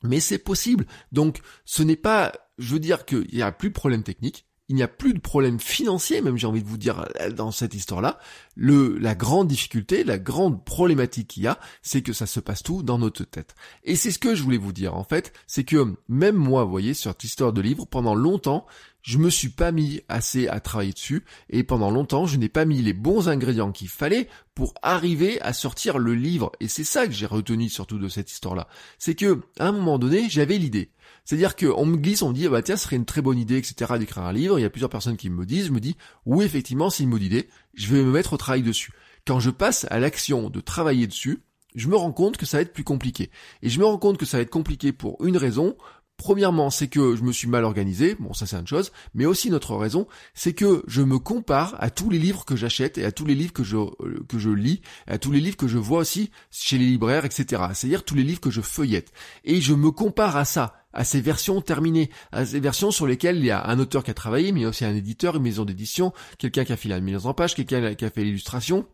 mais 0.02 0.20
c'est 0.20 0.38
possible. 0.38 0.86
Donc, 1.12 1.40
ce 1.66 1.82
n'est 1.82 1.96
pas, 1.96 2.32
je 2.58 2.72
veux 2.72 2.80
dire 2.80 3.04
qu'il 3.04 3.28
n'y 3.32 3.42
a 3.42 3.52
plus 3.52 3.68
de 3.68 3.74
problème 3.74 4.02
technique, 4.02 4.46
il 4.68 4.76
n'y 4.76 4.82
a 4.82 4.88
plus 4.88 5.12
de 5.12 5.20
problème 5.20 5.60
financier, 5.60 6.22
même 6.22 6.38
j'ai 6.38 6.46
envie 6.46 6.62
de 6.62 6.68
vous 6.68 6.78
dire 6.78 7.06
euh, 7.20 7.30
dans 7.30 7.50
cette 7.50 7.74
histoire-là. 7.74 8.18
Le, 8.56 8.96
la 8.98 9.14
grande 9.14 9.48
difficulté, 9.48 10.04
la 10.04 10.18
grande 10.18 10.64
problématique 10.64 11.28
qu'il 11.28 11.42
y 11.42 11.46
a, 11.46 11.58
c'est 11.82 12.02
que 12.02 12.12
ça 12.12 12.26
se 12.26 12.40
passe 12.40 12.62
tout 12.62 12.82
dans 12.82 12.98
notre 12.98 13.24
tête. 13.24 13.54
Et 13.82 13.96
c'est 13.96 14.10
ce 14.10 14.18
que 14.18 14.34
je 14.34 14.42
voulais 14.42 14.56
vous 14.56 14.72
dire 14.72 14.96
en 14.96 15.04
fait, 15.04 15.32
c'est 15.46 15.64
que 15.64 15.94
même 16.08 16.36
moi, 16.36 16.64
vous 16.64 16.70
voyez, 16.70 16.94
sur 16.94 17.10
cette 17.10 17.24
histoire 17.24 17.52
de 17.52 17.60
livre, 17.60 17.86
pendant 17.86 18.14
longtemps, 18.14 18.66
je 19.02 19.18
me 19.18 19.28
suis 19.28 19.50
pas 19.50 19.70
mis 19.70 20.00
assez 20.08 20.48
à 20.48 20.60
travailler 20.60 20.92
dessus. 20.92 21.24
Et 21.50 21.62
pendant 21.62 21.90
longtemps 21.90 22.24
je 22.24 22.38
n'ai 22.38 22.48
pas 22.48 22.64
mis 22.64 22.80
les 22.80 22.94
bons 22.94 23.28
ingrédients 23.28 23.70
qu'il 23.70 23.88
fallait 23.88 24.28
pour 24.54 24.72
arriver 24.82 25.40
à 25.42 25.52
sortir 25.52 25.98
le 25.98 26.14
livre. 26.14 26.52
Et 26.60 26.68
c'est 26.68 26.84
ça 26.84 27.06
que 27.06 27.12
j'ai 27.12 27.26
retenu 27.26 27.68
surtout 27.68 27.98
de 27.98 28.08
cette 28.08 28.30
histoire 28.30 28.54
là 28.54 28.66
c'est 28.98 29.14
que 29.14 29.42
à 29.58 29.68
un 29.68 29.72
moment 29.72 29.98
donné 29.98 30.28
j'avais 30.30 30.56
l'idée 30.56 30.90
c'est-à-dire 31.24 31.56
qu'on 31.56 31.86
me 31.86 31.96
glisse, 31.96 32.22
on 32.22 32.30
me 32.30 32.34
dit, 32.34 32.46
ah 32.46 32.50
bah 32.50 32.62
tiens, 32.62 32.76
ce 32.76 32.84
serait 32.84 32.96
une 32.96 33.06
très 33.06 33.22
bonne 33.22 33.38
idée, 33.38 33.56
etc., 33.56 33.94
d'écrire 33.98 34.24
un 34.24 34.32
livre. 34.32 34.58
Il 34.58 34.62
y 34.62 34.66
a 34.66 34.70
plusieurs 34.70 34.90
personnes 34.90 35.16
qui 35.16 35.30
me 35.30 35.46
disent, 35.46 35.66
je 35.66 35.72
me 35.72 35.80
dis, 35.80 35.96
oui, 36.26 36.44
effectivement, 36.44 36.90
c'est 36.90 37.02
une 37.02 37.10
bonne 37.10 37.22
idée. 37.22 37.48
Je 37.74 37.94
vais 37.94 38.02
me 38.02 38.10
mettre 38.10 38.34
au 38.34 38.36
travail 38.36 38.62
dessus. 38.62 38.92
Quand 39.26 39.40
je 39.40 39.50
passe 39.50 39.86
à 39.90 39.98
l'action 39.98 40.50
de 40.50 40.60
travailler 40.60 41.06
dessus, 41.06 41.40
je 41.74 41.88
me 41.88 41.96
rends 41.96 42.12
compte 42.12 42.36
que 42.36 42.46
ça 42.46 42.58
va 42.58 42.62
être 42.62 42.74
plus 42.74 42.84
compliqué. 42.84 43.30
Et 43.62 43.70
je 43.70 43.80
me 43.80 43.86
rends 43.86 43.98
compte 43.98 44.18
que 44.18 44.26
ça 44.26 44.36
va 44.36 44.42
être 44.42 44.50
compliqué 44.50 44.92
pour 44.92 45.24
une 45.24 45.38
raison, 45.38 45.76
Premièrement, 46.16 46.70
c'est 46.70 46.86
que 46.86 47.16
je 47.16 47.24
me 47.24 47.32
suis 47.32 47.48
mal 47.48 47.64
organisé, 47.64 48.14
bon 48.14 48.32
ça 48.34 48.46
c'est 48.46 48.56
une 48.56 48.66
chose, 48.66 48.92
mais 49.14 49.26
aussi 49.26 49.50
notre 49.50 49.74
raison, 49.74 50.06
c'est 50.32 50.52
que 50.52 50.84
je 50.86 51.02
me 51.02 51.18
compare 51.18 51.74
à 51.80 51.90
tous 51.90 52.08
les 52.08 52.20
livres 52.20 52.44
que 52.44 52.54
j'achète 52.54 52.98
et 52.98 53.04
à 53.04 53.10
tous 53.10 53.24
les 53.24 53.34
livres 53.34 53.52
que 53.52 53.64
je 53.64 53.76
euh, 53.76 54.24
que 54.28 54.38
je 54.38 54.50
lis, 54.50 54.80
à 55.08 55.18
tous 55.18 55.32
les 55.32 55.40
livres 55.40 55.56
que 55.56 55.66
je 55.66 55.76
vois 55.76 55.98
aussi 55.98 56.30
chez 56.52 56.78
les 56.78 56.86
libraires, 56.86 57.24
etc. 57.24 57.64
C'est-à-dire 57.74 58.04
tous 58.04 58.14
les 58.14 58.22
livres 58.22 58.40
que 58.40 58.50
je 58.50 58.60
feuillette. 58.60 59.12
Et 59.44 59.60
je 59.60 59.74
me 59.74 59.90
compare 59.90 60.36
à 60.36 60.44
ça, 60.44 60.83
à 60.94 61.04
ces 61.04 61.20
versions 61.20 61.60
terminées, 61.60 62.10
à 62.32 62.46
ces 62.46 62.60
versions 62.60 62.90
sur 62.90 63.06
lesquelles 63.06 63.36
il 63.36 63.44
y 63.44 63.50
a 63.50 63.66
un 63.66 63.78
auteur 63.78 64.04
qui 64.04 64.10
a 64.10 64.14
travaillé, 64.14 64.52
mais 64.52 64.64
aussi 64.64 64.84
un 64.84 64.94
éditeur, 64.94 65.36
une 65.36 65.42
maison 65.42 65.64
d'édition, 65.64 66.12
quelqu'un 66.38 66.64
qui 66.64 66.72
a 66.72 66.76
fait 66.76 66.88
la 66.88 67.00
mise 67.00 67.26
en 67.26 67.34
page, 67.34 67.54
quelqu'un 67.54 67.94
qui 67.94 68.04
a 68.04 68.10
fait 68.10 68.24
l'illustration, 68.24 68.86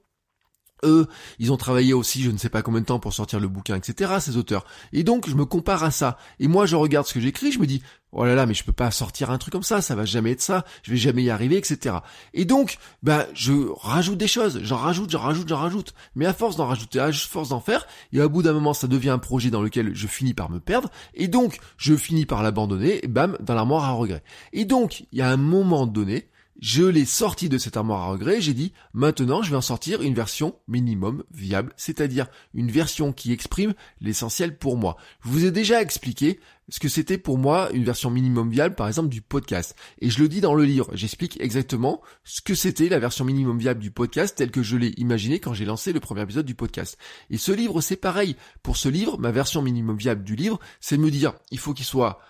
eux, 0.84 1.06
ils 1.38 1.52
ont 1.52 1.56
travaillé 1.56 1.92
aussi, 1.92 2.22
je 2.22 2.30
ne 2.30 2.38
sais 2.38 2.48
pas 2.48 2.62
combien 2.62 2.80
de 2.80 2.86
temps 2.86 3.00
pour 3.00 3.12
sortir 3.12 3.40
le 3.40 3.48
bouquin, 3.48 3.76
etc., 3.76 4.12
ces 4.20 4.36
auteurs. 4.36 4.64
Et 4.92 5.02
donc, 5.02 5.28
je 5.28 5.34
me 5.34 5.44
compare 5.44 5.84
à 5.84 5.90
ça. 5.90 6.18
Et 6.38 6.48
moi, 6.48 6.66
je 6.66 6.76
regarde 6.76 7.06
ce 7.06 7.14
que 7.14 7.20
j'écris, 7.20 7.52
je 7.52 7.58
me 7.58 7.66
dis, 7.66 7.82
oh 8.12 8.24
là 8.24 8.34
là, 8.34 8.46
mais 8.46 8.54
je 8.54 8.64
peux 8.64 8.72
pas 8.72 8.90
sortir 8.90 9.30
un 9.30 9.38
truc 9.38 9.52
comme 9.52 9.62
ça, 9.62 9.80
ça 9.80 9.94
va 9.94 10.04
jamais 10.04 10.32
être 10.32 10.40
ça, 10.40 10.64
je 10.82 10.90
vais 10.90 10.96
jamais 10.96 11.22
y 11.22 11.30
arriver, 11.30 11.56
etc. 11.56 11.96
Et 12.34 12.44
donc, 12.44 12.78
bah, 13.02 13.26
je 13.34 13.52
rajoute 13.80 14.18
des 14.18 14.28
choses, 14.28 14.60
j'en 14.62 14.76
rajoute, 14.76 15.10
j'en 15.10 15.20
rajoute, 15.20 15.48
j'en 15.48 15.58
rajoute. 15.58 15.94
Mais 16.14 16.26
à 16.26 16.34
force 16.34 16.56
d'en 16.56 16.66
rajouter, 16.66 17.00
à 17.00 17.12
force 17.12 17.50
d'en 17.50 17.60
faire, 17.60 17.86
et 18.12 18.20
au 18.20 18.28
bout 18.28 18.42
d'un 18.42 18.52
moment, 18.52 18.74
ça 18.74 18.88
devient 18.88 19.10
un 19.10 19.18
projet 19.18 19.50
dans 19.50 19.62
lequel 19.62 19.94
je 19.94 20.06
finis 20.06 20.34
par 20.34 20.50
me 20.50 20.60
perdre, 20.60 20.90
et 21.14 21.28
donc, 21.28 21.58
je 21.76 21.94
finis 21.94 22.26
par 22.26 22.42
l'abandonner, 22.42 23.04
et 23.04 23.08
bam, 23.08 23.36
dans 23.40 23.54
l'armoire 23.54 23.84
à 23.84 23.92
regret. 23.92 24.22
Et 24.52 24.64
donc, 24.64 25.04
il 25.12 25.18
y 25.18 25.22
a 25.22 25.30
un 25.30 25.36
moment 25.36 25.86
donné, 25.86 26.29
je 26.60 26.84
l'ai 26.84 27.06
sorti 27.06 27.48
de 27.48 27.56
cette 27.56 27.78
armoire 27.78 28.02
à 28.02 28.12
regret, 28.12 28.40
j'ai 28.40 28.52
dit 28.52 28.74
maintenant 28.92 29.42
je 29.42 29.50
vais 29.50 29.56
en 29.56 29.62
sortir 29.62 30.02
une 30.02 30.14
version 30.14 30.54
minimum 30.68 31.24
viable, 31.32 31.72
c'est-à-dire 31.76 32.26
une 32.52 32.70
version 32.70 33.12
qui 33.12 33.32
exprime 33.32 33.72
l'essentiel 34.00 34.58
pour 34.58 34.76
moi. 34.76 34.98
Je 35.24 35.30
vous 35.30 35.46
ai 35.46 35.50
déjà 35.50 35.80
expliqué 35.80 36.38
ce 36.68 36.78
que 36.78 36.88
c'était 36.88 37.18
pour 37.18 37.38
moi 37.38 37.70
une 37.72 37.84
version 37.84 38.10
minimum 38.10 38.50
viable 38.50 38.74
par 38.74 38.88
exemple 38.88 39.08
du 39.08 39.22
podcast. 39.22 39.74
Et 40.00 40.10
je 40.10 40.20
le 40.20 40.28
dis 40.28 40.42
dans 40.42 40.54
le 40.54 40.64
livre, 40.64 40.90
j'explique 40.92 41.40
exactement 41.40 42.02
ce 42.24 42.42
que 42.42 42.54
c'était 42.54 42.90
la 42.90 42.98
version 42.98 43.24
minimum 43.24 43.58
viable 43.58 43.80
du 43.80 43.90
podcast 43.90 44.36
telle 44.36 44.50
que 44.50 44.62
je 44.62 44.76
l'ai 44.76 44.92
imaginé 44.98 45.40
quand 45.40 45.54
j'ai 45.54 45.64
lancé 45.64 45.94
le 45.94 46.00
premier 46.00 46.22
épisode 46.22 46.46
du 46.46 46.54
podcast. 46.54 46.98
Et 47.30 47.38
ce 47.38 47.52
livre 47.52 47.80
c'est 47.80 47.96
pareil. 47.96 48.36
Pour 48.62 48.76
ce 48.76 48.90
livre, 48.90 49.18
ma 49.18 49.30
version 49.30 49.62
minimum 49.62 49.96
viable 49.96 50.24
du 50.24 50.36
livre, 50.36 50.60
c'est 50.80 50.98
me 50.98 51.10
dire 51.10 51.32
il 51.50 51.58
faut 51.58 51.72
qu'il 51.72 51.86
soit 51.86 52.20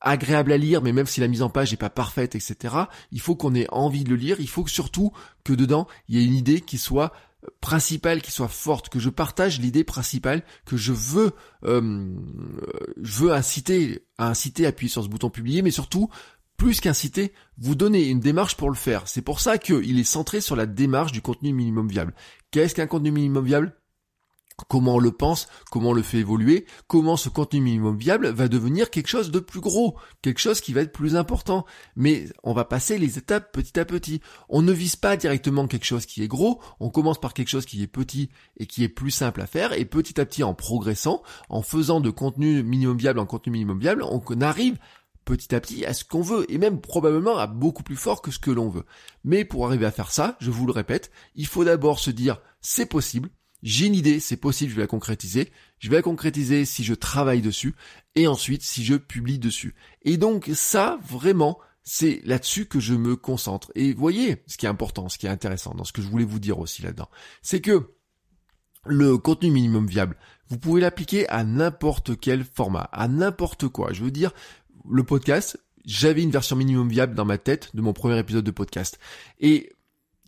agréable 0.00 0.52
à 0.52 0.56
lire, 0.56 0.82
mais 0.82 0.92
même 0.92 1.06
si 1.06 1.20
la 1.20 1.28
mise 1.28 1.42
en 1.42 1.50
page 1.50 1.70
n'est 1.70 1.76
pas 1.76 1.90
parfaite, 1.90 2.34
etc., 2.34 2.74
il 3.12 3.20
faut 3.20 3.36
qu'on 3.36 3.54
ait 3.54 3.68
envie 3.70 4.04
de 4.04 4.10
le 4.10 4.16
lire, 4.16 4.40
il 4.40 4.48
faut 4.48 4.66
surtout 4.66 5.12
que 5.44 5.52
dedans, 5.52 5.86
il 6.08 6.16
y 6.16 6.22
ait 6.22 6.26
une 6.26 6.34
idée 6.34 6.60
qui 6.60 6.78
soit 6.78 7.12
principale, 7.60 8.20
qui 8.20 8.32
soit 8.32 8.48
forte, 8.48 8.88
que 8.88 8.98
je 8.98 9.08
partage 9.08 9.60
l'idée 9.60 9.84
principale, 9.84 10.42
que 10.66 10.76
je 10.76 10.92
veux, 10.92 11.32
euh, 11.64 12.14
veux 12.96 13.32
inciter, 13.32 14.04
à 14.18 14.28
inciter 14.28 14.66
à 14.66 14.70
appuyer 14.70 14.90
sur 14.90 15.02
ce 15.02 15.08
bouton 15.08 15.30
publier, 15.30 15.62
mais 15.62 15.70
surtout 15.70 16.10
plus 16.56 16.80
qu'inciter, 16.80 17.32
vous 17.56 17.74
donner 17.74 18.08
une 18.08 18.20
démarche 18.20 18.54
pour 18.54 18.68
le 18.68 18.76
faire. 18.76 19.08
C'est 19.08 19.22
pour 19.22 19.40
ça 19.40 19.56
qu'il 19.56 19.98
est 19.98 20.04
centré 20.04 20.42
sur 20.42 20.56
la 20.56 20.66
démarche 20.66 21.12
du 21.12 21.22
contenu 21.22 21.54
minimum 21.54 21.88
viable. 21.88 22.14
Qu'est-ce 22.50 22.74
qu'un 22.74 22.86
contenu 22.86 23.10
minimum 23.10 23.46
viable? 23.46 23.79
Comment 24.68 24.96
on 24.96 24.98
le 24.98 25.12
pense, 25.12 25.48
comment 25.70 25.90
on 25.90 25.92
le 25.94 26.02
fait 26.02 26.18
évoluer, 26.18 26.66
comment 26.86 27.16
ce 27.16 27.28
contenu 27.28 27.60
minimum 27.60 27.96
viable 27.96 28.28
va 28.28 28.48
devenir 28.48 28.90
quelque 28.90 29.08
chose 29.08 29.30
de 29.30 29.40
plus 29.40 29.60
gros, 29.60 29.96
quelque 30.22 30.40
chose 30.40 30.60
qui 30.60 30.72
va 30.72 30.82
être 30.82 30.92
plus 30.92 31.16
important. 31.16 31.66
Mais 31.96 32.26
on 32.42 32.52
va 32.52 32.64
passer 32.64 32.98
les 32.98 33.18
étapes 33.18 33.52
petit 33.52 33.78
à 33.78 33.84
petit. 33.84 34.20
On 34.48 34.62
ne 34.62 34.72
vise 34.72 34.96
pas 34.96 35.16
directement 35.16 35.66
quelque 35.66 35.86
chose 35.86 36.06
qui 36.06 36.22
est 36.22 36.28
gros, 36.28 36.60
on 36.80 36.90
commence 36.90 37.20
par 37.20 37.34
quelque 37.34 37.48
chose 37.48 37.66
qui 37.66 37.82
est 37.82 37.86
petit 37.86 38.30
et 38.56 38.66
qui 38.66 38.84
est 38.84 38.88
plus 38.88 39.10
simple 39.10 39.40
à 39.40 39.46
faire, 39.46 39.72
et 39.72 39.84
petit 39.84 40.20
à 40.20 40.26
petit 40.26 40.42
en 40.42 40.54
progressant, 40.54 41.22
en 41.48 41.62
faisant 41.62 42.00
de 42.00 42.10
contenu 42.10 42.62
minimum 42.62 42.96
viable 42.96 43.18
en 43.18 43.26
contenu 43.26 43.52
minimum 43.52 43.78
viable, 43.78 44.02
on 44.02 44.20
arrive 44.40 44.78
petit 45.24 45.54
à 45.54 45.60
petit 45.60 45.84
à 45.84 45.94
ce 45.94 46.04
qu'on 46.04 46.22
veut, 46.22 46.50
et 46.50 46.58
même 46.58 46.80
probablement 46.80 47.38
à 47.38 47.46
beaucoup 47.46 47.82
plus 47.82 47.96
fort 47.96 48.22
que 48.22 48.30
ce 48.30 48.38
que 48.38 48.50
l'on 48.50 48.68
veut. 48.68 48.84
Mais 49.24 49.44
pour 49.44 49.66
arriver 49.66 49.86
à 49.86 49.90
faire 49.90 50.10
ça, 50.10 50.36
je 50.40 50.50
vous 50.50 50.66
le 50.66 50.72
répète, 50.72 51.10
il 51.34 51.46
faut 51.46 51.64
d'abord 51.64 51.98
se 51.98 52.10
dire 52.10 52.40
c'est 52.60 52.86
possible, 52.86 53.30
j'ai 53.62 53.86
une 53.86 53.94
idée, 53.94 54.20
c'est 54.20 54.36
possible, 54.36 54.70
je 54.70 54.76
vais 54.76 54.82
la 54.82 54.86
concrétiser. 54.86 55.50
Je 55.78 55.90
vais 55.90 55.96
la 55.96 56.02
concrétiser 56.02 56.64
si 56.64 56.84
je 56.84 56.94
travaille 56.94 57.42
dessus 57.42 57.74
et 58.14 58.26
ensuite 58.26 58.62
si 58.62 58.84
je 58.84 58.94
publie 58.94 59.38
dessus. 59.38 59.74
Et 60.02 60.16
donc 60.16 60.50
ça, 60.54 60.98
vraiment, 61.06 61.58
c'est 61.82 62.20
là-dessus 62.24 62.66
que 62.66 62.80
je 62.80 62.94
me 62.94 63.16
concentre. 63.16 63.70
Et 63.74 63.92
voyez, 63.92 64.42
ce 64.46 64.56
qui 64.56 64.66
est 64.66 64.68
important, 64.68 65.08
ce 65.08 65.18
qui 65.18 65.26
est 65.26 65.30
intéressant 65.30 65.74
dans 65.74 65.84
ce 65.84 65.92
que 65.92 66.02
je 66.02 66.08
voulais 66.08 66.24
vous 66.24 66.38
dire 66.38 66.58
aussi 66.58 66.82
là-dedans, 66.82 67.08
c'est 67.42 67.60
que 67.60 67.94
le 68.86 69.18
contenu 69.18 69.50
minimum 69.50 69.86
viable, 69.86 70.16
vous 70.48 70.58
pouvez 70.58 70.80
l'appliquer 70.80 71.28
à 71.28 71.44
n'importe 71.44 72.18
quel 72.18 72.44
format, 72.44 72.88
à 72.92 73.08
n'importe 73.08 73.68
quoi. 73.68 73.92
Je 73.92 74.02
veux 74.02 74.10
dire, 74.10 74.32
le 74.88 75.04
podcast, 75.04 75.62
j'avais 75.84 76.22
une 76.22 76.30
version 76.30 76.56
minimum 76.56 76.88
viable 76.88 77.14
dans 77.14 77.24
ma 77.24 77.38
tête 77.38 77.74
de 77.74 77.82
mon 77.82 77.92
premier 77.92 78.18
épisode 78.18 78.44
de 78.44 78.50
podcast. 78.50 78.98
Et 79.38 79.72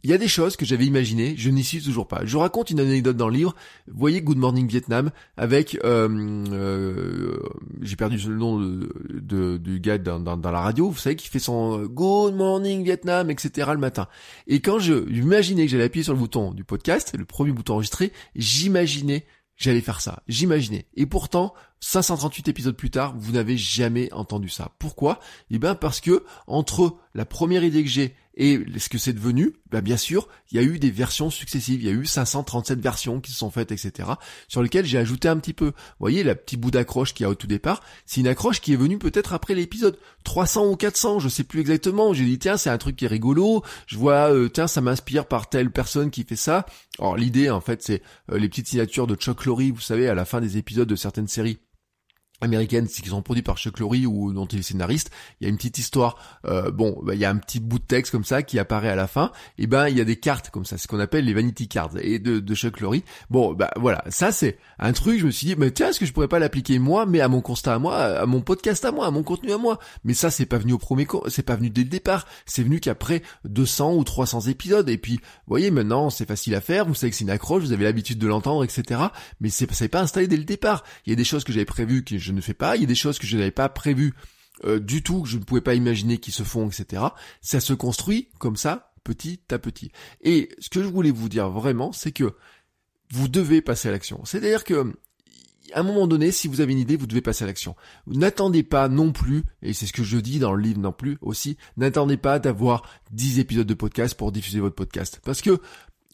il 0.04 0.10
y 0.10 0.14
a 0.14 0.18
des 0.18 0.28
choses 0.28 0.56
que 0.56 0.64
j'avais 0.64 0.84
imaginées, 0.84 1.34
je 1.36 1.50
n'y 1.50 1.62
suis 1.62 1.82
toujours 1.82 2.08
pas. 2.08 2.22
Je 2.24 2.36
raconte 2.36 2.70
une 2.70 2.80
anecdote 2.80 3.16
dans 3.16 3.28
le 3.28 3.36
livre. 3.36 3.54
Voyez 3.86 4.20
Good 4.20 4.36
Morning 4.38 4.66
Vietnam 4.66 5.10
avec, 5.36 5.78
euh, 5.84 6.44
euh, 6.52 7.38
j'ai 7.80 7.96
perdu 7.96 8.18
le 8.26 8.36
nom 8.36 8.58
de, 8.58 9.56
du 9.58 9.80
gars 9.80 9.98
dans, 9.98 10.36
la 10.42 10.60
radio, 10.60 10.90
vous 10.90 10.98
savez, 10.98 11.16
qui 11.16 11.28
fait 11.28 11.38
son 11.38 11.84
Good 11.84 12.34
Morning 12.34 12.82
Vietnam, 12.82 13.30
etc. 13.30 13.70
le 13.72 13.78
matin. 13.78 14.08
Et 14.46 14.60
quand 14.60 14.78
je 14.78 15.08
imaginais 15.12 15.66
que 15.66 15.70
j'allais 15.70 15.84
appuyer 15.84 16.04
sur 16.04 16.14
le 16.14 16.18
bouton 16.18 16.52
du 16.52 16.64
podcast, 16.64 17.14
le 17.16 17.24
premier 17.24 17.52
bouton 17.52 17.74
enregistré, 17.74 18.12
j'imaginais 18.34 19.24
j'allais 19.56 19.80
faire 19.80 20.00
ça. 20.00 20.22
J'imaginais. 20.28 20.86
Et 20.94 21.06
pourtant, 21.06 21.54
538 21.82 22.48
épisodes 22.48 22.76
plus 22.76 22.90
tard, 22.90 23.14
vous 23.18 23.32
n'avez 23.32 23.56
jamais 23.56 24.10
entendu 24.12 24.48
ça. 24.48 24.70
Pourquoi? 24.78 25.18
Eh 25.50 25.58
bien 25.58 25.74
parce 25.74 26.00
que 26.00 26.24
entre 26.46 26.96
la 27.12 27.26
première 27.26 27.64
idée 27.64 27.82
que 27.82 27.90
j'ai 27.90 28.14
et 28.34 28.60
ce 28.78 28.88
que 28.88 28.98
c'est 28.98 29.12
devenu, 29.12 29.52
bah 29.70 29.82
bien 29.82 29.98
sûr, 29.98 30.28
il 30.50 30.56
y 30.56 30.60
a 30.60 30.62
eu 30.62 30.78
des 30.78 30.90
versions 30.90 31.28
successives, 31.28 31.82
il 31.82 31.86
y 31.86 31.90
a 31.90 31.92
eu 31.92 32.06
537 32.06 32.80
versions 32.80 33.20
qui 33.20 33.30
se 33.32 33.38
sont 33.38 33.50
faites, 33.50 33.72
etc., 33.72 34.08
sur 34.48 34.62
lesquelles 34.62 34.86
j'ai 34.86 34.96
ajouté 34.96 35.28
un 35.28 35.36
petit 35.36 35.52
peu. 35.52 35.66
Vous 35.66 36.00
voyez, 36.00 36.22
la 36.22 36.34
petite 36.34 36.60
bout 36.60 36.70
d'accroche 36.70 37.12
qu'il 37.12 37.24
y 37.24 37.26
a 37.26 37.30
au 37.30 37.34
tout 37.34 37.46
départ, 37.46 37.82
c'est 38.06 38.20
une 38.20 38.28
accroche 38.28 38.60
qui 38.60 38.72
est 38.72 38.76
venue 38.76 38.98
peut-être 38.98 39.34
après 39.34 39.54
l'épisode 39.54 39.98
300 40.24 40.66
ou 40.68 40.76
400, 40.76 41.18
je 41.18 41.28
sais 41.28 41.44
plus 41.44 41.60
exactement. 41.60 42.14
J'ai 42.14 42.24
dit, 42.24 42.38
tiens, 42.38 42.56
c'est 42.56 42.70
un 42.70 42.78
truc 42.78 42.96
qui 42.96 43.04
est 43.04 43.08
rigolo, 43.08 43.62
je 43.86 43.98
vois, 43.98 44.32
euh, 44.32 44.48
tiens, 44.48 44.66
ça 44.66 44.80
m'inspire 44.80 45.26
par 45.26 45.50
telle 45.50 45.70
personne 45.70 46.10
qui 46.10 46.24
fait 46.24 46.36
ça. 46.36 46.64
Alors 46.98 47.16
l'idée, 47.16 47.50
en 47.50 47.60
fait, 47.60 47.82
c'est 47.82 48.02
euh, 48.30 48.38
les 48.38 48.48
petites 48.48 48.68
signatures 48.68 49.06
de 49.06 49.14
Chuck 49.14 49.44
Lorre, 49.44 49.60
vous 49.74 49.80
savez, 49.80 50.08
à 50.08 50.14
la 50.14 50.24
fin 50.24 50.40
des 50.40 50.56
épisodes 50.56 50.88
de 50.88 50.96
certaines 50.96 51.28
séries 51.28 51.58
américaines 52.42 52.88
qui 52.88 53.08
sont 53.08 53.22
produits 53.22 53.42
par 53.42 53.56
Chuck 53.56 53.78
Lorre 53.78 54.06
ou 54.06 54.32
dont 54.32 54.46
il 54.46 54.60
est 54.60 54.62
scénariste, 54.62 55.10
il 55.40 55.44
y 55.44 55.46
a 55.46 55.50
une 55.50 55.56
petite 55.56 55.78
histoire, 55.78 56.16
euh, 56.46 56.70
bon, 56.70 56.98
bah, 57.02 57.14
il 57.14 57.20
y 57.20 57.24
a 57.24 57.30
un 57.30 57.36
petit 57.36 57.60
bout 57.60 57.78
de 57.78 57.84
texte 57.84 58.12
comme 58.12 58.24
ça 58.24 58.42
qui 58.42 58.58
apparaît 58.58 58.88
à 58.88 58.96
la 58.96 59.06
fin, 59.06 59.32
et 59.58 59.66
ben 59.66 59.88
il 59.88 59.96
y 59.96 60.00
a 60.00 60.04
des 60.04 60.16
cartes 60.16 60.50
comme 60.50 60.64
ça, 60.64 60.78
ce 60.78 60.86
qu'on 60.86 61.00
appelle 61.00 61.24
les 61.24 61.34
vanity 61.34 61.68
cards 61.68 61.96
et 62.00 62.18
de, 62.18 62.40
de 62.40 62.54
Chuck 62.54 62.80
Lorre. 62.80 62.96
Bon, 63.30 63.52
bah 63.54 63.70
voilà, 63.76 64.04
ça 64.08 64.32
c'est 64.32 64.58
un 64.78 64.92
truc, 64.92 65.20
je 65.20 65.26
me 65.26 65.30
suis 65.30 65.48
dit, 65.48 65.56
mais 65.56 65.70
tiens, 65.70 65.88
est-ce 65.88 66.00
que 66.00 66.06
je 66.06 66.12
pourrais 66.12 66.28
pas 66.28 66.38
l'appliquer 66.38 66.78
moi, 66.78 67.06
mais 67.06 67.20
à 67.20 67.28
mon 67.28 67.40
constat 67.40 67.74
à 67.74 67.78
moi, 67.78 67.96
à 67.96 68.26
mon 68.26 68.40
podcast 68.40 68.84
à 68.84 68.92
moi, 68.92 69.06
à 69.06 69.10
mon 69.10 69.22
contenu 69.22 69.52
à 69.52 69.58
moi. 69.58 69.78
Mais 70.04 70.14
ça 70.14 70.30
c'est 70.30 70.46
pas 70.46 70.58
venu 70.58 70.72
au 70.72 70.78
premier, 70.78 71.06
c'est 71.28 71.42
pas 71.42 71.56
venu 71.56 71.70
dès 71.70 71.82
le 71.82 71.88
départ, 71.88 72.26
c'est 72.46 72.62
venu 72.62 72.80
qu'après 72.80 73.22
200 73.44 73.94
ou 73.94 74.04
300 74.04 74.42
épisodes. 74.42 74.88
Et 74.88 74.98
puis, 74.98 75.16
vous 75.16 75.20
voyez, 75.48 75.70
maintenant 75.70 76.10
c'est 76.10 76.26
facile 76.26 76.54
à 76.54 76.60
faire, 76.60 76.86
vous 76.86 76.94
savez 76.94 77.10
que 77.10 77.16
c'est 77.16 77.24
une 77.24 77.30
accroche, 77.30 77.62
vous 77.62 77.72
avez 77.72 77.84
l'habitude 77.84 78.18
de 78.18 78.26
l'entendre, 78.26 78.64
etc. 78.64 79.00
Mais 79.40 79.50
c'est 79.50 79.88
pas 79.88 80.00
installé 80.00 80.26
dès 80.26 80.36
le 80.36 80.44
départ. 80.44 80.84
Il 81.06 81.10
y 81.10 81.12
a 81.12 81.16
des 81.16 81.24
choses 81.24 81.44
que 81.44 81.52
j'avais 81.52 81.64
prévues 81.64 82.04
que 82.04 82.18
je 82.18 82.31
ne 82.32 82.40
fais 82.40 82.54
pas. 82.54 82.76
Il 82.76 82.82
y 82.82 82.84
a 82.84 82.88
des 82.88 82.94
choses 82.94 83.18
que 83.18 83.26
je 83.26 83.36
n'avais 83.36 83.50
pas 83.50 83.68
prévues 83.68 84.14
euh, 84.64 84.78
du 84.78 85.02
tout, 85.02 85.22
que 85.22 85.28
je 85.28 85.38
ne 85.38 85.44
pouvais 85.44 85.60
pas 85.60 85.74
imaginer 85.74 86.18
qui 86.18 86.32
se 86.32 86.42
font, 86.42 86.68
etc. 86.68 87.02
Ça 87.40 87.60
se 87.60 87.72
construit 87.72 88.28
comme 88.38 88.56
ça, 88.56 88.92
petit 89.04 89.40
à 89.50 89.58
petit. 89.58 89.92
Et 90.22 90.50
ce 90.58 90.68
que 90.68 90.82
je 90.82 90.88
voulais 90.88 91.10
vous 91.10 91.28
dire 91.28 91.48
vraiment, 91.50 91.92
c'est 91.92 92.12
que 92.12 92.34
vous 93.10 93.28
devez 93.28 93.60
passer 93.60 93.88
à 93.88 93.92
l'action. 93.92 94.24
C'est-à-dire 94.24 94.64
que 94.64 94.92
à 95.74 95.80
un 95.80 95.82
moment 95.82 96.06
donné, 96.06 96.32
si 96.32 96.48
vous 96.48 96.60
avez 96.60 96.72
une 96.72 96.78
idée, 96.78 96.96
vous 96.96 97.06
devez 97.06 97.20
passer 97.20 97.44
à 97.44 97.46
l'action. 97.46 97.76
N'attendez 98.06 98.62
pas 98.62 98.88
non 98.88 99.12
plus, 99.12 99.44
et 99.62 99.72
c'est 99.72 99.86
ce 99.86 99.92
que 99.92 100.02
je 100.02 100.18
dis 100.18 100.38
dans 100.38 100.52
le 100.52 100.62
livre 100.62 100.80
non 100.80 100.92
plus 100.92 101.18
aussi, 101.20 101.56
n'attendez 101.76 102.16
pas 102.16 102.38
d'avoir 102.38 102.82
10 103.12 103.38
épisodes 103.38 103.66
de 103.66 103.74
podcast 103.74 104.14
pour 104.14 104.32
diffuser 104.32 104.60
votre 104.60 104.74
podcast. 104.74 105.20
Parce 105.24 105.40
que 105.40 105.60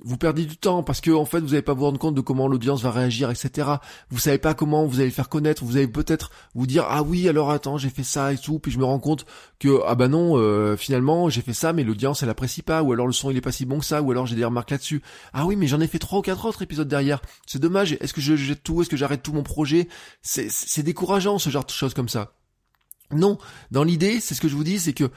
vous 0.05 0.17
perdez 0.17 0.45
du 0.45 0.57
temps 0.57 0.83
parce 0.83 1.01
que 1.01 1.11
en 1.11 1.25
fait 1.25 1.41
vous 1.41 1.49
n'allez 1.49 1.63
pas 1.63 1.75
vous 1.75 1.85
rendre 1.85 1.99
compte 1.99 2.15
de 2.15 2.21
comment 2.21 2.49
l'audience 2.49 2.83
va 2.83 2.91
réagir, 2.91 3.31
etc. 3.31 3.69
Vous 4.11 4.19
savez 4.19 4.39
pas 4.39 4.55
comment 4.55 4.87
vous 4.87 4.97
allez 4.97 5.09
le 5.09 5.15
faire 5.15 5.29
connaître. 5.29 5.65
Vous 5.65 5.77
allez 5.77 5.89
peut-être 5.89 6.31
vous 6.55 6.67
dire 6.67 6.87
ah 6.89 7.03
oui 7.03 7.29
alors 7.29 7.51
attends 7.51 7.79
j'ai 7.79 7.91
fait 7.91 8.03
ça 8.03 8.33
et 8.33 8.39
tout, 8.39 8.59
puis 8.59 8.73
je 8.73 8.79
me 8.79 8.85
rends 8.85 8.99
compte 8.99 9.27
que 9.59 9.81
ah 9.87 9.95
bah 9.95 10.09
non 10.09 10.37
euh, 10.37 10.77
finalement 10.77 11.29
j'ai 11.29 11.43
fait 11.43 11.53
ça 11.53 11.73
mais 11.73 11.85
l'audience 11.85 12.23
elle 12.23 12.31
apprécie 12.31 12.63
pas 12.63 12.83
ou 12.83 12.93
alors 12.93 13.07
le 13.07 13.13
son 13.13 13.31
il 13.31 13.37
est 13.37 13.43
pas 13.43 13.53
si 13.53 13.65
bon 13.65 13.79
que 13.79 13.85
ça 13.85 14.03
ou 14.03 14.11
alors 14.11 14.27
j'ai 14.27 14.37
des 14.37 14.45
remarques 14.45 14.71
là-dessus. 14.71 15.03
Ah 15.33 15.47
oui 15.47 15.57
mais 15.57 15.67
j'en 15.67 15.81
ai 15.81 15.89
fait 15.89 15.99
trois 15.99 16.21
ou 16.21 16.23
quatre 16.23 16.45
autres 16.45 16.63
épisodes 16.63 16.89
derrière. 16.89 17.21
C'est 17.47 17.61
dommage. 17.61 17.93
Est-ce 18.01 18.13
que 18.13 18.21
je 18.21 18.37
jette 18.37 18.63
tout? 18.63 18.83
Est-ce 18.83 18.91
que 18.91 18.97
j'arrête 18.97 19.23
tout 19.23 19.33
mon 19.33 19.43
projet? 19.43 19.89
C'est 20.23 20.51
c'est 20.51 20.83
décourageant 20.83 21.39
ce 21.39 21.51
genre 21.51 21.65
de 21.65 21.71
choses 21.71 21.95
comme 21.95 22.09
ça. 22.09 22.33
Non, 23.11 23.39
dans 23.71 23.85
l'idée, 23.85 24.21
c'est 24.21 24.35
ce 24.35 24.41
que 24.41 24.49
je 24.49 24.55
vous 24.55 24.65
dis, 24.65 24.79
c'est 24.79 24.93
que 24.93 25.11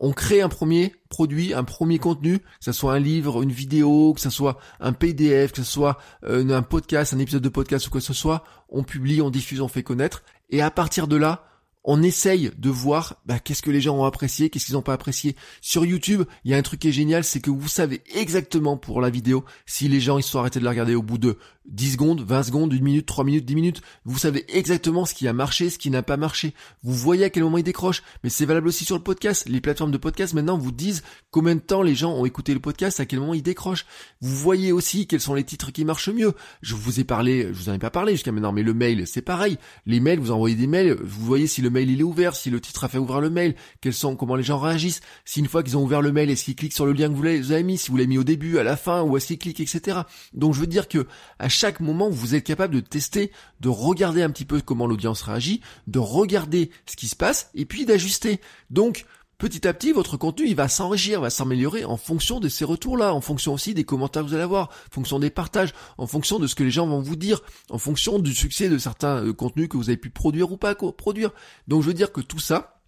on 0.00 0.12
crée 0.12 0.40
un 0.40 0.48
premier 0.48 0.94
produit, 1.10 1.52
un 1.54 1.62
premier 1.62 1.98
contenu, 1.98 2.38
que 2.38 2.44
ce 2.60 2.72
soit 2.72 2.94
un 2.94 2.98
livre, 2.98 3.42
une 3.42 3.52
vidéo, 3.52 4.14
que 4.14 4.20
ce 4.20 4.30
soit 4.30 4.58
un 4.80 4.92
PDF, 4.92 5.52
que 5.52 5.62
ce 5.62 5.70
soit 5.70 5.98
euh, 6.24 6.48
un 6.50 6.62
podcast, 6.62 7.12
un 7.12 7.18
épisode 7.18 7.42
de 7.42 7.48
podcast 7.50 7.86
ou 7.86 7.90
quoi 7.90 8.00
que 8.00 8.06
ce 8.06 8.14
soit, 8.14 8.42
on 8.70 8.82
publie, 8.82 9.20
on 9.20 9.30
diffuse, 9.30 9.60
on 9.60 9.68
fait 9.68 9.82
connaître, 9.82 10.22
et 10.48 10.62
à 10.62 10.70
partir 10.70 11.06
de 11.06 11.16
là, 11.16 11.44
on 11.84 12.02
essaye 12.02 12.50
de 12.58 12.70
voir 12.70 13.16
bah, 13.26 13.38
qu'est-ce 13.38 13.62
que 13.62 13.70
les 13.70 13.80
gens 13.80 13.96
ont 13.96 14.04
apprécié, 14.04 14.50
qu'est-ce 14.50 14.66
qu'ils 14.66 14.74
n'ont 14.74 14.82
pas 14.82 14.92
apprécié. 14.92 15.36
Sur 15.60 15.84
YouTube, 15.84 16.24
il 16.44 16.50
y 16.50 16.54
a 16.54 16.56
un 16.56 16.62
truc 16.62 16.80
qui 16.80 16.88
est 16.88 16.92
génial, 16.92 17.24
c'est 17.24 17.40
que 17.40 17.50
vous 17.50 17.68
savez 17.68 18.02
exactement 18.14 18.76
pour 18.76 19.00
la 19.00 19.10
vidéo 19.10 19.44
si 19.66 19.88
les 19.88 20.00
gens 20.00 20.18
ils 20.18 20.22
se 20.22 20.30
sont 20.30 20.38
arrêtés 20.38 20.60
de 20.60 20.64
la 20.64 20.70
regarder 20.70 20.94
au 20.94 21.02
bout 21.02 21.18
de 21.18 21.38
10 21.66 21.92
secondes, 21.92 22.20
20 22.22 22.42
secondes, 22.42 22.72
1 22.72 22.80
minute, 22.80 23.06
3 23.06 23.24
minutes, 23.24 23.44
10 23.44 23.54
minutes. 23.54 23.82
Vous 24.04 24.18
savez 24.18 24.44
exactement 24.48 25.04
ce 25.04 25.14
qui 25.14 25.28
a 25.28 25.32
marché, 25.32 25.70
ce 25.70 25.78
qui 25.78 25.90
n'a 25.90 26.02
pas 26.02 26.16
marché. 26.16 26.54
Vous 26.82 26.94
voyez 26.94 27.24
à 27.24 27.30
quel 27.30 27.44
moment 27.44 27.58
ils 27.58 27.64
décrochent. 27.64 28.02
Mais 28.24 28.30
c'est 28.30 28.46
valable 28.46 28.68
aussi 28.68 28.84
sur 28.84 28.96
le 28.96 29.02
podcast. 29.02 29.48
Les 29.48 29.60
plateformes 29.60 29.92
de 29.92 29.98
podcast 29.98 30.34
maintenant 30.34 30.58
vous 30.58 30.72
disent 30.72 31.02
combien 31.30 31.54
de 31.54 31.60
temps 31.60 31.82
les 31.82 31.94
gens 31.94 32.12
ont 32.12 32.26
écouté 32.26 32.54
le 32.54 32.60
podcast, 32.60 32.98
à 32.98 33.06
quel 33.06 33.20
moment 33.20 33.34
ils 33.34 33.42
décrochent. 33.42 33.86
Vous 34.20 34.34
voyez 34.34 34.72
aussi 34.72 35.06
quels 35.06 35.20
sont 35.20 35.34
les 35.34 35.44
titres 35.44 35.70
qui 35.70 35.84
marchent 35.84 36.08
mieux. 36.08 36.32
Je 36.60 36.74
vous 36.74 36.98
ai 36.98 37.04
parlé, 37.04 37.48
je 37.52 37.58
vous 37.58 37.68
en 37.68 37.74
ai 37.74 37.78
pas 37.78 37.90
parlé 37.90 38.12
jusqu'à 38.12 38.32
maintenant, 38.32 38.52
mais 38.52 38.62
le 38.62 38.74
mail 38.74 39.06
c'est 39.06 39.22
pareil. 39.22 39.56
Les 39.86 40.00
mails, 40.00 40.18
vous 40.18 40.32
envoyez 40.32 40.56
des 40.56 40.66
mails, 40.66 40.96
vous 41.02 41.24
voyez 41.24 41.46
si 41.46 41.62
le 41.62 41.69
mail 41.70 41.90
il 41.90 42.00
est 42.00 42.04
ouvert, 42.04 42.36
si 42.36 42.50
le 42.50 42.60
titre 42.60 42.84
a 42.84 42.88
fait 42.88 42.98
ouvrir 42.98 43.20
le 43.20 43.30
mail, 43.30 43.54
quels 43.80 43.94
sont, 43.94 44.16
comment 44.16 44.36
les 44.36 44.42
gens 44.42 44.58
réagissent. 44.58 45.00
Si 45.24 45.40
une 45.40 45.48
fois 45.48 45.62
qu'ils 45.62 45.76
ont 45.76 45.82
ouvert 45.82 46.02
le 46.02 46.12
mail, 46.12 46.30
est-ce 46.30 46.44
qu'ils 46.44 46.56
cliquent 46.56 46.72
sur 46.72 46.86
le 46.86 46.92
lien 46.92 47.08
que 47.08 47.14
vous 47.14 47.52
avez 47.52 47.62
mis, 47.62 47.78
si 47.78 47.90
vous 47.90 47.96
l'avez 47.96 48.06
mis 48.06 48.18
au 48.18 48.24
début, 48.24 48.58
à 48.58 48.62
la 48.62 48.76
fin, 48.76 49.02
ou 49.02 49.16
est-ce 49.16 49.26
qu'ils 49.26 49.38
cliquent, 49.38 49.60
etc. 49.60 50.00
Donc 50.34 50.54
je 50.54 50.60
veux 50.60 50.66
dire 50.66 50.88
que 50.88 51.06
à 51.38 51.48
chaque 51.48 51.80
moment 51.80 52.10
vous 52.10 52.34
êtes 52.34 52.44
capable 52.44 52.74
de 52.74 52.80
tester, 52.80 53.30
de 53.60 53.68
regarder 53.68 54.22
un 54.22 54.30
petit 54.30 54.44
peu 54.44 54.60
comment 54.60 54.86
l'audience 54.86 55.22
réagit, 55.22 55.60
de 55.86 55.98
regarder 55.98 56.70
ce 56.86 56.96
qui 56.96 57.08
se 57.08 57.16
passe 57.16 57.50
et 57.54 57.64
puis 57.64 57.84
d'ajuster. 57.84 58.40
Donc, 58.70 59.04
petit 59.40 59.66
à 59.66 59.72
petit, 59.72 59.90
votre 59.90 60.18
contenu, 60.18 60.46
il 60.46 60.54
va 60.54 60.68
s'enrichir, 60.68 61.22
va 61.22 61.30
s'améliorer 61.30 61.84
en 61.84 61.96
fonction 61.96 62.40
de 62.40 62.48
ces 62.48 62.64
retours-là, 62.64 63.14
en 63.14 63.22
fonction 63.22 63.54
aussi 63.54 63.74
des 63.74 63.84
commentaires 63.84 64.22
que 64.22 64.28
vous 64.28 64.34
allez 64.34 64.44
avoir, 64.44 64.68
en 64.68 64.94
fonction 64.94 65.18
des 65.18 65.30
partages, 65.30 65.72
en 65.98 66.06
fonction 66.06 66.38
de 66.38 66.46
ce 66.46 66.54
que 66.54 66.62
les 66.62 66.70
gens 66.70 66.86
vont 66.86 67.00
vous 67.00 67.16
dire, 67.16 67.40
en 67.70 67.78
fonction 67.78 68.18
du 68.18 68.34
succès 68.34 68.68
de 68.68 68.76
certains 68.76 69.24
euh, 69.24 69.32
contenus 69.32 69.68
que 69.68 69.78
vous 69.78 69.88
avez 69.88 69.96
pu 69.96 70.10
produire 70.10 70.52
ou 70.52 70.58
pas 70.58 70.74
produire. 70.74 71.30
Donc, 71.68 71.82
je 71.82 71.88
veux 71.88 71.94
dire 71.94 72.12
que 72.12 72.20
tout 72.20 72.38
ça, 72.38 72.79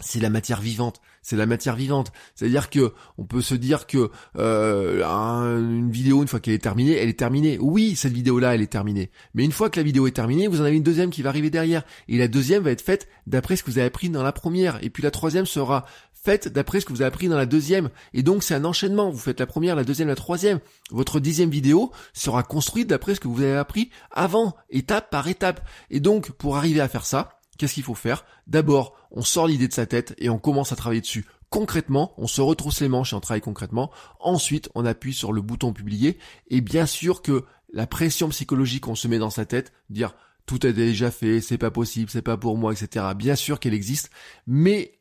c'est 0.00 0.20
la 0.20 0.30
matière 0.30 0.60
vivante, 0.60 1.00
c'est 1.22 1.36
la 1.36 1.46
matière 1.46 1.74
vivante. 1.74 2.12
C'est-à-dire 2.34 2.70
que 2.70 2.92
on 3.16 3.24
peut 3.24 3.40
se 3.40 3.54
dire 3.54 3.86
que 3.86 4.10
euh, 4.36 5.58
une 5.58 5.90
vidéo 5.90 6.22
une 6.22 6.28
fois 6.28 6.40
qu'elle 6.40 6.54
est 6.54 6.62
terminée, 6.62 6.92
elle 6.92 7.08
est 7.08 7.18
terminée. 7.18 7.58
Oui, 7.60 7.96
cette 7.96 8.12
vidéo-là, 8.12 8.54
elle 8.54 8.62
est 8.62 8.72
terminée. 8.72 9.10
Mais 9.34 9.44
une 9.44 9.52
fois 9.52 9.70
que 9.70 9.78
la 9.78 9.84
vidéo 9.84 10.06
est 10.06 10.12
terminée, 10.12 10.46
vous 10.46 10.60
en 10.60 10.64
avez 10.64 10.76
une 10.76 10.82
deuxième 10.82 11.10
qui 11.10 11.22
va 11.22 11.30
arriver 11.30 11.50
derrière, 11.50 11.82
et 12.08 12.16
la 12.16 12.28
deuxième 12.28 12.62
va 12.62 12.70
être 12.70 12.82
faite 12.82 13.08
d'après 13.26 13.56
ce 13.56 13.62
que 13.62 13.70
vous 13.70 13.78
avez 13.78 13.88
appris 13.88 14.08
dans 14.08 14.22
la 14.22 14.32
première, 14.32 14.82
et 14.82 14.90
puis 14.90 15.02
la 15.02 15.10
troisième 15.10 15.46
sera 15.46 15.84
faite 16.22 16.48
d'après 16.48 16.80
ce 16.80 16.86
que 16.86 16.92
vous 16.92 17.00
avez 17.00 17.08
appris 17.08 17.28
dans 17.28 17.36
la 17.36 17.46
deuxième. 17.46 17.90
Et 18.12 18.22
donc 18.22 18.42
c'est 18.42 18.54
un 18.54 18.64
enchaînement. 18.64 19.10
Vous 19.10 19.18
faites 19.18 19.40
la 19.40 19.46
première, 19.46 19.76
la 19.76 19.84
deuxième, 19.84 20.08
la 20.08 20.14
troisième. 20.14 20.60
Votre 20.90 21.20
dixième 21.20 21.50
vidéo 21.50 21.92
sera 22.12 22.42
construite 22.42 22.88
d'après 22.88 23.14
ce 23.14 23.20
que 23.20 23.28
vous 23.28 23.42
avez 23.42 23.56
appris 23.56 23.90
avant, 24.10 24.54
étape 24.70 25.10
par 25.10 25.28
étape. 25.28 25.66
Et 25.90 26.00
donc 26.00 26.32
pour 26.32 26.56
arriver 26.56 26.80
à 26.80 26.88
faire 26.88 27.06
ça, 27.06 27.37
qu'est-ce 27.58 27.74
qu'il 27.74 27.82
faut 27.82 27.94
faire? 27.94 28.24
D'abord, 28.46 28.94
on 29.10 29.22
sort 29.22 29.46
l'idée 29.46 29.68
de 29.68 29.74
sa 29.74 29.86
tête 29.86 30.14
et 30.18 30.30
on 30.30 30.38
commence 30.38 30.72
à 30.72 30.76
travailler 30.76 31.02
dessus 31.02 31.26
concrètement, 31.50 32.12
on 32.16 32.26
se 32.26 32.40
retrousse 32.40 32.80
les 32.80 32.88
manches 32.88 33.12
et 33.12 33.16
on 33.16 33.20
travaille 33.20 33.40
concrètement. 33.40 33.90
Ensuite, 34.20 34.68
on 34.74 34.84
appuie 34.84 35.14
sur 35.14 35.32
le 35.32 35.40
bouton 35.40 35.72
publier. 35.72 36.18
Et 36.48 36.60
bien 36.60 36.86
sûr 36.86 37.22
que 37.22 37.44
la 37.72 37.86
pression 37.86 38.28
psychologique 38.28 38.84
qu'on 38.84 38.94
se 38.94 39.08
met 39.08 39.18
dans 39.18 39.30
sa 39.30 39.46
tête, 39.46 39.72
dire 39.90 40.14
tout 40.46 40.66
est 40.66 40.72
déjà 40.72 41.10
fait, 41.10 41.40
c'est 41.40 41.58
pas 41.58 41.70
possible, 41.70 42.10
c'est 42.10 42.22
pas 42.22 42.36
pour 42.36 42.56
moi, 42.56 42.72
etc. 42.72 43.06
Bien 43.16 43.36
sûr 43.36 43.60
qu'elle 43.60 43.74
existe, 43.74 44.10
mais 44.46 45.00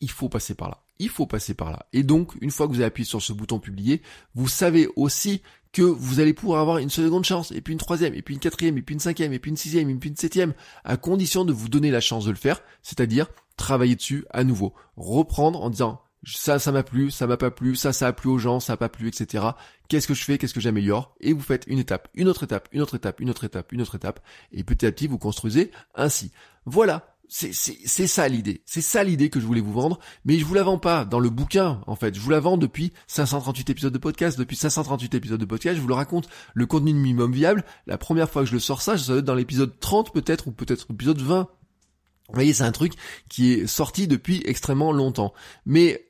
il 0.00 0.10
faut 0.10 0.28
passer 0.28 0.54
par 0.54 0.68
là. 0.68 0.82
Il 1.00 1.08
faut 1.08 1.26
passer 1.26 1.54
par 1.54 1.70
là. 1.70 1.86
Et 1.92 2.02
donc, 2.02 2.34
une 2.40 2.50
fois 2.50 2.66
que 2.66 2.72
vous 2.72 2.80
avez 2.80 2.86
appuyé 2.86 3.06
sur 3.06 3.22
ce 3.22 3.32
bouton 3.32 3.60
publier, 3.60 4.02
vous 4.34 4.48
savez 4.48 4.88
aussi 4.96 5.42
que 5.72 5.82
vous 5.82 6.20
allez 6.20 6.32
pouvoir 6.32 6.60
avoir 6.60 6.78
une 6.78 6.90
seconde 6.90 7.24
chance, 7.24 7.52
et 7.52 7.60
puis 7.60 7.72
une 7.72 7.78
troisième, 7.78 8.14
et 8.14 8.22
puis 8.22 8.34
une 8.34 8.40
quatrième, 8.40 8.78
et 8.78 8.82
puis 8.82 8.94
une 8.94 9.00
cinquième, 9.00 9.32
et 9.32 9.38
puis 9.38 9.50
une 9.50 9.56
sixième, 9.56 9.90
et 9.90 9.94
puis 9.94 10.10
une 10.10 10.16
septième, 10.16 10.54
à 10.84 10.96
condition 10.96 11.44
de 11.44 11.52
vous 11.52 11.68
donner 11.68 11.90
la 11.90 12.00
chance 12.00 12.24
de 12.24 12.30
le 12.30 12.36
faire, 12.36 12.62
c'est-à-dire 12.82 13.28
travailler 13.56 13.96
dessus 13.96 14.24
à 14.30 14.44
nouveau. 14.44 14.72
Reprendre 14.96 15.62
en 15.62 15.70
disant 15.70 16.00
ça, 16.24 16.58
ça 16.58 16.72
m'a 16.72 16.82
plu, 16.82 17.10
ça 17.10 17.26
m'a 17.26 17.36
pas 17.36 17.50
plu, 17.50 17.76
ça, 17.76 17.92
ça 17.92 18.08
a 18.08 18.12
plu 18.12 18.28
aux 18.28 18.38
gens, 18.38 18.60
ça 18.60 18.72
a 18.74 18.76
pas 18.76 18.88
plu, 18.88 19.08
etc. 19.08 19.44
Qu'est-ce 19.88 20.08
que 20.08 20.14
je 20.14 20.24
fais, 20.24 20.38
qu'est-ce 20.38 20.54
que 20.54 20.60
j'améliore? 20.60 21.14
Et 21.20 21.32
vous 21.32 21.40
faites 21.40 21.64
une 21.68 21.78
étape, 21.78 22.08
une 22.14 22.28
autre 22.28 22.44
étape, 22.44 22.68
une 22.72 22.80
autre 22.80 22.96
étape, 22.96 23.20
une 23.20 23.30
autre 23.30 23.44
étape, 23.44 23.72
une 23.72 23.82
autre 23.82 23.94
étape, 23.94 24.20
et 24.52 24.64
petit 24.64 24.86
à 24.86 24.92
petit 24.92 25.06
vous 25.06 25.18
construisez 25.18 25.70
ainsi. 25.94 26.32
Voilà, 26.64 27.16
c'est 27.28 28.06
ça 28.06 28.26
l'idée. 28.28 28.62
C'est 28.64 28.80
ça 28.80 29.04
l'idée 29.04 29.28
que 29.28 29.38
je 29.38 29.46
voulais 29.46 29.60
vous 29.60 29.72
vendre, 29.72 29.98
mais 30.24 30.38
je 30.38 30.44
vous 30.44 30.54
la 30.54 30.62
vends 30.62 30.78
pas 30.78 31.04
dans 31.04 31.20
le 31.20 31.30
bouquin, 31.30 31.82
en 31.86 31.94
fait. 31.94 32.14
Je 32.14 32.20
vous 32.20 32.30
la 32.30 32.40
vends 32.40 32.56
depuis 32.56 32.92
538 33.06 33.70
épisodes 33.70 33.92
de 33.92 33.98
podcast. 33.98 34.38
Depuis 34.38 34.56
538 34.56 35.14
épisodes 35.14 35.40
de 35.40 35.44
podcast, 35.44 35.76
je 35.76 35.82
vous 35.82 35.88
le 35.88 35.94
raconte. 35.94 36.28
Le 36.54 36.66
contenu 36.66 36.94
minimum 36.94 37.32
viable, 37.32 37.64
la 37.86 37.98
première 37.98 38.30
fois 38.30 38.42
que 38.42 38.48
je 38.48 38.54
le 38.54 38.60
sors 38.60 38.80
ça, 38.80 38.96
ça 38.96 39.06
doit 39.08 39.18
être 39.18 39.24
dans 39.24 39.34
l'épisode 39.34 39.78
30 39.78 40.12
peut-être, 40.12 40.48
ou 40.48 40.52
peut-être 40.52 40.86
l'épisode 40.88 41.20
20. 41.20 41.48
Vous 42.28 42.34
voyez, 42.34 42.52
c'est 42.52 42.64
un 42.64 42.72
truc 42.72 42.92
qui 43.28 43.52
est 43.52 43.66
sorti 43.66 44.06
depuis 44.06 44.42
extrêmement 44.44 44.92
longtemps. 44.92 45.32
Mais 45.64 46.07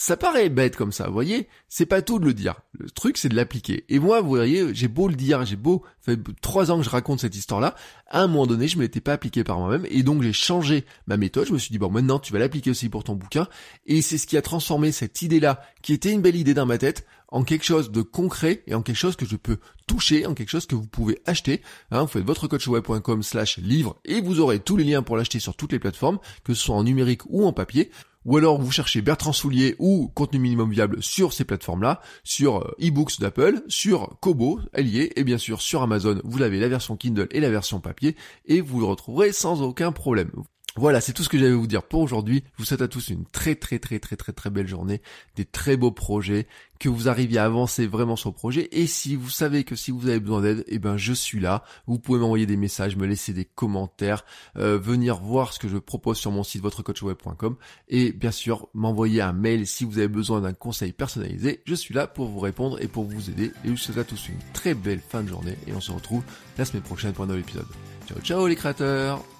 ça 0.00 0.16
paraît 0.16 0.48
bête 0.48 0.76
comme 0.76 0.92
ça, 0.92 1.08
vous 1.08 1.12
voyez 1.12 1.46
C'est 1.68 1.84
pas 1.84 2.00
tout 2.00 2.18
de 2.18 2.24
le 2.24 2.32
dire. 2.32 2.62
Le 2.72 2.88
truc, 2.88 3.18
c'est 3.18 3.28
de 3.28 3.36
l'appliquer. 3.36 3.84
Et 3.90 3.98
moi, 3.98 4.22
vous 4.22 4.30
voyez, 4.30 4.74
j'ai 4.74 4.88
beau 4.88 5.08
le 5.08 5.14
dire, 5.14 5.44
j'ai 5.44 5.56
beau, 5.56 5.84
fait 6.00 6.18
trois 6.40 6.70
ans 6.70 6.78
que 6.78 6.84
je 6.84 6.88
raconte 6.88 7.20
cette 7.20 7.36
histoire-là, 7.36 7.74
à 8.06 8.22
un 8.22 8.26
moment 8.26 8.46
donné, 8.46 8.66
je 8.66 8.78
ne 8.78 8.82
l'étais 8.82 9.02
pas 9.02 9.12
appliqué 9.12 9.44
par 9.44 9.58
moi-même, 9.58 9.86
et 9.90 10.02
donc 10.02 10.22
j'ai 10.22 10.32
changé 10.32 10.86
ma 11.06 11.18
méthode. 11.18 11.48
Je 11.48 11.52
me 11.52 11.58
suis 11.58 11.70
dit, 11.70 11.78
bon, 11.78 11.90
maintenant, 11.90 12.18
tu 12.18 12.32
vas 12.32 12.38
l'appliquer 12.38 12.70
aussi 12.70 12.88
pour 12.88 13.04
ton 13.04 13.14
bouquin. 13.14 13.46
Et 13.84 14.00
c'est 14.00 14.16
ce 14.16 14.26
qui 14.26 14.38
a 14.38 14.42
transformé 14.42 14.90
cette 14.90 15.20
idée-là, 15.20 15.60
qui 15.82 15.92
était 15.92 16.12
une 16.12 16.22
belle 16.22 16.36
idée 16.36 16.54
dans 16.54 16.64
ma 16.64 16.78
tête, 16.78 17.04
en 17.28 17.44
quelque 17.44 17.66
chose 17.66 17.90
de 17.90 18.00
concret 18.00 18.62
et 18.66 18.74
en 18.74 18.80
quelque 18.80 18.96
chose 18.96 19.16
que 19.16 19.26
je 19.26 19.36
peux 19.36 19.58
toucher, 19.86 20.24
en 20.24 20.32
quelque 20.32 20.48
chose 20.48 20.64
que 20.64 20.76
vous 20.76 20.86
pouvez 20.86 21.20
acheter. 21.26 21.60
Hein, 21.90 22.02
vous 22.02 22.08
faites 22.08 22.24
votrecoachweb.com 22.24 23.22
slash 23.22 23.58
livre 23.58 24.00
et 24.06 24.22
vous 24.22 24.40
aurez 24.40 24.60
tous 24.60 24.78
les 24.78 24.84
liens 24.84 25.02
pour 25.02 25.18
l'acheter 25.18 25.40
sur 25.40 25.56
toutes 25.56 25.72
les 25.72 25.78
plateformes, 25.78 26.18
que 26.42 26.54
ce 26.54 26.62
soit 26.62 26.74
en 26.74 26.84
numérique 26.84 27.22
ou 27.26 27.44
en 27.44 27.52
papier 27.52 27.90
ou 28.24 28.36
alors 28.36 28.60
vous 28.60 28.70
cherchez 28.70 29.02
Bertrand 29.02 29.32
Soulier 29.32 29.76
ou 29.78 30.10
contenu 30.14 30.38
minimum 30.38 30.70
viable 30.70 31.02
sur 31.02 31.32
ces 31.32 31.44
plateformes-là, 31.44 32.00
sur 32.24 32.58
euh, 32.58 32.74
ebooks 32.78 33.20
d'Apple, 33.20 33.62
sur 33.68 34.18
Kobo, 34.20 34.60
Allier, 34.72 35.12
et 35.16 35.24
bien 35.24 35.38
sûr 35.38 35.60
sur 35.60 35.82
Amazon, 35.82 36.20
vous 36.24 36.42
avez 36.42 36.58
la 36.60 36.68
version 36.68 36.96
Kindle 36.96 37.28
et 37.30 37.40
la 37.40 37.50
version 37.50 37.80
papier, 37.80 38.16
et 38.46 38.60
vous 38.60 38.80
le 38.80 38.86
retrouverez 38.86 39.32
sans 39.32 39.62
aucun 39.62 39.92
problème. 39.92 40.30
Voilà, 40.76 41.00
c'est 41.00 41.12
tout 41.12 41.24
ce 41.24 41.28
que 41.28 41.36
j'avais 41.36 41.50
à 41.50 41.56
vous 41.56 41.66
dire 41.66 41.82
pour 41.82 42.00
aujourd'hui. 42.00 42.44
Je 42.52 42.58
vous 42.58 42.64
souhaite 42.64 42.80
à 42.80 42.88
tous 42.88 43.08
une 43.08 43.24
très 43.24 43.56
très 43.56 43.80
très 43.80 43.98
très 43.98 44.14
très 44.14 44.32
très 44.32 44.50
belle 44.50 44.68
journée, 44.68 45.02
des 45.34 45.44
très 45.44 45.76
beaux 45.76 45.90
projets, 45.90 46.46
que 46.78 46.88
vous 46.88 47.08
arriviez 47.08 47.38
à 47.38 47.44
avancer 47.44 47.88
vraiment 47.88 48.14
sur 48.14 48.30
le 48.30 48.34
projet. 48.34 48.68
Et 48.70 48.86
si 48.86 49.16
vous 49.16 49.30
savez 49.30 49.64
que 49.64 49.74
si 49.74 49.90
vous 49.90 50.08
avez 50.08 50.20
besoin 50.20 50.42
d'aide, 50.42 50.64
eh 50.68 50.78
ben 50.78 50.96
je 50.96 51.12
suis 51.12 51.40
là. 51.40 51.64
Vous 51.88 51.98
pouvez 51.98 52.20
m'envoyer 52.20 52.46
des 52.46 52.56
messages, 52.56 52.96
me 52.96 53.06
laisser 53.06 53.32
des 53.32 53.44
commentaires, 53.44 54.24
euh, 54.56 54.78
venir 54.78 55.16
voir 55.16 55.52
ce 55.52 55.58
que 55.58 55.68
je 55.68 55.76
propose 55.76 56.18
sur 56.18 56.30
mon 56.30 56.44
site 56.44 56.62
votrecoachweb.com 56.62 57.56
et 57.88 58.12
bien 58.12 58.30
sûr 58.30 58.68
m'envoyer 58.72 59.22
un 59.22 59.32
mail 59.32 59.66
si 59.66 59.84
vous 59.84 59.98
avez 59.98 60.08
besoin 60.08 60.40
d'un 60.40 60.52
conseil 60.52 60.92
personnalisé. 60.92 61.62
Je 61.66 61.74
suis 61.74 61.94
là 61.94 62.06
pour 62.06 62.28
vous 62.28 62.40
répondre 62.40 62.80
et 62.80 62.86
pour 62.86 63.04
vous 63.04 63.28
aider. 63.28 63.46
Et 63.64 63.66
je 63.66 63.70
vous 63.70 63.76
souhaite 63.76 63.98
à 63.98 64.04
tous 64.04 64.28
une 64.28 64.38
très 64.52 64.74
belle 64.74 65.00
fin 65.00 65.24
de 65.24 65.28
journée 65.28 65.58
et 65.66 65.72
on 65.72 65.80
se 65.80 65.90
retrouve 65.90 66.22
la 66.58 66.64
semaine 66.64 66.84
prochaine 66.84 67.12
pour 67.12 67.24
un 67.24 67.26
nouvel 67.26 67.42
épisode. 67.42 67.66
Ciao 68.08 68.20
ciao 68.20 68.46
les 68.46 68.56
créateurs 68.56 69.39